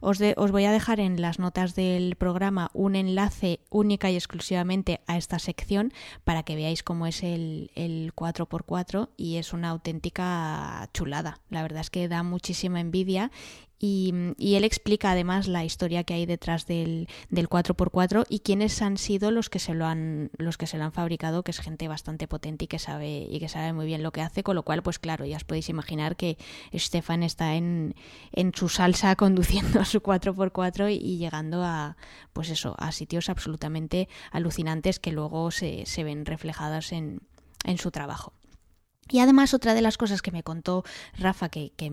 Os, 0.00 0.20
os, 0.36 0.50
voy 0.50 0.64
a 0.64 0.72
dejar 0.72 1.00
en 1.00 1.20
las 1.20 1.38
notas 1.38 1.74
del 1.74 2.16
programa 2.16 2.70
un 2.72 2.96
enlace 2.96 3.60
única 3.70 4.10
y 4.10 4.16
exclusivamente 4.16 5.00
a 5.06 5.16
esta 5.16 5.38
sección 5.38 5.92
para 6.24 6.42
que 6.42 6.56
veáis 6.56 6.82
cómo 6.82 7.06
es 7.06 7.22
el, 7.22 7.70
el 7.74 8.12
4x4 8.14 9.10
y 9.16 9.36
es 9.36 9.52
una 9.52 9.70
auténtica 9.70 10.88
chulada. 10.92 11.40
La 11.50 11.62
verdad 11.62 11.80
es 11.80 11.90
que 11.90 12.08
da 12.08 12.22
muchísima 12.22 12.80
envidia 12.80 13.30
y, 13.78 14.34
él 14.38 14.64
explica 14.64 15.10
además 15.10 15.48
la 15.48 15.64
historia 15.64 16.02
que 16.04 16.14
hay 16.14 16.24
detrás 16.24 16.66
del, 16.66 17.08
del 17.28 17.48
4x4 17.48 18.24
y 18.28 18.40
quiénes 18.40 18.80
han 18.80 18.96
sido 18.96 19.30
los 19.30 19.50
que 19.50 19.58
se 19.58 19.74
lo 19.74 19.84
han 19.84 20.30
los 20.38 20.56
que 20.56 20.66
se 20.66 20.78
lo 20.78 20.84
han 20.84 20.92
fabricado, 20.92 21.42
que 21.42 21.50
es 21.50 21.60
gente 21.60 21.86
bastante 21.88 22.26
potente 22.26 22.64
y 22.64 22.68
que 22.68 22.78
sabe 22.78 23.26
y 23.30 23.38
que 23.38 23.48
sabe 23.48 23.72
muy 23.74 23.84
bien 23.84 24.02
lo 24.02 24.12
que 24.12 24.22
hace, 24.22 24.42
con 24.42 24.54
lo 24.54 24.62
cual 24.62 24.82
pues 24.82 24.98
claro, 24.98 25.26
ya 25.26 25.36
os 25.36 25.44
podéis 25.44 25.68
imaginar 25.68 26.16
que 26.16 26.38
Stefan 26.74 27.22
está 27.22 27.54
en, 27.56 27.94
en 28.32 28.54
su 28.54 28.68
salsa 28.68 29.14
conduciendo 29.16 29.84
su 29.84 30.00
4x4 30.00 30.90
y, 30.92 31.18
llegando 31.18 31.62
a 31.62 31.96
pues 32.32 32.48
eso, 32.50 32.74
a 32.78 32.92
sitios 32.92 33.28
absolutamente 33.28 34.08
alucinantes 34.30 34.98
que 35.00 35.12
luego 35.12 35.50
se, 35.50 35.84
se 35.86 36.04
ven 36.04 36.24
reflejados 36.24 36.92
en, 36.92 37.20
en 37.64 37.78
su 37.78 37.90
trabajo. 37.90 38.32
Y 39.10 39.20
además 39.20 39.54
otra 39.54 39.74
de 39.74 39.82
las 39.82 39.98
cosas 39.98 40.22
que 40.22 40.32
me 40.32 40.42
contó 40.42 40.84
Rafa 41.18 41.48
que, 41.48 41.72
que, 41.76 41.90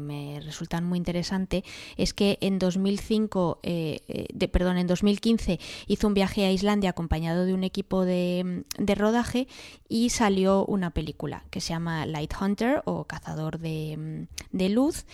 me 0.00 0.40
resultan 0.40 0.84
muy 0.84 0.98
interesante 0.98 1.64
es 1.96 2.14
que 2.14 2.38
en 2.40 2.58
2005, 2.58 3.60
eh, 3.62 4.00
eh, 4.08 4.26
de, 4.32 4.48
perdón, 4.48 4.78
en 4.78 4.86
2015 4.86 5.58
hizo 5.86 6.06
un 6.06 6.14
viaje 6.14 6.44
a 6.44 6.52
Islandia 6.52 6.90
acompañado 6.90 7.44
de 7.44 7.54
un 7.54 7.64
equipo 7.64 8.04
de, 8.04 8.64
de, 8.78 8.94
rodaje 8.94 9.48
y 9.88 10.10
salió 10.10 10.64
una 10.66 10.90
película 10.90 11.44
que 11.50 11.60
se 11.60 11.70
llama 11.70 12.06
Light 12.06 12.34
Hunter 12.40 12.82
o 12.84 13.04
Cazador 13.04 13.58
de, 13.58 14.26
de 14.52 14.68
Luz 14.68 15.06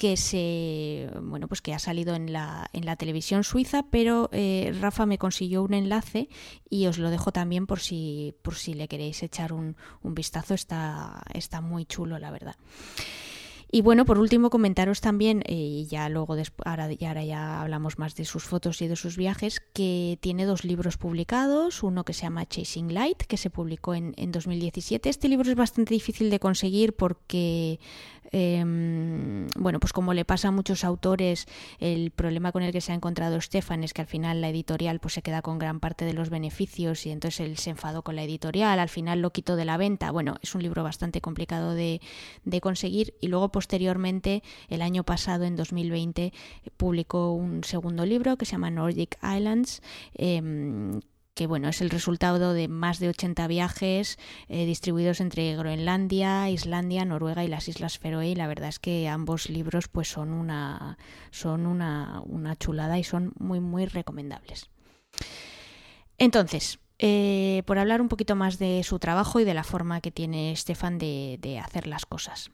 que 0.00 0.16
se 0.16 1.10
bueno 1.20 1.46
pues 1.46 1.60
que 1.60 1.74
ha 1.74 1.78
salido 1.78 2.14
en 2.14 2.32
la, 2.32 2.70
en 2.72 2.86
la 2.86 2.96
televisión 2.96 3.44
suiza 3.44 3.82
pero 3.90 4.30
eh, 4.32 4.74
Rafa 4.80 5.04
me 5.04 5.18
consiguió 5.18 5.62
un 5.62 5.74
enlace 5.74 6.30
y 6.70 6.86
os 6.86 6.96
lo 6.96 7.10
dejo 7.10 7.32
también 7.32 7.66
por 7.66 7.80
si 7.80 8.34
por 8.40 8.54
si 8.54 8.72
le 8.72 8.88
queréis 8.88 9.22
echar 9.22 9.52
un, 9.52 9.76
un 10.00 10.14
vistazo. 10.14 10.54
Está 10.54 11.22
está 11.34 11.60
muy 11.60 11.84
chulo 11.84 12.18
la 12.18 12.30
verdad 12.30 12.56
Y 13.72 13.82
bueno, 13.82 14.04
por 14.04 14.18
último, 14.18 14.50
comentaros 14.50 15.00
también, 15.00 15.42
eh, 15.46 15.54
y 15.54 15.86
ya 15.86 16.08
luego, 16.08 16.36
ahora, 16.64 16.88
ahora 17.06 17.24
ya 17.24 17.60
hablamos 17.60 17.98
más 17.98 18.16
de 18.16 18.24
sus 18.24 18.42
fotos 18.42 18.82
y 18.82 18.88
de 18.88 18.96
sus 18.96 19.16
viajes, 19.16 19.60
que 19.72 20.18
tiene 20.20 20.44
dos 20.44 20.64
libros 20.64 20.96
publicados, 20.96 21.84
uno 21.84 22.04
que 22.04 22.12
se 22.12 22.22
llama 22.22 22.46
Chasing 22.46 22.92
Light, 22.92 23.22
que 23.22 23.36
se 23.36 23.48
publicó 23.48 23.94
en, 23.94 24.14
en 24.16 24.32
2017. 24.32 25.08
Este 25.08 25.28
libro 25.28 25.48
es 25.48 25.56
bastante 25.56 25.94
difícil 25.94 26.30
de 26.30 26.40
conseguir 26.40 26.94
porque 26.94 27.78
eh, 28.32 28.62
bueno, 29.56 29.80
pues 29.80 29.92
como 29.92 30.14
le 30.14 30.24
pasa 30.24 30.48
a 30.48 30.50
muchos 30.50 30.84
autores, 30.84 31.46
el 31.78 32.10
problema 32.10 32.52
con 32.52 32.62
el 32.62 32.72
que 32.72 32.80
se 32.80 32.92
ha 32.92 32.94
encontrado 32.94 33.40
Stefan 33.40 33.82
es 33.82 33.92
que 33.92 34.02
al 34.02 34.06
final 34.06 34.40
la 34.40 34.48
editorial 34.48 35.00
pues 35.00 35.14
se 35.14 35.22
queda 35.22 35.42
con 35.42 35.58
gran 35.58 35.80
parte 35.80 36.04
de 36.04 36.12
los 36.12 36.30
beneficios 36.30 37.06
y 37.06 37.10
entonces 37.10 37.40
él 37.40 37.56
se 37.58 37.70
enfadó 37.70 38.02
con 38.02 38.16
la 38.16 38.22
editorial, 38.22 38.78
al 38.78 38.88
final 38.88 39.20
lo 39.20 39.32
quitó 39.32 39.56
de 39.56 39.64
la 39.64 39.76
venta. 39.76 40.10
Bueno, 40.12 40.36
es 40.42 40.54
un 40.54 40.62
libro 40.62 40.84
bastante 40.84 41.20
complicado 41.20 41.74
de, 41.74 42.00
de 42.44 42.60
conseguir 42.60 43.14
y 43.20 43.28
luego 43.28 43.50
posteriormente, 43.60 44.42
el 44.70 44.80
año 44.80 45.04
pasado, 45.04 45.44
en 45.44 45.54
2020, 45.54 46.32
publicó 46.78 47.34
un 47.34 47.62
segundo 47.62 48.06
libro 48.06 48.38
que 48.38 48.46
se 48.46 48.52
llama 48.52 48.70
Nordic 48.70 49.18
Islands. 49.22 49.82
Eh, 50.14 50.98
que 51.34 51.46
bueno, 51.46 51.68
es 51.68 51.82
el 51.82 51.90
resultado 51.90 52.54
de 52.54 52.68
más 52.68 53.00
de 53.00 53.10
80 53.10 53.46
viajes 53.48 54.18
eh, 54.48 54.64
distribuidos 54.64 55.20
entre 55.20 55.54
Groenlandia, 55.56 56.48
Islandia, 56.48 57.04
Noruega 57.04 57.44
y 57.44 57.48
las 57.48 57.68
Islas 57.68 57.98
Feroe 57.98 58.28
y 58.28 58.34
la 58.34 58.46
verdad 58.46 58.70
es 58.70 58.78
que 58.78 59.08
ambos 59.08 59.50
libros 59.50 59.88
pues 59.88 60.08
son 60.08 60.32
una 60.32 60.98
son 61.30 61.66
una, 61.66 62.22
una 62.24 62.56
chulada 62.56 62.98
y 62.98 63.04
son 63.04 63.32
muy 63.38 63.60
muy 63.60 63.86
recomendables. 63.86 64.70
Entonces, 66.18 66.78
eh, 66.98 67.62
por 67.66 67.78
hablar 67.78 68.00
un 68.00 68.08
poquito 68.08 68.36
más 68.36 68.58
de 68.58 68.82
su 68.84 68.98
trabajo 68.98 69.38
y 69.38 69.44
de 69.44 69.54
la 69.54 69.64
forma 69.64 70.00
que 70.00 70.10
tiene 70.10 70.54
Stefan 70.56 70.98
de, 70.98 71.38
de 71.40 71.58
hacer 71.58 71.86
las 71.86 72.04
cosas. 72.04 72.50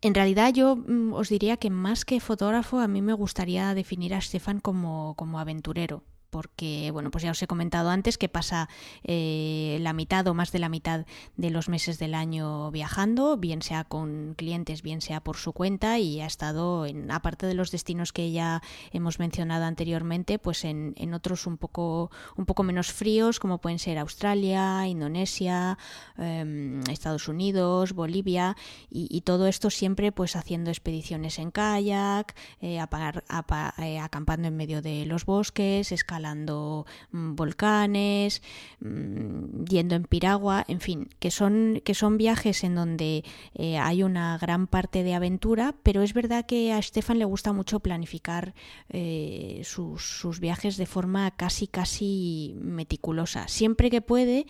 En 0.00 0.14
realidad 0.14 0.52
yo 0.52 0.76
mm, 0.76 1.12
os 1.12 1.28
diría 1.28 1.56
que 1.56 1.70
más 1.70 2.04
que 2.04 2.20
fotógrafo 2.20 2.80
a 2.80 2.88
mí 2.88 3.02
me 3.02 3.14
gustaría 3.14 3.74
definir 3.74 4.14
a 4.14 4.20
Stefan 4.20 4.60
como, 4.60 5.14
como 5.16 5.38
aventurero 5.38 6.04
porque, 6.30 6.90
bueno, 6.92 7.10
pues 7.10 7.24
ya 7.24 7.30
os 7.30 7.42
he 7.42 7.46
comentado 7.46 7.90
antes 7.90 8.18
que 8.18 8.28
pasa 8.28 8.68
eh, 9.04 9.78
la 9.80 9.92
mitad 9.92 10.26
o 10.26 10.34
más 10.34 10.52
de 10.52 10.58
la 10.58 10.68
mitad 10.68 11.06
de 11.36 11.50
los 11.50 11.68
meses 11.68 11.98
del 11.98 12.14
año 12.14 12.70
viajando, 12.70 13.36
bien 13.36 13.62
sea 13.62 13.84
con 13.84 14.34
clientes, 14.36 14.82
bien 14.82 15.00
sea 15.00 15.20
por 15.22 15.36
su 15.36 15.52
cuenta, 15.52 15.98
y 15.98 16.20
ha 16.20 16.26
estado, 16.26 16.86
en, 16.86 17.10
aparte 17.10 17.46
de 17.46 17.54
los 17.54 17.70
destinos 17.70 18.12
que 18.12 18.32
ya 18.32 18.62
hemos 18.92 19.18
mencionado 19.18 19.64
anteriormente, 19.64 20.38
pues 20.38 20.64
en, 20.64 20.94
en 20.96 21.14
otros 21.14 21.46
un 21.46 21.56
poco, 21.56 22.10
un 22.36 22.46
poco 22.46 22.62
menos 22.62 22.92
fríos, 22.92 23.40
como 23.40 23.58
pueden 23.58 23.78
ser 23.78 23.98
Australia, 23.98 24.86
Indonesia, 24.86 25.78
eh, 26.18 26.80
Estados 26.90 27.28
Unidos, 27.28 27.92
Bolivia, 27.92 28.56
y, 28.90 29.20
todo 29.22 29.46
esto 29.48 29.70
siempre 29.70 30.12
pues 30.12 30.36
haciendo 30.36 30.70
expediciones 30.70 31.38
en 31.38 31.50
kayak, 31.50 32.36
eh, 32.60 32.78
eh, 32.78 33.98
acampando 33.98 34.48
en 34.48 34.56
medio 34.56 34.82
de 34.82 35.04
los 35.06 35.24
bosques, 35.24 35.90
escalando 35.90 36.15
Mm, 36.20 37.34
volcanes, 37.34 38.42
mm, 38.80 39.64
yendo 39.68 39.94
en 39.94 40.04
piragua, 40.04 40.64
en 40.68 40.80
fin, 40.80 41.08
que 41.18 41.30
son, 41.30 41.80
que 41.84 41.94
son 41.94 42.16
viajes 42.16 42.64
en 42.64 42.74
donde 42.74 43.24
eh, 43.54 43.78
hay 43.78 44.02
una 44.02 44.38
gran 44.38 44.66
parte 44.66 45.02
de 45.02 45.14
aventura, 45.14 45.74
pero 45.82 46.02
es 46.02 46.14
verdad 46.14 46.46
que 46.46 46.72
a 46.72 46.80
Stefan 46.82 47.18
le 47.18 47.24
gusta 47.24 47.52
mucho 47.52 47.80
planificar 47.80 48.54
eh, 48.88 49.62
sus, 49.64 50.02
sus 50.02 50.40
viajes 50.40 50.76
de 50.76 50.86
forma 50.86 51.30
casi, 51.32 51.66
casi 51.66 52.54
meticulosa. 52.60 53.48
Siempre 53.48 53.90
que 53.90 54.00
puede, 54.00 54.46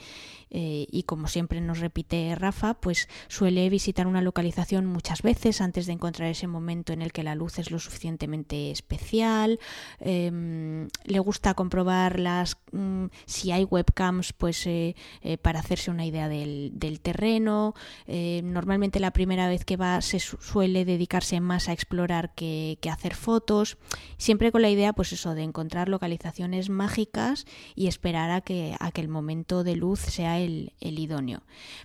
eh, 0.50 0.86
y 0.90 1.02
como 1.02 1.28
siempre 1.28 1.60
nos 1.60 1.80
repite 1.80 2.34
Rafa, 2.34 2.74
pues 2.74 3.08
suele 3.28 3.68
visitar 3.68 4.06
una 4.06 4.22
localización 4.22 4.86
muchas 4.86 5.22
veces 5.22 5.60
antes 5.60 5.86
de 5.86 5.92
encontrar 5.92 6.30
ese 6.30 6.46
momento 6.46 6.92
en 6.92 7.02
el 7.02 7.12
que 7.12 7.22
la 7.22 7.34
luz 7.34 7.58
es 7.58 7.70
lo 7.70 7.78
suficientemente 7.78 8.70
especial. 8.70 9.58
Eh, 10.00 10.88
le 11.04 11.18
gusta 11.18 11.54
comprobar 11.54 12.20
las 12.20 12.56
mm, 12.72 13.06
si 13.26 13.52
hay 13.52 13.64
webcams, 13.64 14.32
pues 14.32 14.66
eh, 14.66 14.94
eh, 15.22 15.38
para 15.38 15.60
hacerse 15.60 15.90
una 15.90 16.06
idea 16.06 16.28
del, 16.28 16.72
del 16.74 17.00
terreno. 17.00 17.74
Normalmente 18.06 19.00
la 19.00 19.10
primera 19.10 19.48
vez 19.48 19.64
que 19.64 19.76
va 19.76 20.00
se 20.00 20.20
su 20.20 20.36
suele 20.38 20.84
dedicarse 20.84 21.40
más 21.40 21.68
a 21.68 21.72
explorar 21.72 22.34
que, 22.34 22.78
que 22.80 22.90
hacer 22.90 23.14
fotos, 23.14 23.78
siempre 24.16 24.52
con 24.52 24.62
la 24.62 24.70
idea, 24.70 24.92
pues 24.92 25.12
eso, 25.12 25.34
de 25.34 25.42
encontrar 25.42 25.88
localizaciones 25.88 26.70
mágicas 26.70 27.46
y 27.74 27.88
esperar 27.88 28.30
a 28.30 28.40
que, 28.40 28.76
a 28.78 28.90
que 28.92 29.00
el 29.00 29.08
momento 29.08 29.64
de 29.64 29.76
luz 29.76 30.00
sea 30.00 30.35
el, 30.38 30.72
idóneo. 30.80 31.42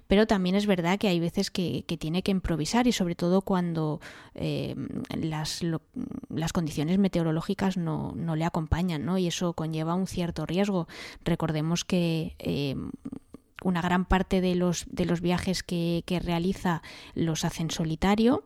Pero 0.07 0.27
también 0.27 0.55
es 0.55 0.65
verdad 0.65 0.99
que 0.99 1.07
hay 1.07 1.19
veces 1.19 1.51
que, 1.51 1.83
tiene 1.99 2.23
que 2.23 2.31
improvisar 2.31 2.87
y 2.87 2.91
sobre 2.91 3.15
todo 3.15 3.41
cuando 3.41 3.99
eh, 4.35 4.75
las, 5.15 5.61
las 6.29 6.53
condiciones 6.53 6.97
meteorológicas 6.97 7.77
no, 7.77 8.13
no 8.15 8.35
le 8.35 8.45
acompañan, 8.45 9.05
¿no? 9.05 9.17
Y 9.17 9.27
eso 9.27 9.53
conlleva 9.53 9.95
un 9.95 10.07
cierto 10.07 10.45
riesgo. 10.45 10.87
Recordemos 11.23 11.85
que 11.85 12.35
eh, 12.39 12.75
una 13.63 13.81
gran 13.81 14.05
parte 14.05 14.41
de 14.41 14.55
los, 14.55 14.85
de 14.89 15.05
los 15.05 15.21
viajes 15.21 15.63
que, 15.63 16.03
que 16.05 16.19
realiza 16.19 16.81
los 17.13 17.45
hace 17.45 17.63
en 17.63 17.71
solitario 17.71 18.43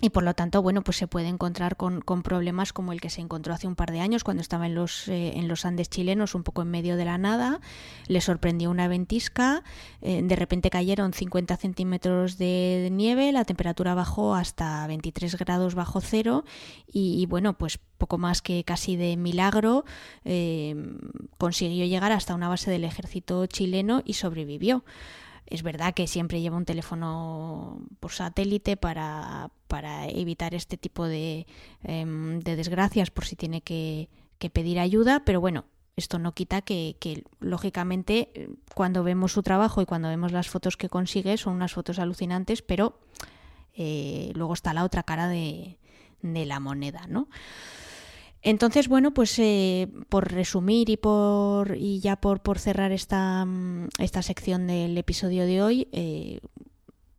y 0.00 0.10
por 0.10 0.22
lo 0.22 0.34
tanto, 0.34 0.62
bueno, 0.62 0.82
pues 0.82 0.96
se 0.96 1.08
puede 1.08 1.26
encontrar 1.26 1.76
con, 1.76 2.00
con, 2.00 2.22
problemas 2.22 2.72
como 2.72 2.92
el 2.92 3.00
que 3.00 3.10
se 3.10 3.20
encontró 3.20 3.52
hace 3.52 3.66
un 3.66 3.74
par 3.74 3.90
de 3.90 3.98
años 3.98 4.22
cuando 4.22 4.40
estaba 4.40 4.66
en 4.66 4.76
los, 4.76 5.08
eh, 5.08 5.32
en 5.36 5.48
los 5.48 5.64
Andes 5.64 5.90
chilenos, 5.90 6.36
un 6.36 6.44
poco 6.44 6.62
en 6.62 6.70
medio 6.70 6.96
de 6.96 7.04
la 7.04 7.18
nada, 7.18 7.60
le 8.06 8.20
sorprendió 8.20 8.70
una 8.70 8.86
ventisca, 8.86 9.64
eh, 10.00 10.22
de 10.22 10.36
repente 10.36 10.70
cayeron 10.70 11.12
50 11.12 11.56
centímetros 11.56 12.38
de 12.38 12.90
nieve, 12.92 13.32
la 13.32 13.44
temperatura 13.44 13.94
bajó 13.94 14.36
hasta 14.36 14.86
23 14.86 15.36
grados 15.36 15.74
bajo 15.74 16.00
cero 16.00 16.44
y, 16.86 17.26
bueno, 17.26 17.58
pues 17.58 17.78
poco 17.98 18.18
más 18.18 18.40
que 18.40 18.62
casi 18.62 18.94
de 18.94 19.16
milagro 19.16 19.84
eh, 20.24 20.76
consiguió 21.38 21.84
llegar 21.86 22.12
hasta 22.12 22.36
una 22.36 22.48
base 22.48 22.70
del 22.70 22.84
ejército 22.84 23.46
chileno 23.46 24.02
y 24.04 24.14
sobrevivió. 24.14 24.84
Es 25.50 25.62
verdad 25.62 25.94
que 25.94 26.06
siempre 26.06 26.40
lleva 26.42 26.58
un 26.58 26.66
teléfono 26.66 27.80
por 28.00 28.12
satélite 28.12 28.76
para, 28.76 29.50
para 29.66 30.06
evitar 30.06 30.54
este 30.54 30.76
tipo 30.76 31.06
de, 31.06 31.46
eh, 31.84 32.04
de, 32.06 32.56
desgracias 32.56 33.10
por 33.10 33.24
si 33.24 33.34
tiene 33.34 33.62
que, 33.62 34.10
que, 34.38 34.50
pedir 34.50 34.78
ayuda, 34.78 35.22
pero 35.24 35.40
bueno, 35.40 35.64
esto 35.96 36.18
no 36.18 36.32
quita 36.32 36.60
que, 36.60 36.96
que, 37.00 37.24
lógicamente, 37.40 38.50
cuando 38.74 39.02
vemos 39.02 39.32
su 39.32 39.42
trabajo 39.42 39.80
y 39.80 39.86
cuando 39.86 40.08
vemos 40.08 40.32
las 40.32 40.48
fotos 40.48 40.76
que 40.76 40.90
consigue, 40.90 41.38
son 41.38 41.54
unas 41.54 41.72
fotos 41.72 41.98
alucinantes, 41.98 42.60
pero 42.60 43.00
eh, 43.74 44.32
luego 44.34 44.52
está 44.52 44.74
la 44.74 44.84
otra 44.84 45.02
cara 45.02 45.28
de, 45.28 45.78
de 46.20 46.44
la 46.44 46.60
moneda, 46.60 47.06
¿no? 47.08 47.28
Entonces, 48.48 48.88
bueno, 48.88 49.12
pues 49.12 49.38
eh, 49.38 49.88
por 50.08 50.32
resumir 50.32 50.88
y 50.88 50.96
por 50.96 51.76
y 51.76 52.00
ya 52.00 52.16
por, 52.16 52.40
por 52.40 52.58
cerrar 52.58 52.92
esta, 52.92 53.46
esta 53.98 54.22
sección 54.22 54.66
del 54.66 54.96
episodio 54.96 55.44
de 55.44 55.60
hoy, 55.60 55.88
eh, 55.92 56.40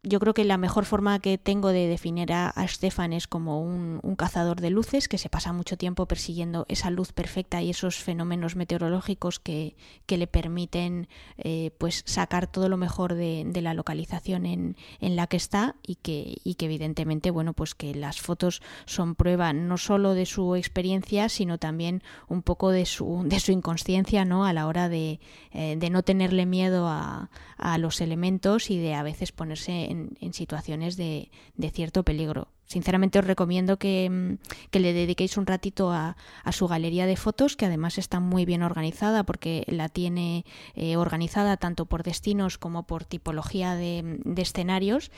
yo 0.02 0.20
creo 0.20 0.34
que 0.34 0.46
la 0.46 0.58
mejor 0.58 0.86
forma 0.86 1.20
que 1.20 1.38
tengo 1.38 1.70
de 1.70 1.88
definir 1.88 2.32
a, 2.32 2.50
a 2.50 2.68
Stefan 2.68 3.12
es 3.12 3.28
como 3.28 3.62
un, 3.62 4.00
cazador 4.18 4.60
de 4.60 4.70
luces 4.70 5.08
que 5.08 5.18
se 5.18 5.30
pasa 5.30 5.54
mucho 5.54 5.78
tiempo 5.78 6.06
persiguiendo 6.06 6.66
esa 6.68 6.90
luz 6.90 7.14
perfecta 7.14 7.62
y 7.62 7.70
esos 7.70 7.96
fenómenos 7.98 8.58
meteorológicos 8.58 9.40
que, 9.40 9.78
que 10.08 10.18
le 10.18 10.28
permiten 10.28 11.08
eh, 11.38 11.72
pues 11.78 12.04
sacar 12.06 12.48
todo 12.48 12.68
lo 12.68 12.76
mejor 12.76 13.14
de, 13.14 13.46
de 13.46 13.62
la 13.62 13.74
localización 13.74 14.46
en, 14.46 14.76
en, 15.00 15.16
la 15.16 15.28
que 15.28 15.38
está 15.38 15.76
y 15.86 15.96
que, 15.96 16.36
y 16.44 16.56
que 16.56 16.66
evidentemente 16.66 17.32
bueno 17.32 17.54
pues 17.54 17.76
que 17.76 17.96
las 17.96 18.20
fotos 18.20 18.62
son 18.86 19.16
prueba 19.16 19.54
no 19.54 19.78
solo 19.78 20.16
de 20.16 20.26
su 20.26 20.56
experiencia 20.56 21.30
sino 21.30 21.58
también 21.58 22.04
un 22.28 22.42
poco 22.42 22.72
de 22.72 22.86
su, 22.86 23.24
de 23.26 23.40
su 23.40 23.54
inconsciencia 23.54 24.26
¿no? 24.26 24.44
a 24.44 24.52
la 24.52 24.68
hora 24.68 24.90
de, 24.90 25.22
eh, 25.52 25.78
de 25.78 25.90
no 25.90 26.04
tenerle 26.04 26.46
miedo 26.46 26.90
a, 26.90 27.30
a 27.58 27.78
los 27.78 28.02
elementos 28.02 28.70
y 28.70 28.80
de 28.80 28.96
a 28.96 29.04
veces 29.04 29.32
ponerse 29.32 29.89
en, 29.90 30.34
situaciones 30.34 30.96
de, 30.96 31.32
de, 31.56 31.70
cierto 31.70 32.04
peligro. 32.04 32.48
Sinceramente 32.66 33.20
os 33.20 33.26
recomiendo 33.26 33.78
que, 33.78 34.10
mm, 34.10 34.70
que 34.70 34.80
le 34.80 34.94
dediquéis 34.94 35.38
un 35.38 35.46
ratito 35.46 35.92
a, 35.92 36.16
a, 36.44 36.52
su 36.52 36.68
galería 36.68 37.06
de 37.06 37.18
fotos, 37.18 37.56
que 37.56 37.66
además 37.66 37.98
está 37.98 38.20
muy 38.20 38.46
bien 38.46 38.64
organizada 38.64 39.24
porque 39.24 39.66
la 39.68 39.90
tiene 39.90 40.46
eh, 40.76 40.96
organizada 40.96 41.58
tanto 41.58 41.86
por 41.86 42.04
destinos 42.04 42.58
como 42.58 42.84
por 42.84 43.06
tipología 43.06 43.76
de, 43.76 44.20
de 44.24 44.42
escenarios 44.42 45.12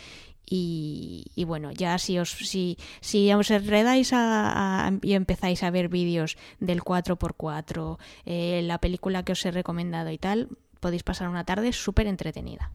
y, 0.45 1.25
y, 1.35 1.45
bueno, 1.45 1.71
ya 1.71 1.97
si 1.97 2.19
os, 2.19 2.31
si, 2.31 2.77
si 2.99 3.31
os 3.31 3.51
enredáis 3.51 4.11
a, 4.11 4.87
a, 4.87 4.91
y 5.01 5.13
empezáis 5.13 5.63
a 5.63 5.71
ver 5.71 5.87
vídeos 5.87 6.37
del 6.59 6.81
4x4, 6.81 7.97
eh, 8.25 8.61
la 8.63 8.79
película 8.79 9.23
que 9.23 9.31
os 9.31 9.45
he 9.45 9.51
recomendado 9.51 10.11
y 10.11 10.17
tal, 10.17 10.49
podéis 10.81 11.03
pasar 11.03 11.29
una 11.29 11.45
tarde 11.45 11.71
súper 11.71 12.07
entretenida. 12.07 12.71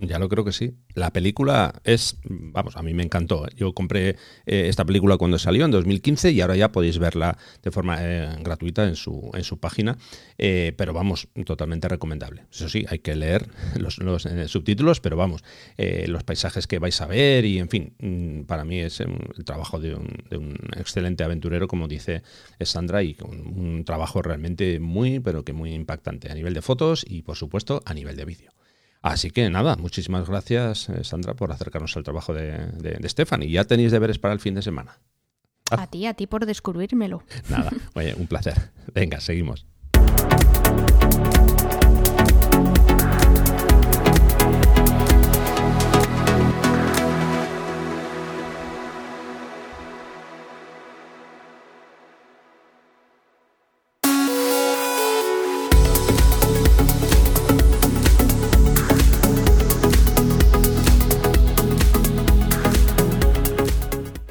Ya 0.00 0.18
lo 0.18 0.28
creo 0.28 0.44
que 0.44 0.52
sí. 0.52 0.74
La 0.94 1.12
película 1.12 1.74
es, 1.82 2.18
vamos, 2.24 2.76
a 2.76 2.82
mí 2.82 2.94
me 2.94 3.02
encantó. 3.02 3.46
¿eh? 3.46 3.50
Yo 3.56 3.72
compré 3.72 4.10
eh, 4.46 4.66
esta 4.68 4.84
película 4.84 5.16
cuando 5.16 5.38
salió 5.38 5.64
en 5.64 5.72
2015 5.72 6.30
y 6.30 6.40
ahora 6.40 6.54
ya 6.56 6.70
podéis 6.70 6.98
verla 6.98 7.36
de 7.62 7.70
forma 7.72 7.96
eh, 8.00 8.36
gratuita 8.40 8.86
en 8.86 8.94
su, 8.94 9.30
en 9.34 9.42
su 9.42 9.58
página. 9.58 9.98
pero 10.36 10.92
vamos, 10.92 11.28
totalmente 11.44 11.88
recomendable. 11.88 12.44
Eso 12.52 12.68
sí, 12.68 12.86
hay 12.88 13.00
que 13.00 13.16
leer 13.16 13.48
los, 13.76 13.98
subtítulos, 14.46 15.00
pero 15.00 15.16
vamos, 15.16 15.42
los 16.06 16.22
paisajes 16.22 16.66
que 16.66 16.78
vais 16.78 17.00
a 17.00 17.06
ver 17.06 17.44
y, 17.44 17.58
en 17.58 17.68
fin, 17.68 17.94
mm, 17.98 18.42
para 18.42 18.64
mí 18.64 18.78
es 18.78 19.00
el 19.00 19.44
trabajo 19.44 19.80
de 19.80 19.94
un, 19.94 20.08
un 20.30 20.56
excelente 20.76 21.24
aventurero, 21.24 21.66
como 21.66 21.88
dice 21.88 22.22
Sandra, 22.60 23.02
y 23.02 23.14
con 23.14 23.30
un 23.30 23.84
trabajo 23.84 24.22
realmente 24.22 24.78
muy, 24.78 25.18
pero 25.18 25.44
que 25.44 25.52
muy 25.52 25.74
impactante 25.74 26.30
a 26.30 26.34
nivel 26.34 26.54
de 26.54 26.62
fotos 26.62 27.04
y, 27.08 27.22
por 27.22 27.36
supuesto, 27.36 27.82
a 27.84 27.94
nivel 27.94 28.16
de 28.16 28.24
vídeo. 28.24 28.57
Así 29.02 29.30
que 29.30 29.48
nada, 29.48 29.76
muchísimas 29.76 30.28
gracias 30.28 30.88
eh, 30.88 31.04
Sandra 31.04 31.34
por 31.34 31.52
acercarnos 31.52 31.96
al 31.96 32.02
trabajo 32.02 32.34
de, 32.34 32.66
de, 32.72 33.08
Stephanie. 33.08 33.50
Ya 33.50 33.64
tenéis 33.64 33.92
deberes 33.92 34.18
para 34.18 34.34
el 34.34 34.40
fin 34.40 34.54
de 34.54 34.62
semana. 34.62 34.98
A 35.70 35.86
ti, 35.86 36.06
a 36.06 36.14
ti 36.14 36.26
por 36.26 36.46
descubrirmelo. 36.46 37.22
Nada, 37.48 37.70
oye, 37.94 38.14
un 38.14 38.26
placer. 38.26 38.72
Venga, 38.94 39.20
seguimos. 39.20 39.66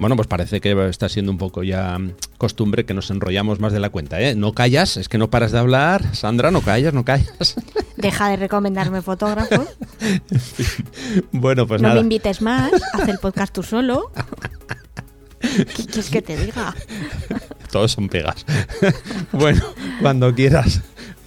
Bueno, 0.07 0.15
pues 0.15 0.27
parece 0.29 0.61
que 0.61 0.87
está 0.87 1.09
siendo 1.09 1.33
un 1.33 1.37
poco 1.37 1.63
ya 1.63 1.99
costumbre 2.37 2.85
que 2.85 2.93
nos 2.93 3.11
enrollamos 3.11 3.59
más 3.59 3.73
de 3.73 3.81
la 3.81 3.89
cuenta, 3.89 4.21
¿eh? 4.21 4.35
No 4.35 4.53
callas, 4.53 4.95
es 4.95 5.09
que 5.09 5.17
no 5.17 5.29
paras 5.29 5.51
de 5.51 5.59
hablar. 5.59 6.15
Sandra, 6.15 6.49
no 6.49 6.61
callas, 6.61 6.93
no 6.93 7.03
callas. 7.03 7.55
Deja 7.97 8.29
de 8.29 8.37
recomendarme 8.37 9.01
fotógrafos. 9.01 9.67
bueno, 11.33 11.67
pues 11.67 11.81
no 11.81 11.89
nada. 11.89 11.95
No 11.95 12.03
me 12.03 12.05
invites 12.05 12.41
más, 12.41 12.71
haz 12.93 13.09
el 13.09 13.17
podcast 13.17 13.53
tú 13.53 13.63
solo. 13.63 14.09
¿Qué 15.41 15.65
quieres 15.65 16.09
que 16.09 16.21
te 16.21 16.37
diga? 16.37 16.73
Todos 17.69 17.91
son 17.91 18.07
pegas. 18.07 18.45
bueno, 19.33 19.61
cuando 20.01 20.33
quieras 20.33 20.83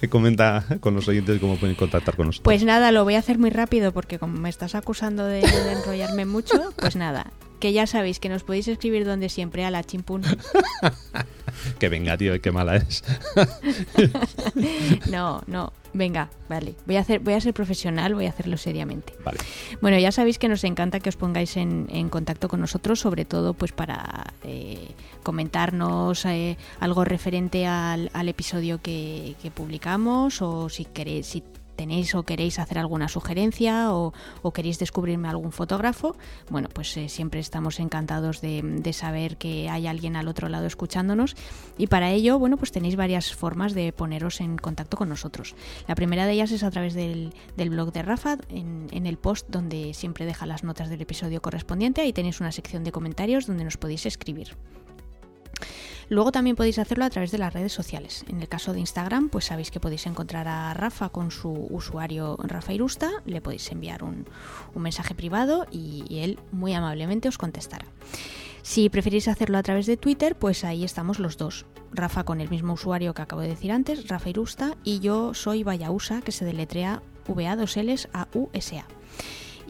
comenta 0.09 0.65
con 0.79 0.95
los 0.95 1.07
oyentes 1.07 1.39
cómo 1.39 1.57
pueden 1.57 1.75
contactar 1.75 2.15
con 2.15 2.25
nosotros. 2.25 2.45
Pues 2.45 2.63
nada, 2.63 2.91
lo 2.91 3.03
voy 3.03 3.13
a 3.13 3.19
hacer 3.19 3.37
muy 3.37 3.51
rápido 3.51 3.91
porque 3.91 4.17
como 4.17 4.39
me 4.39 4.49
estás 4.49 4.73
acusando 4.73 5.25
de, 5.25 5.41
de 5.41 5.71
enrollarme 5.71 6.25
mucho, 6.25 6.73
pues 6.77 6.95
nada, 6.95 7.31
que 7.61 7.71
ya 7.71 7.87
sabéis 7.87 8.19
que 8.19 8.27
nos 8.27 8.43
podéis 8.43 8.67
escribir 8.67 9.05
donde 9.05 9.29
siempre 9.29 9.63
a 9.63 9.71
la 9.71 9.83
chimpún. 9.83 10.23
que 11.79 11.89
venga, 11.89 12.17
tío, 12.17 12.41
qué 12.41 12.51
mala 12.51 12.77
es. 12.77 13.03
no, 15.09 15.43
no, 15.45 15.71
venga, 15.93 16.29
vale. 16.49 16.73
Voy 16.87 16.97
a, 16.97 17.01
hacer, 17.01 17.19
voy 17.19 17.35
a 17.35 17.39
ser 17.39 17.53
profesional, 17.53 18.15
voy 18.15 18.25
a 18.25 18.29
hacerlo 18.29 18.57
seriamente. 18.57 19.13
Vale. 19.23 19.37
Bueno, 19.79 19.99
ya 19.99 20.11
sabéis 20.11 20.39
que 20.39 20.49
nos 20.49 20.63
encanta 20.63 20.99
que 20.99 21.09
os 21.09 21.15
pongáis 21.15 21.55
en, 21.55 22.09
contacto 22.09 22.49
con 22.49 22.59
nosotros, 22.59 22.99
sobre 22.99 23.25
todo 23.25 23.53
pues 23.53 23.71
para 23.71 24.33
eh, 24.43 24.89
comentarnos 25.21 26.25
eh, 26.25 26.57
algo 26.79 27.05
referente 27.05 27.67
al, 27.67 28.09
episodio 28.27 28.81
que, 28.81 29.35
que, 29.41 29.51
publicamos 29.51 30.41
o 30.41 30.67
si 30.67 30.85
queréis, 30.85 31.27
si 31.27 31.43
tenéis 31.81 32.13
o 32.13 32.21
queréis 32.21 32.59
hacer 32.59 32.77
alguna 32.77 33.07
sugerencia 33.07 33.89
o, 33.89 34.13
queréis 34.53 34.77
descubrirme 34.77 35.27
algún 35.27 35.51
fotógrafo, 35.51 36.15
bueno, 36.49 36.69
pues 36.71 36.95
eh, 36.95 37.09
siempre 37.09 37.39
estamos 37.39 37.79
encantados 37.79 38.39
de, 38.39 38.93
saber 38.93 39.37
que 39.37 39.67
hay 39.67 39.87
alguien 39.87 40.15
al 40.15 40.27
otro 40.27 40.47
lado 40.47 40.67
escuchándonos 40.67 41.35
y 41.79 41.87
para 41.87 42.11
ello, 42.11 42.37
bueno, 42.37 42.57
pues 42.57 42.71
tenéis 42.71 42.95
varias 42.95 43.33
formas 43.33 43.73
de 43.73 43.91
poneros 43.93 44.41
en 44.41 44.57
contacto 44.57 44.95
con 44.95 45.09
nosotros. 45.09 45.55
La 45.87 45.95
primera 45.95 46.27
de 46.27 46.33
ellas 46.33 46.51
es 46.51 46.61
a 46.61 46.69
través 46.69 46.93
del, 46.93 47.33
blog 47.57 47.91
de 47.91 48.03
Rafa, 48.03 48.37
en, 48.49 48.87
en 48.91 49.07
el 49.07 49.17
post 49.17 49.47
donde 49.49 49.95
siempre 49.95 50.25
deja 50.25 50.45
las 50.45 50.63
notas 50.63 50.87
del 50.89 51.01
episodio 51.01 51.41
correspondiente, 51.41 52.01
ahí 52.01 52.13
tenéis 52.13 52.41
una 52.41 52.51
sección 52.51 52.83
de 52.83 52.91
comentarios 52.91 53.47
donde 53.47 53.63
nos 53.63 53.77
podéis 53.77 54.05
escribir. 54.05 54.55
Luego 56.11 56.33
también 56.33 56.57
podéis 56.57 56.77
hacerlo 56.77 57.05
a 57.05 57.09
través 57.09 57.31
de 57.31 57.37
las 57.37 57.53
redes 57.53 57.71
sociales. 57.71 58.25
En 58.27 58.41
el 58.41 58.49
caso 58.49 58.73
de 58.73 58.81
Instagram, 58.81 59.29
pues 59.29 59.45
sabéis 59.45 59.71
que 59.71 59.79
podéis 59.79 60.05
encontrar 60.07 60.45
a 60.49 60.73
Rafa 60.73 61.07
con 61.07 61.31
su 61.31 61.49
usuario 61.69 62.35
Rafa 62.43 62.73
Irusta, 62.73 63.09
le 63.23 63.39
podéis 63.39 63.71
enviar 63.71 64.03
un, 64.03 64.27
mensaje 64.75 65.15
privado 65.15 65.65
y, 65.71 66.03
él 66.19 66.37
muy 66.51 66.73
amablemente 66.73 67.29
os 67.29 67.37
contestará. 67.37 67.85
Si 68.61 68.89
preferís 68.89 69.29
hacerlo 69.29 69.57
a 69.57 69.63
través 69.63 69.85
de 69.85 69.95
Twitter, 69.95 70.35
pues 70.35 70.65
ahí 70.65 70.83
estamos 70.83 71.17
los 71.17 71.37
dos. 71.37 71.65
Rafa 71.93 72.25
con 72.25 72.41
el 72.41 72.49
mismo 72.49 72.73
usuario 72.73 73.13
que 73.13 73.21
acabo 73.21 73.41
de 73.41 73.47
decir 73.47 73.71
antes, 73.71 74.09
Rafa 74.09 74.31
Irusta, 74.31 74.75
y 74.83 74.99
yo 74.99 75.33
soy 75.33 75.63
Vayausa, 75.63 76.21
que 76.21 76.33
se 76.33 76.43
deletrea 76.43 77.01
VA2Ls 77.25 78.09
a 78.11 78.27
USA. 78.33 78.85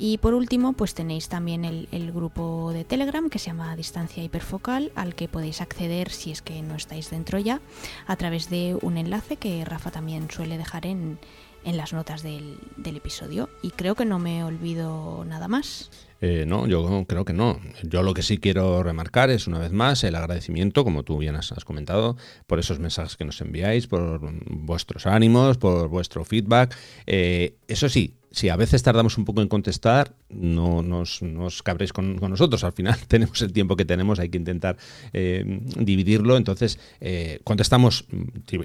Y 0.04 0.18
por 0.18 0.34
último, 0.34 0.74
pues 0.74 0.96
tenéis 0.96 1.30
también 1.30 1.64
el, 1.64 2.12
grupo 2.12 2.72
de 2.74 2.84
Telegram 2.84 3.30
que 3.30 3.38
se 3.38 3.52
llama 3.52 3.76
Distancia 3.76 4.24
Hiperfocal, 4.24 4.92
al 4.96 5.14
que 5.14 5.28
podéis 5.28 5.62
acceder 5.62 6.10
si 6.10 6.32
es 6.32 6.42
que 6.42 6.64
no 6.64 6.74
estáis 6.74 7.12
dentro 7.12 7.38
ya, 7.38 7.62
a 8.08 8.16
través 8.16 8.50
de 8.50 8.76
un 8.82 8.98
enlace 8.98 9.38
que 9.38 9.64
Rafa 9.64 9.92
también 9.92 10.32
suele 10.32 10.58
dejar 10.58 10.88
en, 10.88 11.20
las 11.64 11.94
notas 11.94 12.24
del, 12.24 12.58
episodio. 12.84 13.48
Y 13.62 13.70
creo 13.70 13.94
que 13.94 14.06
no 14.06 14.18
me 14.18 14.44
olvido 14.44 15.24
nada 15.24 15.48
más. 15.48 15.92
Eh, 16.22 16.46
no, 16.48 16.68
yo 16.68 17.06
creo 17.08 17.26
que 17.26 17.34
no. 17.34 17.60
Yo 17.84 18.04
lo 18.04 18.14
que 18.14 18.22
sí 18.22 18.38
quiero 18.38 18.84
remarcar 18.84 19.30
es 19.32 19.48
una 19.48 19.60
vez 19.60 19.72
más 19.72 20.04
el 20.04 20.16
agradecimiento, 20.16 20.84
como 20.84 21.04
tú 21.04 21.18
bien 21.18 21.36
has, 21.36 21.52
comentado, 21.66 22.16
por 22.48 22.60
esos 22.60 22.80
mensajes 22.80 23.18
que 23.18 23.26
nos 23.26 23.42
enviáis, 23.42 23.88
por 23.88 24.22
vuestros 24.50 25.08
ánimos, 25.08 25.58
por 25.58 25.90
vuestro 25.90 26.24
feedback. 26.24 26.76
Eh, 27.08 27.56
eso 27.68 27.90
sí, 27.90 28.16
si 28.32 28.50
a 28.50 28.56
veces 28.56 28.82
tardamos 28.82 29.18
un 29.18 29.26
poco 29.26 29.42
en 29.42 29.50
contestar, 29.50 30.16
no 30.30 30.82
nos, 30.82 31.22
nos 31.22 31.62
cabréis 31.64 31.92
con, 31.92 32.16
nosotros. 32.16 32.64
Al 32.64 32.72
final 32.72 32.98
tenemos 33.08 33.42
el 33.42 33.52
tiempo 33.52 33.76
que 33.76 33.86
tenemos, 33.86 34.20
hay 34.20 34.30
que 34.30 34.38
intentar 34.38 34.78
eh, 35.14 35.44
dividirlo. 35.76 36.38
Entonces, 36.38 36.80
eh, 37.02 37.40
contestamos, 37.44 38.06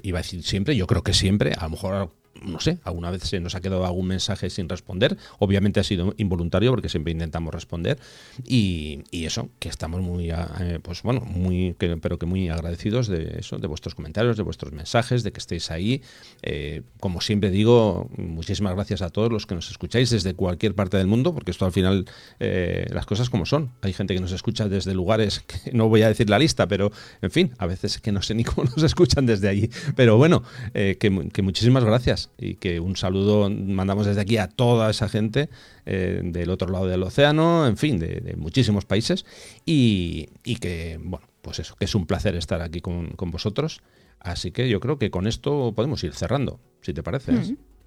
iba 0.03 0.19
a 0.19 0.21
decir 0.21 0.43
siempre, 0.43 0.75
yo 0.75 0.87
creo 0.87 1.03
que 1.03 1.13
siempre, 1.13 1.53
a 1.53 1.63
lo 1.63 1.71
mejor 1.71 2.13
no 2.43 2.59
sé, 2.59 2.79
alguna 2.83 3.11
vez 3.11 3.23
se 3.23 3.39
nos 3.39 3.55
ha 3.55 3.61
quedado 3.61 3.85
algún 3.85 4.07
mensaje 4.07 4.49
sin 4.49 4.69
responder. 4.69 5.17
Obviamente 5.39 5.79
ha 5.79 5.83
sido 5.83 6.13
involuntario 6.17 6.71
porque 6.71 6.89
siempre 6.89 7.11
intentamos 7.11 7.53
responder. 7.53 7.97
Y, 8.45 9.03
eso, 9.11 9.49
que 9.59 9.67
estamos 9.67 10.01
muy, 10.01 10.29
eh, 10.31 10.79
pues 10.81 11.03
bueno, 11.03 11.19
muy, 11.21 11.75
pero 11.77 12.17
que 12.17 12.25
muy 12.25 12.47
agradecidos 12.47 13.07
de 13.07 13.39
eso, 13.39 13.57
de 13.57 13.67
vuestros 13.67 13.93
comentarios, 13.93 14.37
de 14.37 14.43
vuestros 14.43 14.71
mensajes, 14.71 15.23
de 15.23 15.33
que 15.33 15.39
estéis 15.39 15.69
ahí. 15.69 16.01
Eh, 16.43 16.83
como 17.01 17.19
siempre 17.19 17.49
digo, 17.49 18.09
muchísimas 18.15 18.73
gracias 18.73 19.01
a 19.01 19.09
todos 19.09 19.29
los 19.31 19.45
que 19.45 19.55
nos 19.55 19.69
escucháis 19.69 20.09
desde 20.11 20.33
cualquier 20.33 20.75
parte 20.75 20.95
del 20.95 21.07
mundo, 21.07 21.33
porque 21.33 21.51
esto 21.51 21.65
al 21.65 21.73
final, 21.73 22.05
eh, 22.39 22.85
las 22.91 23.05
cosas 23.05 23.29
como 23.29 23.45
son. 23.45 23.71
Hay 23.81 23.91
gente 23.91 24.13
que 24.13 24.21
nos 24.21 24.31
escucha 24.31 24.69
desde 24.69 24.93
lugares 24.93 25.39
que 25.47 25.73
no 25.73 25.89
voy 25.89 26.03
a 26.03 26.07
decir 26.07 26.29
la 26.29 26.39
lista, 26.39 26.67
pero 26.67 26.91
en 27.21 27.31
fin, 27.31 27.53
a 27.57 27.65
veces 27.65 27.99
que 27.99 28.13
no 28.13 28.21
sé 28.21 28.33
ni 28.33 28.45
cómo 28.45 28.63
nos 28.63 28.83
escuchan 28.83 29.25
desde 29.25 29.49
allí. 29.49 29.69
Pero 29.95 30.17
bueno, 30.17 30.43
que 30.73 31.41
muchísimas 31.41 31.83
gracias 31.83 32.26
y 32.37 32.55
que 32.55 32.79
un 32.79 32.95
saludo 32.95 33.49
mandamos 33.49 34.05
desde 34.05 34.21
aquí 34.21 34.37
a 34.37 34.47
toda 34.47 34.89
esa 34.89 35.09
gente 35.09 35.49
eh, 35.85 36.21
del 36.23 36.49
otro 36.49 36.69
lado 36.69 36.87
del 36.87 37.03
océano, 37.03 37.67
en 37.67 37.77
fin, 37.77 37.99
de, 37.99 38.35
muchísimos 38.37 38.85
países 38.85 39.25
y, 39.65 40.27
que, 40.59 40.99
bueno, 41.01 41.27
pues 41.41 41.59
eso, 41.59 41.75
que 41.75 41.85
es 41.85 41.95
un 41.95 42.05
placer 42.05 42.35
estar 42.35 42.61
aquí 42.61 42.81
con, 42.81 43.15
vosotros. 43.17 43.81
Así 44.19 44.51
que 44.51 44.67
yo 44.67 44.79
creo 44.79 44.97
que 44.97 45.11
con 45.11 45.27
esto 45.27 45.73
podemos 45.75 46.03
ir 46.03 46.13
cerrando, 46.13 46.59
si 46.81 46.93
te 46.93 47.03
parece. 47.03 47.33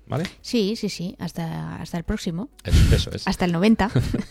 ¿Vale? 0.07 0.25
Sí, 0.41 0.75
sí, 0.75 0.89
sí, 0.89 1.15
hasta, 1.21 1.77
hasta 1.77 1.97
el 1.97 2.03
próximo. 2.03 2.51
Eso, 2.65 3.13
es. 3.13 3.29
hasta 3.29 3.45
el 3.45 3.53
90. 3.53 3.91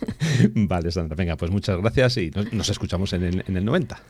vale, 0.55 0.91
Sandra, 0.91 1.15
venga, 1.15 1.37
pues 1.37 1.51
muchas 1.51 1.77
gracias 1.77 2.17
y 2.17 2.31
nos, 2.51 2.69
escuchamos 2.69 3.13
en 3.13 3.23
el, 3.23 3.43
en 3.47 3.55
el 3.55 3.63
90. 3.63 4.01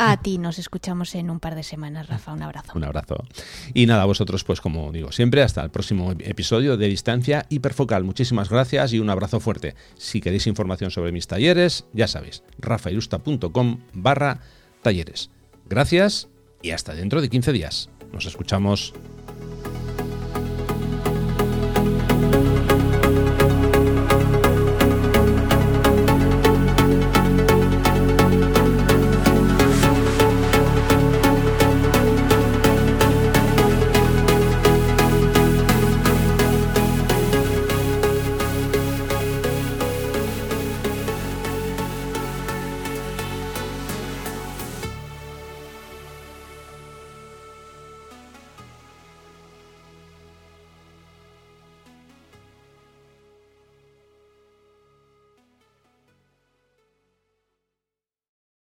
A 0.00 0.16
ti 0.22 0.38
nos 0.38 0.60
escuchamos 0.60 1.16
en 1.16 1.28
un 1.28 1.40
par 1.40 1.56
de 1.56 1.64
semanas, 1.64 2.06
Rafa. 2.06 2.32
Un 2.32 2.42
abrazo. 2.42 2.72
Un 2.76 2.84
abrazo. 2.84 3.24
Y 3.74 3.86
nada, 3.86 4.04
vosotros, 4.04 4.44
pues 4.44 4.60
como 4.60 4.92
digo 4.92 5.10
siempre, 5.10 5.42
hasta 5.42 5.60
el 5.64 5.70
próximo 5.70 6.12
episodio 6.12 6.76
de 6.76 6.86
Distancia 6.86 7.46
Hiperfocal. 7.48 8.04
Muchísimas 8.04 8.48
gracias 8.48 8.92
y 8.92 9.00
un 9.00 9.10
abrazo 9.10 9.40
fuerte. 9.40 9.74
Si 9.96 10.20
queréis 10.20 10.46
información 10.46 10.92
sobre 10.92 11.10
mis 11.10 11.26
talleres, 11.26 11.84
ya 11.92 12.06
sabéis, 12.06 12.44
rafairusta.com 12.58 13.80
barra 13.92 14.40
talleres. 14.82 15.30
Gracias 15.68 16.28
y 16.62 16.70
hasta 16.70 16.94
dentro 16.94 17.20
de 17.20 17.28
15 17.28 17.52
días. 17.52 17.90
Nos 18.12 18.24
escuchamos. 18.26 18.94